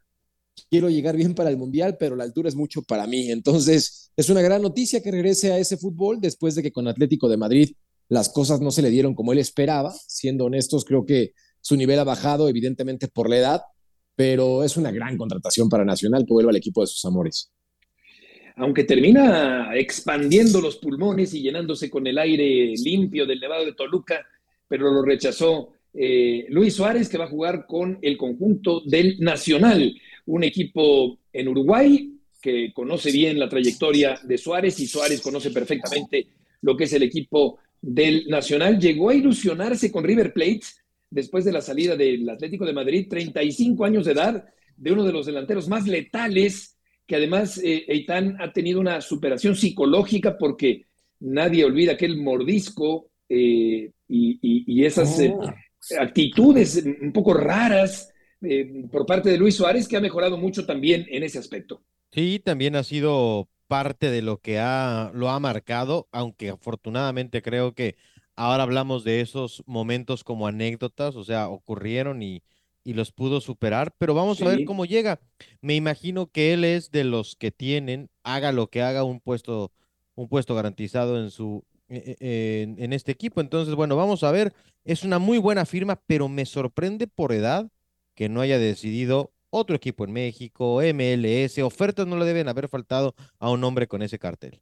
Quiero 0.69 0.91
llegar 0.91 1.15
bien 1.15 1.33
para 1.33 1.49
el 1.49 1.57
Mundial, 1.57 1.97
pero 1.99 2.15
la 2.15 2.25
altura 2.25 2.47
es 2.47 2.53
mucho 2.53 2.83
para 2.83 3.07
mí. 3.07 3.31
Entonces, 3.31 4.11
es 4.15 4.29
una 4.29 4.43
gran 4.43 4.61
noticia 4.61 5.01
que 5.01 5.09
regrese 5.09 5.51
a 5.51 5.57
ese 5.57 5.77
fútbol 5.77 6.21
después 6.21 6.53
de 6.53 6.61
que 6.61 6.71
con 6.71 6.87
Atlético 6.87 7.27
de 7.27 7.37
Madrid 7.37 7.71
las 8.07 8.29
cosas 8.29 8.61
no 8.61 8.69
se 8.69 8.83
le 8.83 8.91
dieron 8.91 9.15
como 9.15 9.33
él 9.33 9.39
esperaba. 9.39 9.91
Siendo 10.05 10.45
honestos, 10.45 10.85
creo 10.85 11.07
que 11.07 11.31
su 11.59 11.75
nivel 11.75 11.97
ha 11.97 12.03
bajado, 12.03 12.49
evidentemente 12.49 13.07
por 13.07 13.27
la 13.27 13.37
edad, 13.39 13.61
pero 14.15 14.63
es 14.63 14.77
una 14.77 14.91
gran 14.91 15.17
contratación 15.17 15.69
para 15.69 15.85
Nacional 15.85 16.23
que 16.27 16.33
vuelva 16.33 16.51
al 16.51 16.57
equipo 16.57 16.81
de 16.81 16.87
sus 16.87 17.03
amores 17.05 17.51
aunque 18.59 18.83
termina 18.83 19.71
expandiendo 19.73 20.59
los 20.59 20.75
pulmones 20.75 21.33
y 21.33 21.41
llenándose 21.41 21.89
con 21.89 22.05
el 22.05 22.17
aire 22.17 22.73
limpio 22.83 23.25
del 23.25 23.39
Nevado 23.39 23.65
de 23.65 23.73
Toluca, 23.73 24.27
pero 24.67 24.91
lo 24.91 25.01
rechazó 25.01 25.69
eh, 25.93 26.45
Luis 26.49 26.73
Suárez, 26.73 27.07
que 27.07 27.17
va 27.17 27.23
a 27.23 27.29
jugar 27.29 27.65
con 27.65 27.97
el 28.01 28.17
conjunto 28.17 28.81
del 28.81 29.17
Nacional, 29.21 29.95
un 30.25 30.43
equipo 30.43 31.19
en 31.31 31.47
Uruguay 31.47 32.13
que 32.41 32.73
conoce 32.73 33.11
bien 33.11 33.39
la 33.39 33.47
trayectoria 33.47 34.19
de 34.23 34.37
Suárez 34.37 34.77
y 34.81 34.87
Suárez 34.87 35.21
conoce 35.21 35.51
perfectamente 35.51 36.27
lo 36.61 36.75
que 36.75 36.83
es 36.83 36.93
el 36.93 37.03
equipo 37.03 37.59
del 37.81 38.27
Nacional. 38.27 38.77
Llegó 38.77 39.09
a 39.09 39.15
ilusionarse 39.15 39.89
con 39.89 40.03
River 40.03 40.33
Plate 40.33 40.61
después 41.09 41.45
de 41.45 41.53
la 41.53 41.61
salida 41.61 41.95
del 41.95 42.29
Atlético 42.29 42.65
de 42.65 42.73
Madrid, 42.73 43.07
35 43.09 43.85
años 43.85 44.05
de 44.05 44.11
edad, 44.11 44.45
de 44.75 44.91
uno 44.91 45.05
de 45.05 45.13
los 45.13 45.25
delanteros 45.25 45.69
más 45.69 45.87
letales 45.87 46.75
que 47.09 47.15
además 47.15 47.57
eh, 47.57 47.85
Eitan 47.87 48.39
ha 48.39 48.53
tenido 48.53 48.79
una 48.79 49.01
superación 49.01 49.55
psicológica 49.55 50.37
porque 50.37 50.85
nadie 51.19 51.65
olvida 51.65 51.93
aquel 51.93 52.17
mordisco 52.17 53.09
eh, 53.27 53.91
y, 54.07 54.85
esas 54.85 55.19
eh, 55.19 55.33
oh. 55.35 55.51
actitudes 55.99 56.85
un 57.01 57.11
poco 57.11 57.33
raras 57.33 58.13
eh, 58.43 58.85
por 58.91 59.07
parte 59.07 59.29
de 59.29 59.39
Luis 59.39 59.55
Suárez, 59.55 59.87
que 59.87 59.97
ha 59.97 60.01
mejorado 60.01 60.37
mucho 60.37 60.67
también 60.67 61.07
en 61.09 61.23
ese 61.23 61.39
aspecto. 61.39 61.81
Sí, 62.11 62.39
también 62.45 62.75
ha 62.75 62.83
sido 62.83 63.49
parte 63.65 64.11
de 64.11 64.21
lo 64.21 64.37
que 64.37 64.59
ha, 64.59 65.11
lo 65.15 65.29
ha 65.29 65.39
marcado, 65.39 66.07
aunque 66.11 66.49
afortunadamente 66.49 67.41
creo 67.41 67.73
que 67.73 67.95
ahora 68.35 68.61
hablamos 68.61 69.03
de 69.03 69.21
esos 69.21 69.63
momentos 69.65 70.23
como 70.23 70.45
anécdotas, 70.45 71.15
o 71.15 71.23
sea, 71.23 71.49
ocurrieron 71.49 72.21
y, 72.21 72.43
y 72.83 72.93
los 72.93 73.11
pudo 73.11 73.41
superar, 73.41 73.93
pero 73.97 74.13
vamos 74.13 74.41
a 74.41 74.45
ver 74.45 74.65
cómo 74.65 74.85
llega. 74.85 75.19
Me 75.61 75.75
imagino 75.75 76.27
que 76.27 76.53
él 76.53 76.63
es 76.63 76.91
de 76.91 77.03
los 77.03 77.35
que 77.35 77.51
tienen, 77.51 78.09
haga 78.23 78.51
lo 78.51 78.67
que 78.67 78.81
haga, 78.81 79.03
un 79.03 79.19
puesto, 79.19 79.71
un 80.15 80.27
puesto 80.27 80.55
garantizado 80.55 81.19
en 81.21 81.31
su 81.31 81.63
e, 81.87 82.17
e, 82.19 82.61
en, 82.63 82.81
en, 82.81 82.93
este 82.93 83.11
equipo. 83.11 83.41
Entonces, 83.41 83.75
bueno, 83.75 83.95
vamos 83.95 84.23
a 84.23 84.31
ver. 84.31 84.53
Es 84.85 85.03
una 85.03 85.19
muy 85.19 85.37
buena 85.37 85.65
firma, 85.65 86.01
pero 86.07 86.29
me 86.29 86.45
sorprende 86.45 87.07
por 87.07 87.33
edad 87.33 87.69
que 88.15 88.29
no 88.29 88.41
haya 88.41 88.57
decidido 88.57 89.31
otro 89.49 89.75
equipo 89.75 90.05
en 90.05 90.13
México, 90.13 90.81
MLS, 90.81 91.57
ofertas 91.59 92.07
no 92.07 92.17
le 92.17 92.25
deben 92.25 92.47
haber 92.47 92.67
faltado 92.67 93.15
a 93.39 93.49
un 93.51 93.63
hombre 93.63 93.87
con 93.87 94.01
ese 94.01 94.19
cartel. 94.19 94.61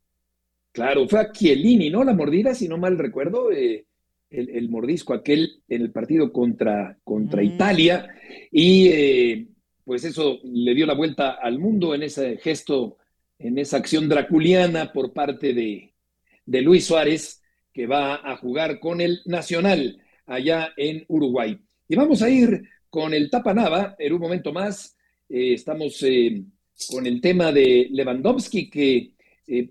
Claro, 0.72 1.08
fue 1.08 1.20
a 1.20 1.32
Chiellini, 1.32 1.90
¿no? 1.90 2.04
La 2.04 2.14
mordida, 2.14 2.54
si 2.54 2.68
no 2.68 2.78
mal 2.78 2.98
recuerdo. 2.98 3.52
Eh, 3.52 3.86
el, 4.30 4.70
mordisco 4.70 5.14
aquel 5.14 5.62
en 5.70 5.82
el 5.82 5.92
partido 5.92 6.32
contra, 6.32 6.98
contra 7.04 7.42
mm. 7.42 7.46
Italia 7.46 8.10
y 8.52 8.88
eh, 8.88 9.48
pues 9.84 10.04
eso 10.04 10.40
le 10.44 10.74
dio 10.74 10.86
la 10.86 10.94
vuelta 10.94 11.32
al 11.32 11.60
mundo 11.60 11.96
en 11.96 12.04
ese 12.04 12.38
gesto, 12.38 12.98
en 13.40 13.58
esa 13.58 13.78
acción 13.78 14.10
draculiana 14.10 14.92
por 14.92 15.14
parte 15.14 15.54
de, 15.54 15.94
de 16.46 16.62
Luis 16.62 16.86
Suárez 16.86 17.42
que 17.72 17.88
va 17.88 18.16
a 18.16 18.36
jugar 18.38 18.80
con 18.80 19.02
el 19.02 19.22
Nacional 19.26 20.02
allá 20.26 20.74
en 20.76 21.06
Uruguay. 21.08 21.58
Y 21.88 21.96
vamos 21.96 22.22
a 22.22 22.30
ir 22.30 22.64
con 22.90 23.14
el 23.14 23.30
Tapanava 23.30 23.96
en 23.98 24.14
un 24.14 24.20
momento 24.20 24.52
más. 24.52 24.98
Eh, 25.30 25.54
estamos 25.54 26.02
eh, 26.04 26.44
con 26.90 27.06
el 27.06 27.22
tema 27.22 27.52
de 27.52 27.88
Lewandowski 27.92 28.70
que 28.70 29.12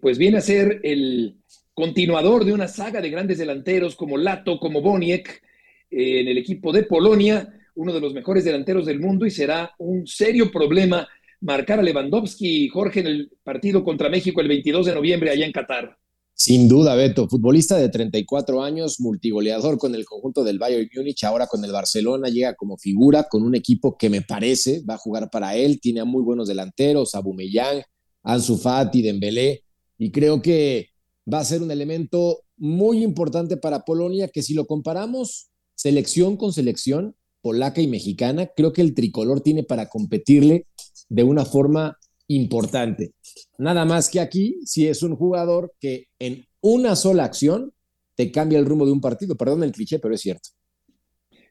pues 0.00 0.16
viene 0.16 0.38
a 0.38 0.40
ser 0.40 0.80
el, 0.84 1.36
continuador 1.77 2.47
de 2.47 2.55
una 2.55 2.68
saga 2.68 3.03
de 3.03 3.11
grandes 3.11 3.37
delanteros 3.37 3.97
como 3.97 4.16
Lato, 4.16 4.59
como 4.59 4.81
Boniek, 4.81 5.43
eh, 5.91 6.20
en 6.20 6.29
el 6.29 6.39
equipo 6.39 6.72
de 6.72 6.85
Polonia, 6.85 7.53
uno 7.74 7.93
de 7.93 8.01
los 8.01 8.14
mejores 8.14 8.45
delanteros 8.45 8.87
del 8.87 8.99
mundo 8.99 9.27
y 9.27 9.31
será 9.31 9.72
un 9.79 10.07
serio 10.07 10.51
problema 10.51 11.07
marcar 11.43 11.79
a 11.79 11.83
Lewandowski 11.83 12.64
y 12.64 12.68
Jorge 12.68 13.01
en 13.01 13.07
el 13.09 13.31
partido 13.45 13.85
contra 13.85 14.09
México 14.09 14.41
el 14.41 14.49
22 14.49 14.87
de 14.87 14.95
noviembre 14.95 15.31
allá 15.31 15.45
en 15.45 15.53
Qatar. 15.53 15.99
Sin 16.33 16.66
duda, 16.66 16.95
Beto, 16.95 17.29
futbolista 17.29 17.77
de 17.77 17.91
34 17.91 18.62
años, 18.62 18.99
multigoleador 18.99 19.77
con 19.77 19.95
el 19.95 20.07
conjunto 20.07 20.45
del 20.45 20.59
Bayern 20.59 20.89
Múnich, 20.95 21.24
ahora 21.24 21.47
con 21.47 21.62
el 21.62 21.72
Barcelona, 21.72 22.31
llega 22.31 22.55
como 22.55 22.79
figura 22.79 23.24
con 23.24 23.43
un 23.43 23.55
equipo 23.55 23.99
que 23.99 24.09
me 24.09 24.22
parece 24.22 24.83
va 24.89 24.95
a 24.95 24.99
jugar 24.99 25.29
para 25.31 25.55
él, 25.57 25.79
tiene 25.79 26.01
a 26.01 26.07
muy 26.07 26.22
buenos 26.22 26.49
delanteros, 26.49 27.14
Abumellán, 27.14 27.83
Ansu 28.22 28.57
Fati, 28.57 29.03
Dembélé, 29.03 29.62
y 29.99 30.11
creo 30.11 30.41
que 30.41 30.95
va 31.33 31.41
a 31.41 31.45
ser 31.45 31.62
un 31.62 31.70
elemento 31.70 32.45
muy 32.57 33.03
importante 33.03 33.57
para 33.57 33.85
Polonia 33.85 34.29
que 34.29 34.43
si 34.43 34.55
lo 34.55 34.66
comparamos 34.66 35.51
selección 35.74 36.37
con 36.37 36.53
selección, 36.53 37.16
polaca 37.43 37.81
y 37.81 37.87
mexicana, 37.87 38.51
creo 38.57 38.72
que 38.72 38.83
el 38.83 38.95
tricolor 38.95 39.41
tiene 39.41 39.62
para 39.62 39.89
competirle 39.89 40.66
de 41.09 41.22
una 41.22 41.45
forma 41.45 41.99
importante. 42.29 43.12
Nada 43.59 43.85
más 43.85 44.11
que 44.11 44.20
aquí, 44.20 44.59
si 44.64 44.89
es 44.89 45.03
un 45.03 45.16
jugador 45.16 45.72
que 45.81 46.09
en 46.18 46.47
una 46.61 46.97
sola 46.97 47.24
acción 47.24 47.72
te 48.16 48.33
cambia 48.33 48.59
el 48.59 48.66
rumbo 48.66 48.87
de 48.87 48.93
un 48.93 49.01
partido. 49.01 49.37
Perdón 49.37 49.62
el 49.62 49.72
cliché, 49.72 49.99
pero 49.99 50.14
es 50.14 50.20
cierto. 50.22 50.49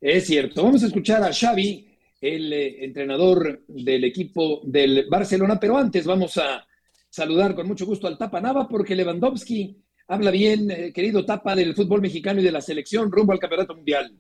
Es 0.01 0.26
cierto. 0.26 0.63
Vamos 0.63 0.84
a 0.84 0.88
escuchar 0.88 1.23
a 1.23 1.32
Xavi, 1.32 1.88
el 2.19 2.51
eh, 2.51 2.84
entrenador 2.84 3.63
del 3.67 4.03
equipo 4.03 4.61
del 4.65 5.07
Barcelona, 5.09 5.59
pero 5.59 5.78
antes 5.78 6.05
vamos 6.05 6.38
a 6.38 6.65
saludar 7.16 7.55
con 7.55 7.66
mucho 7.66 7.86
gusto 7.86 8.07
al 8.07 8.18
Tapa 8.18 8.41
Nava 8.41 8.68
porque 8.68 8.93
Lewandowski 8.93 9.78
habla 10.09 10.32
bien, 10.32 10.70
eh, 10.70 10.91
querido 10.93 11.26
Tapa, 11.26 11.55
del 11.55 11.74
fútbol 11.74 12.01
mexicano 12.01 12.41
y 12.41 12.43
de 12.43 12.51
la 12.51 12.59
selección 12.59 13.09
rumbo 13.09 13.32
al 13.32 13.39
Campeonato 13.39 13.74
Mundial. 13.74 14.11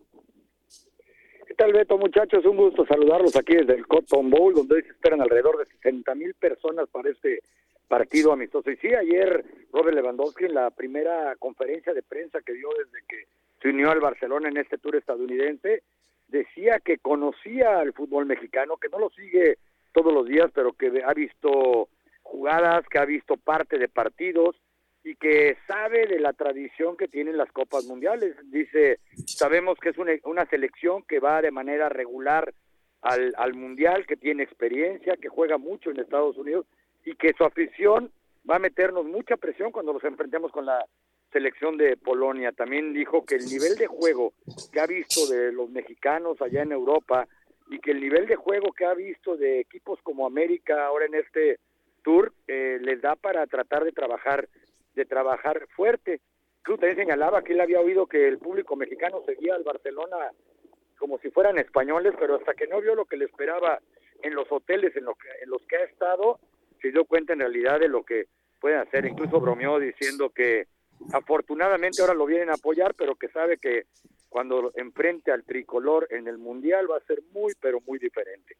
¿Qué 1.45 1.53
tal, 1.55 1.73
Beto, 1.73 1.97
muchachos? 1.97 2.45
Un 2.45 2.55
gusto 2.55 2.85
saludarlos 2.85 3.35
aquí 3.35 3.53
desde 3.53 3.73
el 3.73 3.85
Cotton 3.85 4.29
Bowl, 4.29 4.53
donde 4.53 4.75
hoy 4.75 4.81
se 4.83 4.91
esperan 4.91 5.21
alrededor 5.21 5.57
de 5.57 5.65
60 5.65 6.15
mil 6.15 6.33
personas 6.35 6.87
para 6.89 7.09
este 7.09 7.41
partido 7.89 8.31
amistoso. 8.31 8.71
Y 8.71 8.77
sí, 8.77 8.87
ayer 8.87 9.43
Robert 9.73 9.95
Lewandowski 9.95 10.45
en 10.45 10.53
la 10.53 10.71
primera 10.71 11.35
conferencia 11.37 11.93
de 11.93 12.01
prensa 12.01 12.39
que 12.45 12.53
dio 12.53 12.69
desde 12.77 13.05
que 13.09 13.25
se 13.61 13.69
unió 13.69 13.91
al 13.91 13.99
Barcelona 13.99 14.47
en 14.47 14.55
este 14.55 14.77
tour 14.77 14.95
estadounidense, 14.95 15.83
decía 16.29 16.79
que 16.79 16.97
conocía 16.99 17.77
al 17.77 17.91
fútbol 17.91 18.25
mexicano, 18.25 18.77
que 18.77 18.87
no 18.87 18.99
lo 18.99 19.09
sigue 19.09 19.57
todos 19.91 20.13
los 20.13 20.25
días, 20.25 20.49
pero 20.53 20.71
que 20.71 21.03
ha 21.05 21.13
visto 21.13 21.89
jugadas, 22.25 22.85
que 22.89 22.99
ha 22.99 23.05
visto 23.05 23.37
parte 23.37 23.77
de 23.77 23.87
partidos 23.87 24.55
y 25.03 25.15
que 25.15 25.55
sabe 25.67 26.07
de 26.07 26.19
la 26.19 26.33
tradición 26.33 26.97
que 26.97 27.07
tienen 27.07 27.37
las 27.37 27.51
Copas 27.51 27.85
Mundiales. 27.85 28.35
Dice, 28.51 28.99
sabemos 29.27 29.77
que 29.79 29.89
es 29.89 29.97
una, 29.97 30.13
una 30.23 30.45
selección 30.47 31.03
que 31.03 31.19
va 31.19 31.41
de 31.41 31.51
manera 31.51 31.87
regular 31.87 32.53
al, 33.01 33.33
al, 33.37 33.53
Mundial, 33.53 34.07
que 34.07 34.17
tiene 34.17 34.41
experiencia, 34.41 35.15
que 35.15 35.29
juega 35.29 35.59
mucho 35.59 35.91
en 35.91 35.99
Estados 35.99 36.35
Unidos 36.37 36.65
y 37.05 37.15
que 37.15 37.33
su 37.37 37.43
afición 37.43 38.11
va 38.49 38.55
a 38.55 38.59
meternos 38.59 39.05
mucha 39.05 39.37
presión 39.37 39.71
cuando 39.71 39.93
nos 39.93 40.03
enfrentemos 40.03 40.51
con 40.51 40.65
la 40.65 40.83
selección 41.31 41.77
de 41.77 41.97
Polonia. 41.97 42.51
También 42.51 42.91
dijo 42.93 43.23
que 43.25 43.35
el 43.35 43.45
nivel 43.45 43.75
de 43.75 43.85
juego 43.85 44.33
que 44.73 44.79
ha 44.79 44.87
visto 44.87 45.27
de 45.27 45.51
los 45.51 45.69
mexicanos 45.69 46.41
allá 46.41 46.63
en 46.63 46.71
Europa 46.71 47.27
y 47.69 47.77
que 47.77 47.91
el 47.91 48.01
nivel 48.01 48.25
de 48.25 48.35
juego 48.35 48.73
que 48.73 48.85
ha 48.85 48.95
visto 48.95 49.37
de 49.37 49.59
equipos 49.59 49.99
como 50.01 50.25
América 50.25 50.87
ahora 50.87 51.05
en 51.05 51.13
este 51.13 51.59
tour 52.05 52.31
eh, 52.47 52.77
les 52.81 53.01
da 53.01 53.15
para 53.15 53.45
tratar 53.47 53.83
de 53.83 53.91
trabajar 53.91 54.47
de 54.93 55.05
trabajar 55.05 55.67
fuerte. 55.75 56.21
Cruz 56.61 56.79
también 56.79 56.97
señalaba 56.97 57.43
que 57.43 57.51
él 57.51 57.59
había 57.59 57.81
oído 57.81 58.07
que 58.07 58.27
el 58.27 58.37
público 58.37 58.77
mexicano 58.77 59.21
seguía 59.25 59.55
al 59.55 59.63
Barcelona 59.63 60.31
como 60.97 61.17
si 61.19 61.29
fueran 61.29 61.57
españoles, 61.57 62.13
pero 62.17 62.35
hasta 62.35 62.53
que 62.53 62.67
no 62.67 62.79
vio 62.79 62.95
lo 62.95 63.03
que 63.03 63.17
le 63.17 63.25
esperaba 63.25 63.79
en 64.23 64.33
los 64.33 64.49
hoteles 64.49 64.95
en, 64.95 65.03
en 65.03 65.49
los 65.49 65.61
que 65.67 65.75
ha 65.75 65.83
estado, 65.83 66.39
se 66.81 66.91
dio 66.91 67.03
cuenta 67.03 67.33
en 67.33 67.39
realidad 67.39 67.79
de 67.81 67.89
lo 67.89 68.03
que 68.03 68.27
pueden 68.61 68.79
hacer. 68.79 69.05
Incluso 69.05 69.41
bromeó 69.41 69.77
diciendo 69.79 70.29
que 70.29 70.67
afortunadamente 71.11 72.01
ahora 72.01 72.13
lo 72.13 72.25
vienen 72.25 72.49
a 72.49 72.53
apoyar, 72.53 72.93
pero 72.95 73.15
que 73.15 73.27
sabe 73.27 73.57
que 73.57 73.87
cuando 74.29 74.71
enfrente 74.75 75.31
al 75.31 75.43
tricolor 75.43 76.07
en 76.09 76.27
el 76.27 76.37
Mundial 76.37 76.89
va 76.89 76.97
a 76.97 77.05
ser 77.05 77.21
muy, 77.33 77.53
pero 77.59 77.81
muy 77.81 77.99
diferente. 77.99 78.55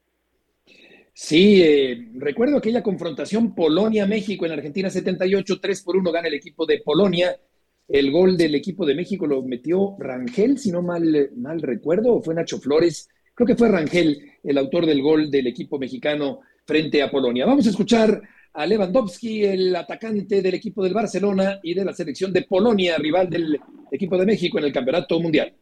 Sí, 1.18 1.62
eh, 1.64 2.10
recuerdo 2.16 2.58
aquella 2.58 2.84
confrontación 2.84 3.56
Polonia-México 3.56 4.46
en 4.46 4.52
Argentina 4.52 4.90
78, 4.90 5.62
3 5.62 5.82
por 5.82 5.96
1 5.96 6.12
gana 6.12 6.28
el 6.28 6.34
equipo 6.34 6.66
de 6.66 6.80
Polonia. 6.80 7.40
El 7.88 8.12
gol 8.12 8.36
del 8.36 8.54
equipo 8.54 8.86
de 8.86 8.96
México 8.96 9.26
lo 9.26 9.42
metió 9.42 9.96
Rangel, 9.98 10.58
si 10.58 10.72
no 10.72 10.82
mal, 10.82 11.32
mal 11.38 11.62
recuerdo, 11.62 12.16
o 12.16 12.22
fue 12.22 12.36
Nacho 12.36 12.60
Flores. 12.60 13.08
Creo 13.34 13.48
que 13.48 13.56
fue 13.56 13.70
Rangel 13.70 14.30
el 14.44 14.58
autor 14.58 14.86
del 14.86 15.02
gol 15.02 15.32
del 15.32 15.48
equipo 15.48 15.80
mexicano 15.80 16.42
frente 16.66 17.02
a 17.02 17.10
Polonia. 17.10 17.46
Vamos 17.46 17.66
a 17.68 17.70
escuchar 17.70 18.22
a 18.52 18.66
Lewandowski, 18.66 19.46
el 19.46 19.74
atacante 19.74 20.42
del 20.42 20.56
equipo 20.56 20.84
del 20.84 20.94
Barcelona 20.94 21.62
y 21.64 21.74
de 21.74 21.86
la 21.86 21.94
selección 21.94 22.34
de 22.34 22.42
Polonia, 22.42 22.98
rival 22.98 23.30
del 23.30 23.58
equipo 23.90 24.18
de 24.18 24.26
México 24.26 24.60
en 24.60 24.66
el 24.66 24.74
Campeonato 24.74 25.18
Mundial. 25.22 25.54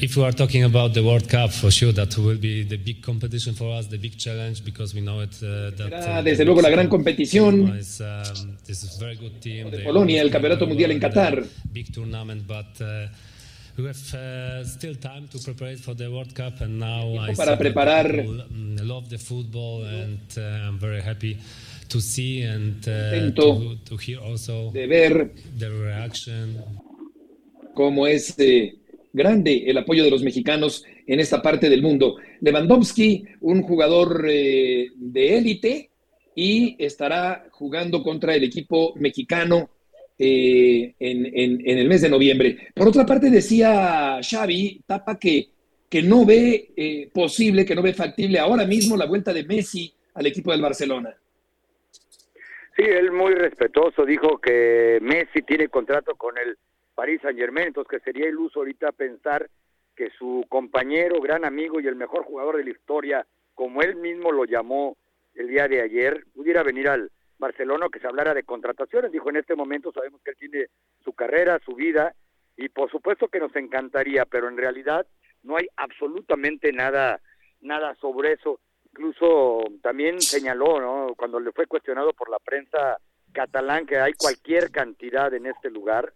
If 0.00 0.16
we 0.16 0.24
are 0.24 0.32
talking 0.32 0.64
about 0.64 0.94
the 0.94 1.04
World 1.04 1.28
Cup, 1.28 1.52
for 1.52 1.70
sure 1.70 1.92
that 1.92 2.16
will 2.16 2.38
be 2.38 2.64
the 2.64 2.76
big 2.76 3.02
competition 3.02 3.54
for 3.54 3.72
us, 3.72 3.86
the 3.86 3.98
big 3.98 4.18
challenge, 4.18 4.64
because 4.64 4.94
we 4.94 5.00
know 5.00 5.20
it. 5.20 5.34
Uh, 5.42 5.70
that, 5.76 5.92
uh, 5.92 6.22
desde 6.22 6.44
luego 6.44 6.62
la 6.62 6.70
gran 6.70 6.88
competición 6.88 7.76
is, 7.76 8.00
um, 8.00 8.56
this 8.66 8.82
is 8.82 8.98
very 8.98 9.16
good 9.16 9.40
team. 9.40 9.70
de 9.70 9.78
Polonia, 9.80 10.22
el 10.22 10.30
Campeonato 10.30 10.66
Mundial 10.66 10.90
en 10.92 10.98
Qatar. 10.98 11.46
Big 11.72 11.92
tournament, 11.92 12.46
but 12.48 12.80
uh, 12.80 13.06
we 13.76 13.84
have 13.84 14.14
uh, 14.14 14.64
still 14.64 14.96
time 14.96 15.28
to 15.28 15.38
prepare 15.38 15.76
for 15.76 15.94
the 15.94 16.10
World 16.10 16.34
Cup, 16.34 16.62
and 16.62 16.80
now 16.80 17.14
I 17.18 17.34
para 17.34 17.56
preparar. 17.56 18.24
love 18.82 19.08
the 19.08 19.18
football, 19.18 19.84
and 19.84 20.20
uh, 20.36 20.68
I'm 20.68 20.78
very 20.78 21.02
happy 21.02 21.38
to 21.90 22.00
see 22.00 22.42
and 22.42 22.78
uh, 22.88 23.30
to, 23.36 23.76
to, 23.84 23.96
hear 23.98 24.18
also 24.18 24.70
de 24.72 24.86
ver 24.86 25.30
the 25.58 25.70
reaction. 25.70 26.56
Cómo 27.74 28.06
es 28.06 28.34
eh, 28.38 28.81
grande 29.12 29.64
el 29.66 29.78
apoyo 29.78 30.04
de 30.04 30.10
los 30.10 30.22
mexicanos 30.22 30.84
en 31.06 31.20
esta 31.20 31.42
parte 31.42 31.68
del 31.68 31.82
mundo. 31.82 32.16
Lewandowski, 32.40 33.24
un 33.40 33.62
jugador 33.62 34.26
eh, 34.28 34.90
de 34.94 35.38
élite 35.38 35.90
y 36.34 36.76
estará 36.78 37.46
jugando 37.50 38.02
contra 38.02 38.34
el 38.34 38.44
equipo 38.44 38.94
mexicano 38.96 39.70
eh, 40.18 40.94
en, 40.98 41.60
el 41.66 41.88
mes 41.88 42.02
de 42.02 42.08
noviembre. 42.08 42.68
Por 42.74 42.88
otra 42.88 43.04
parte, 43.04 43.30
decía 43.30 44.20
Xavi 44.22 44.82
Tapa 44.86 45.18
que, 45.18 45.48
que 45.88 46.02
no 46.02 46.24
ve 46.24 46.72
eh, 46.76 47.10
posible, 47.12 47.64
que 47.64 47.74
no 47.74 47.82
ve 47.82 47.92
factible 47.92 48.38
ahora 48.38 48.64
mismo 48.66 48.96
la 48.96 49.06
vuelta 49.06 49.32
de 49.32 49.44
Messi 49.44 49.92
al 50.14 50.26
equipo 50.26 50.52
del 50.52 50.62
Barcelona. 50.62 51.14
Sí, 52.76 52.82
él 52.82 53.12
muy 53.12 53.34
respetuoso 53.34 54.06
dijo 54.06 54.38
que 54.38 54.98
Messi 55.02 55.42
tiene 55.42 55.68
contrato 55.68 56.14
con 56.14 56.38
el 56.38 56.56
París 56.94 57.20
Saint 57.22 57.38
Germain, 57.38 57.68
entonces 57.68 57.90
que 57.90 58.04
sería 58.04 58.28
iluso 58.28 58.60
ahorita 58.60 58.92
pensar 58.92 59.48
que 59.96 60.10
su 60.18 60.44
compañero, 60.48 61.20
gran 61.20 61.44
amigo 61.44 61.80
y 61.80 61.86
el 61.86 61.96
mejor 61.96 62.24
jugador 62.24 62.56
de 62.56 62.64
la 62.64 62.70
historia, 62.70 63.26
como 63.54 63.82
él 63.82 63.96
mismo 63.96 64.32
lo 64.32 64.44
llamó 64.44 64.96
el 65.34 65.48
día 65.48 65.68
de 65.68 65.80
ayer, 65.80 66.24
pudiera 66.34 66.62
venir 66.62 66.88
al 66.88 67.10
Barcelona 67.38 67.88
que 67.92 67.98
se 67.98 68.06
hablara 68.06 68.34
de 68.34 68.44
contrataciones. 68.44 69.12
Dijo, 69.12 69.30
en 69.30 69.36
este 69.36 69.54
momento 69.54 69.92
sabemos 69.92 70.20
que 70.22 70.30
él 70.30 70.36
tiene 70.38 70.66
su 71.04 71.12
carrera, 71.12 71.60
su 71.64 71.74
vida, 71.74 72.14
y 72.56 72.68
por 72.68 72.90
supuesto 72.90 73.28
que 73.28 73.40
nos 73.40 73.54
encantaría, 73.56 74.24
pero 74.24 74.48
en 74.48 74.56
realidad 74.56 75.06
no 75.42 75.56
hay 75.56 75.66
absolutamente 75.76 76.72
nada, 76.72 77.20
nada 77.60 77.94
sobre 77.96 78.32
eso. 78.32 78.60
Incluso 78.84 79.64
también 79.82 80.20
señaló, 80.20 80.80
¿no? 80.80 81.14
cuando 81.16 81.40
le 81.40 81.52
fue 81.52 81.66
cuestionado 81.66 82.12
por 82.12 82.30
la 82.30 82.38
prensa 82.38 82.98
catalán 83.32 83.86
que 83.86 83.98
hay 83.98 84.12
cualquier 84.12 84.70
cantidad 84.70 85.32
en 85.32 85.46
este 85.46 85.70
lugar, 85.70 86.12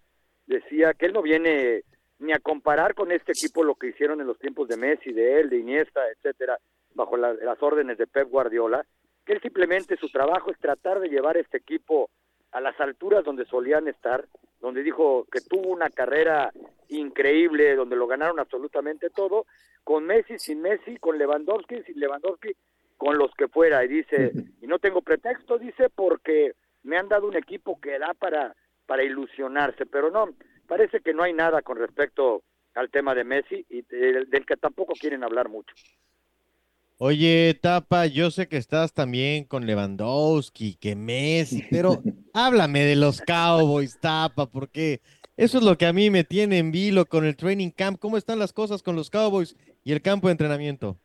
decía 0.46 0.94
que 0.94 1.06
él 1.06 1.12
no 1.12 1.22
viene 1.22 1.82
ni 2.18 2.32
a 2.32 2.38
comparar 2.38 2.94
con 2.94 3.12
este 3.12 3.32
equipo 3.32 3.62
lo 3.62 3.74
que 3.74 3.88
hicieron 3.88 4.20
en 4.20 4.26
los 4.26 4.38
tiempos 4.38 4.68
de 4.68 4.76
Messi, 4.76 5.12
de 5.12 5.40
él, 5.40 5.50
de 5.50 5.58
Iniesta, 5.58 6.00
etcétera, 6.10 6.58
bajo 6.94 7.16
las 7.16 7.62
órdenes 7.62 7.98
de 7.98 8.06
Pep 8.06 8.28
Guardiola, 8.28 8.84
que 9.24 9.34
él 9.34 9.40
simplemente 9.42 9.96
su 9.96 10.08
trabajo 10.08 10.50
es 10.50 10.58
tratar 10.58 11.00
de 11.00 11.08
llevar 11.08 11.36
este 11.36 11.58
equipo 11.58 12.10
a 12.52 12.60
las 12.60 12.78
alturas 12.80 13.24
donde 13.24 13.44
solían 13.44 13.86
estar, 13.88 14.24
donde 14.60 14.82
dijo 14.82 15.26
que 15.30 15.40
tuvo 15.40 15.68
una 15.68 15.90
carrera 15.90 16.52
increíble, 16.88 17.74
donde 17.76 17.96
lo 17.96 18.06
ganaron 18.06 18.40
absolutamente 18.40 19.10
todo, 19.10 19.44
con 19.84 20.04
Messi, 20.04 20.38
sin 20.38 20.62
Messi, 20.62 20.96
con 20.96 21.18
Lewandowski, 21.18 21.82
sin 21.82 22.00
Lewandowski, 22.00 22.52
con 22.96 23.18
los 23.18 23.30
que 23.34 23.48
fuera. 23.48 23.84
Y 23.84 23.88
dice, 23.88 24.32
y 24.62 24.66
no 24.66 24.78
tengo 24.78 25.02
pretexto, 25.02 25.58
dice, 25.58 25.90
porque 25.94 26.52
me 26.82 26.96
han 26.96 27.08
dado 27.08 27.28
un 27.28 27.36
equipo 27.36 27.78
que 27.80 27.98
da 27.98 28.14
para 28.14 28.54
para 28.86 29.04
ilusionarse, 29.04 29.86
pero 29.86 30.10
no, 30.10 30.34
parece 30.66 31.00
que 31.00 31.12
no 31.12 31.22
hay 31.22 31.32
nada 31.32 31.62
con 31.62 31.76
respecto 31.76 32.42
al 32.74 32.90
tema 32.90 33.14
de 33.14 33.24
Messi 33.24 33.66
y 33.68 33.82
del, 33.82 34.28
que 34.46 34.56
tampoco 34.56 34.94
quieren 34.98 35.24
hablar 35.24 35.48
mucho. 35.48 35.74
Oye, 36.98 37.58
Tapa, 37.60 38.06
yo 38.06 38.30
sé 38.30 38.48
que 38.48 38.56
estás 38.56 38.94
también 38.94 39.44
con 39.44 39.66
Lewandowski, 39.66 40.76
que 40.76 40.96
Messi, 40.96 41.64
pero 41.70 42.02
háblame 42.32 42.84
de 42.84 42.96
los 42.96 43.20
Cowboys, 43.20 43.98
Tapa, 44.00 44.46
porque 44.46 45.00
eso 45.36 45.58
es 45.58 45.64
lo 45.64 45.76
que 45.76 45.84
a 45.84 45.92
mí 45.92 46.08
me 46.08 46.24
tiene 46.24 46.58
en 46.58 46.72
vilo 46.72 47.04
con 47.04 47.26
el 47.26 47.36
training 47.36 47.70
camp. 47.70 47.98
¿Cómo 47.98 48.16
están 48.16 48.38
las 48.38 48.54
cosas 48.54 48.82
con 48.82 48.96
los 48.96 49.10
Cowboys 49.10 49.56
y 49.84 49.92
el 49.92 50.00
campo 50.00 50.28
de 50.28 50.32
entrenamiento? 50.32 50.96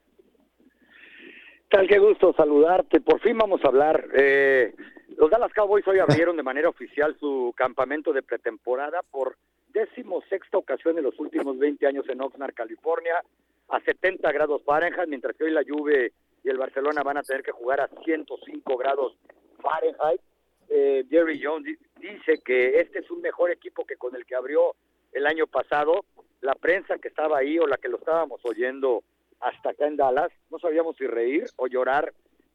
Tal, 1.70 1.88
qué 1.88 2.00
gusto 2.00 2.34
saludarte. 2.38 3.02
Por 3.02 3.20
fin 3.22 3.38
vamos 3.38 3.62
a 3.64 3.68
hablar. 3.68 4.06
Eh, 4.18 4.74
Los 5.22 5.30
Dallas 5.30 5.54
Cowboys 5.54 5.88
hoy 5.88 6.00
abrieron 6.00 6.36
de 6.36 6.42
manera 6.42 6.68
oficial 6.68 7.16
su 7.20 7.54
campamento 7.56 8.12
de 8.12 8.24
pretemporada 8.24 9.04
por 9.04 9.38
décimo 9.68 10.24
sexta 10.28 10.58
ocasión 10.58 10.98
en 10.98 11.04
los 11.04 11.20
últimos 11.20 11.60
20 11.60 11.86
años 11.86 12.10
en 12.10 12.22
Oxnard, 12.22 12.56
California, 12.56 13.22
a 13.70 13.80
70 13.82 14.32
grados 14.32 14.64
Fahrenheit, 14.64 15.08
mientras 15.08 15.38
que 15.38 15.44
hoy 15.44 15.52
la 15.52 15.62
Juve 15.62 16.12
y 16.44 16.50
el 16.50 16.58
Barcelona 16.58 17.04
van 17.04 17.18
a 17.18 17.22
tener 17.22 17.44
que 17.44 17.52
jugar 17.52 17.82
a 17.82 17.90
105 18.04 18.78
grados 18.78 19.16
Fahrenheit. 19.62 20.22
Eh, 20.70 21.06
Jerry 21.08 21.40
Jones 21.40 21.78
dice 22.00 22.42
que 22.44 22.80
este 22.80 22.98
es 22.98 23.12
un 23.12 23.22
mejor 23.22 23.52
equipo 23.52 23.86
que 23.86 23.98
con 23.98 24.16
el 24.16 24.26
que 24.26 24.34
abrió 24.34 24.74
el 25.12 25.28
año 25.28 25.46
pasado. 25.46 26.04
La 26.40 26.56
prensa 26.56 26.98
que 26.98 27.10
estaba 27.10 27.38
ahí 27.38 27.60
o 27.60 27.68
la 27.68 27.78
que 27.78 27.90
lo 27.90 27.98
estábamos 27.98 28.44
oyendo 28.44 29.04
hasta 29.40 29.70
acá 29.70 29.86
en 29.86 29.98
Dallas, 29.98 30.32
no 30.50 30.58
sabíamos 30.58 30.98
si 30.98 31.06
reír 31.06 31.46
o 31.58 31.68
llorar, 31.68 32.12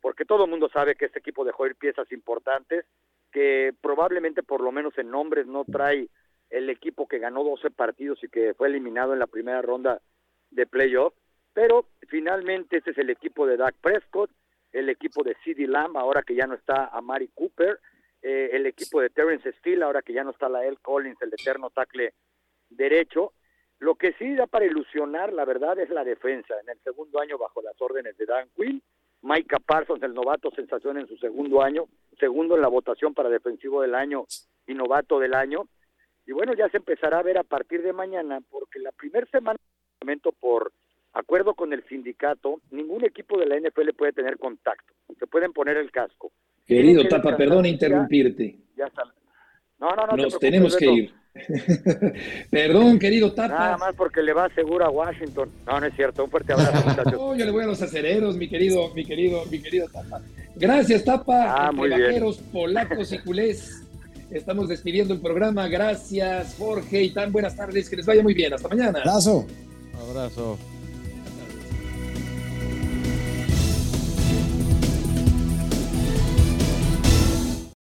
porque 0.06 0.24
todo 0.24 0.44
el 0.44 0.50
mundo 0.50 0.68
sabe 0.72 0.94
que 0.94 1.06
este 1.06 1.18
equipo 1.18 1.44
dejó 1.44 1.66
ir 1.66 1.74
piezas 1.74 2.12
importantes, 2.12 2.84
que 3.32 3.74
probablemente 3.80 4.44
por 4.44 4.60
lo 4.60 4.70
menos 4.70 4.96
en 4.98 5.10
nombres 5.10 5.48
no 5.48 5.64
trae 5.64 6.08
el 6.48 6.70
equipo 6.70 7.08
que 7.08 7.18
ganó 7.18 7.42
12 7.42 7.72
partidos 7.72 8.22
y 8.22 8.28
que 8.28 8.54
fue 8.54 8.68
eliminado 8.68 9.14
en 9.14 9.18
la 9.18 9.26
primera 9.26 9.62
ronda 9.62 10.00
de 10.52 10.64
playoff, 10.64 11.12
pero 11.52 11.88
finalmente 12.06 12.76
ese 12.76 12.92
es 12.92 12.98
el 12.98 13.10
equipo 13.10 13.48
de 13.48 13.56
Dak 13.56 13.74
Prescott, 13.80 14.30
el 14.70 14.90
equipo 14.90 15.24
de 15.24 15.34
CeeDee 15.42 15.66
Lamb, 15.66 15.96
ahora 15.96 16.22
que 16.22 16.36
ya 16.36 16.46
no 16.46 16.54
está 16.54 16.86
Amari 16.86 17.26
Cooper, 17.34 17.80
eh, 18.22 18.50
el 18.52 18.64
equipo 18.66 19.00
de 19.00 19.10
Terrence 19.10 19.54
Steele, 19.54 19.82
ahora 19.82 20.02
que 20.02 20.12
ya 20.12 20.22
no 20.22 20.30
está 20.30 20.48
la 20.48 20.64
L. 20.64 20.76
Collins, 20.82 21.20
el 21.20 21.34
eterno 21.34 21.70
tackle 21.70 22.14
derecho. 22.70 23.32
Lo 23.80 23.96
que 23.96 24.12
sí 24.12 24.36
da 24.36 24.46
para 24.46 24.66
ilusionar, 24.66 25.32
la 25.32 25.44
verdad, 25.44 25.76
es 25.80 25.90
la 25.90 26.04
defensa. 26.04 26.54
En 26.62 26.68
el 26.68 26.78
segundo 26.84 27.18
año, 27.18 27.38
bajo 27.38 27.60
las 27.60 27.74
órdenes 27.82 28.16
de 28.16 28.24
Dan 28.24 28.48
Quinn, 28.54 28.80
Micah 29.26 29.58
Parsons, 29.58 30.02
el 30.04 30.14
novato 30.14 30.50
sensación 30.52 30.98
en 30.98 31.08
su 31.08 31.16
segundo 31.16 31.60
año, 31.60 31.86
segundo 32.18 32.54
en 32.54 32.62
la 32.62 32.68
votación 32.68 33.12
para 33.12 33.28
defensivo 33.28 33.82
del 33.82 33.96
año 33.96 34.24
y 34.68 34.74
novato 34.74 35.18
del 35.18 35.34
año. 35.34 35.66
Y 36.26 36.32
bueno, 36.32 36.54
ya 36.54 36.68
se 36.68 36.76
empezará 36.76 37.18
a 37.18 37.22
ver 37.22 37.36
a 37.38 37.42
partir 37.42 37.82
de 37.82 37.92
mañana, 37.92 38.38
porque 38.50 38.78
la 38.78 38.92
primera 38.92 39.26
semana, 39.26 39.58
por 40.38 40.72
acuerdo 41.12 41.54
con 41.54 41.72
el 41.72 41.82
sindicato, 41.88 42.60
ningún 42.70 43.04
equipo 43.04 43.36
de 43.38 43.46
la 43.46 43.58
NFL 43.58 43.94
puede 43.96 44.12
tener 44.12 44.38
contacto. 44.38 44.92
Se 45.18 45.26
pueden 45.26 45.52
poner 45.52 45.76
el 45.76 45.90
casco. 45.90 46.30
Querido 46.64 47.06
Tapa, 47.08 47.36
perdón 47.36 47.66
interrumpirte. 47.66 48.56
Ya 48.76 48.86
está. 48.86 49.02
No, 49.80 49.90
no, 49.90 50.06
no. 50.06 50.16
Nos 50.16 50.38
tenemos 50.38 50.76
que 50.76 50.86
ir. 50.86 51.14
Perdón, 52.50 52.98
querido 52.98 53.32
Tapa. 53.32 53.54
Nada 53.54 53.76
más 53.78 53.94
porque 53.94 54.22
le 54.22 54.32
va 54.32 54.48
seguro 54.54 54.84
a 54.84 54.90
Washington. 54.90 55.48
No, 55.66 55.80
no 55.80 55.86
es 55.86 55.94
cierto. 55.94 56.24
Un 56.24 56.30
fuerte 56.30 56.52
abrazo, 56.52 56.72
muchachos. 56.88 57.12
no, 57.12 57.36
yo 57.36 57.44
le 57.44 57.50
voy 57.50 57.64
a 57.64 57.66
los 57.66 57.82
acereros, 57.82 58.36
mi 58.36 58.48
querido, 58.48 58.92
mi 58.94 59.04
querido, 59.04 59.44
mi 59.50 59.60
querido 59.60 59.88
Tapa. 59.88 60.20
Gracias, 60.54 61.04
Tapa. 61.04 61.66
Ah, 61.66 61.72
muy 61.72 61.88
bien. 61.88 62.22
polacos 62.52 63.12
y 63.12 63.18
culés. 63.18 63.82
Estamos 64.30 64.68
despidiendo 64.68 65.14
el 65.14 65.20
programa. 65.20 65.68
Gracias, 65.68 66.56
Jorge 66.58 67.02
y 67.02 67.10
tan 67.10 67.30
buenas 67.32 67.56
tardes. 67.56 67.88
Que 67.88 67.96
les 67.96 68.06
vaya 68.06 68.22
muy 68.22 68.34
bien. 68.34 68.52
Hasta 68.52 68.68
mañana. 68.68 69.00
Abrazo. 69.00 69.46
Abrazo. 70.08 70.58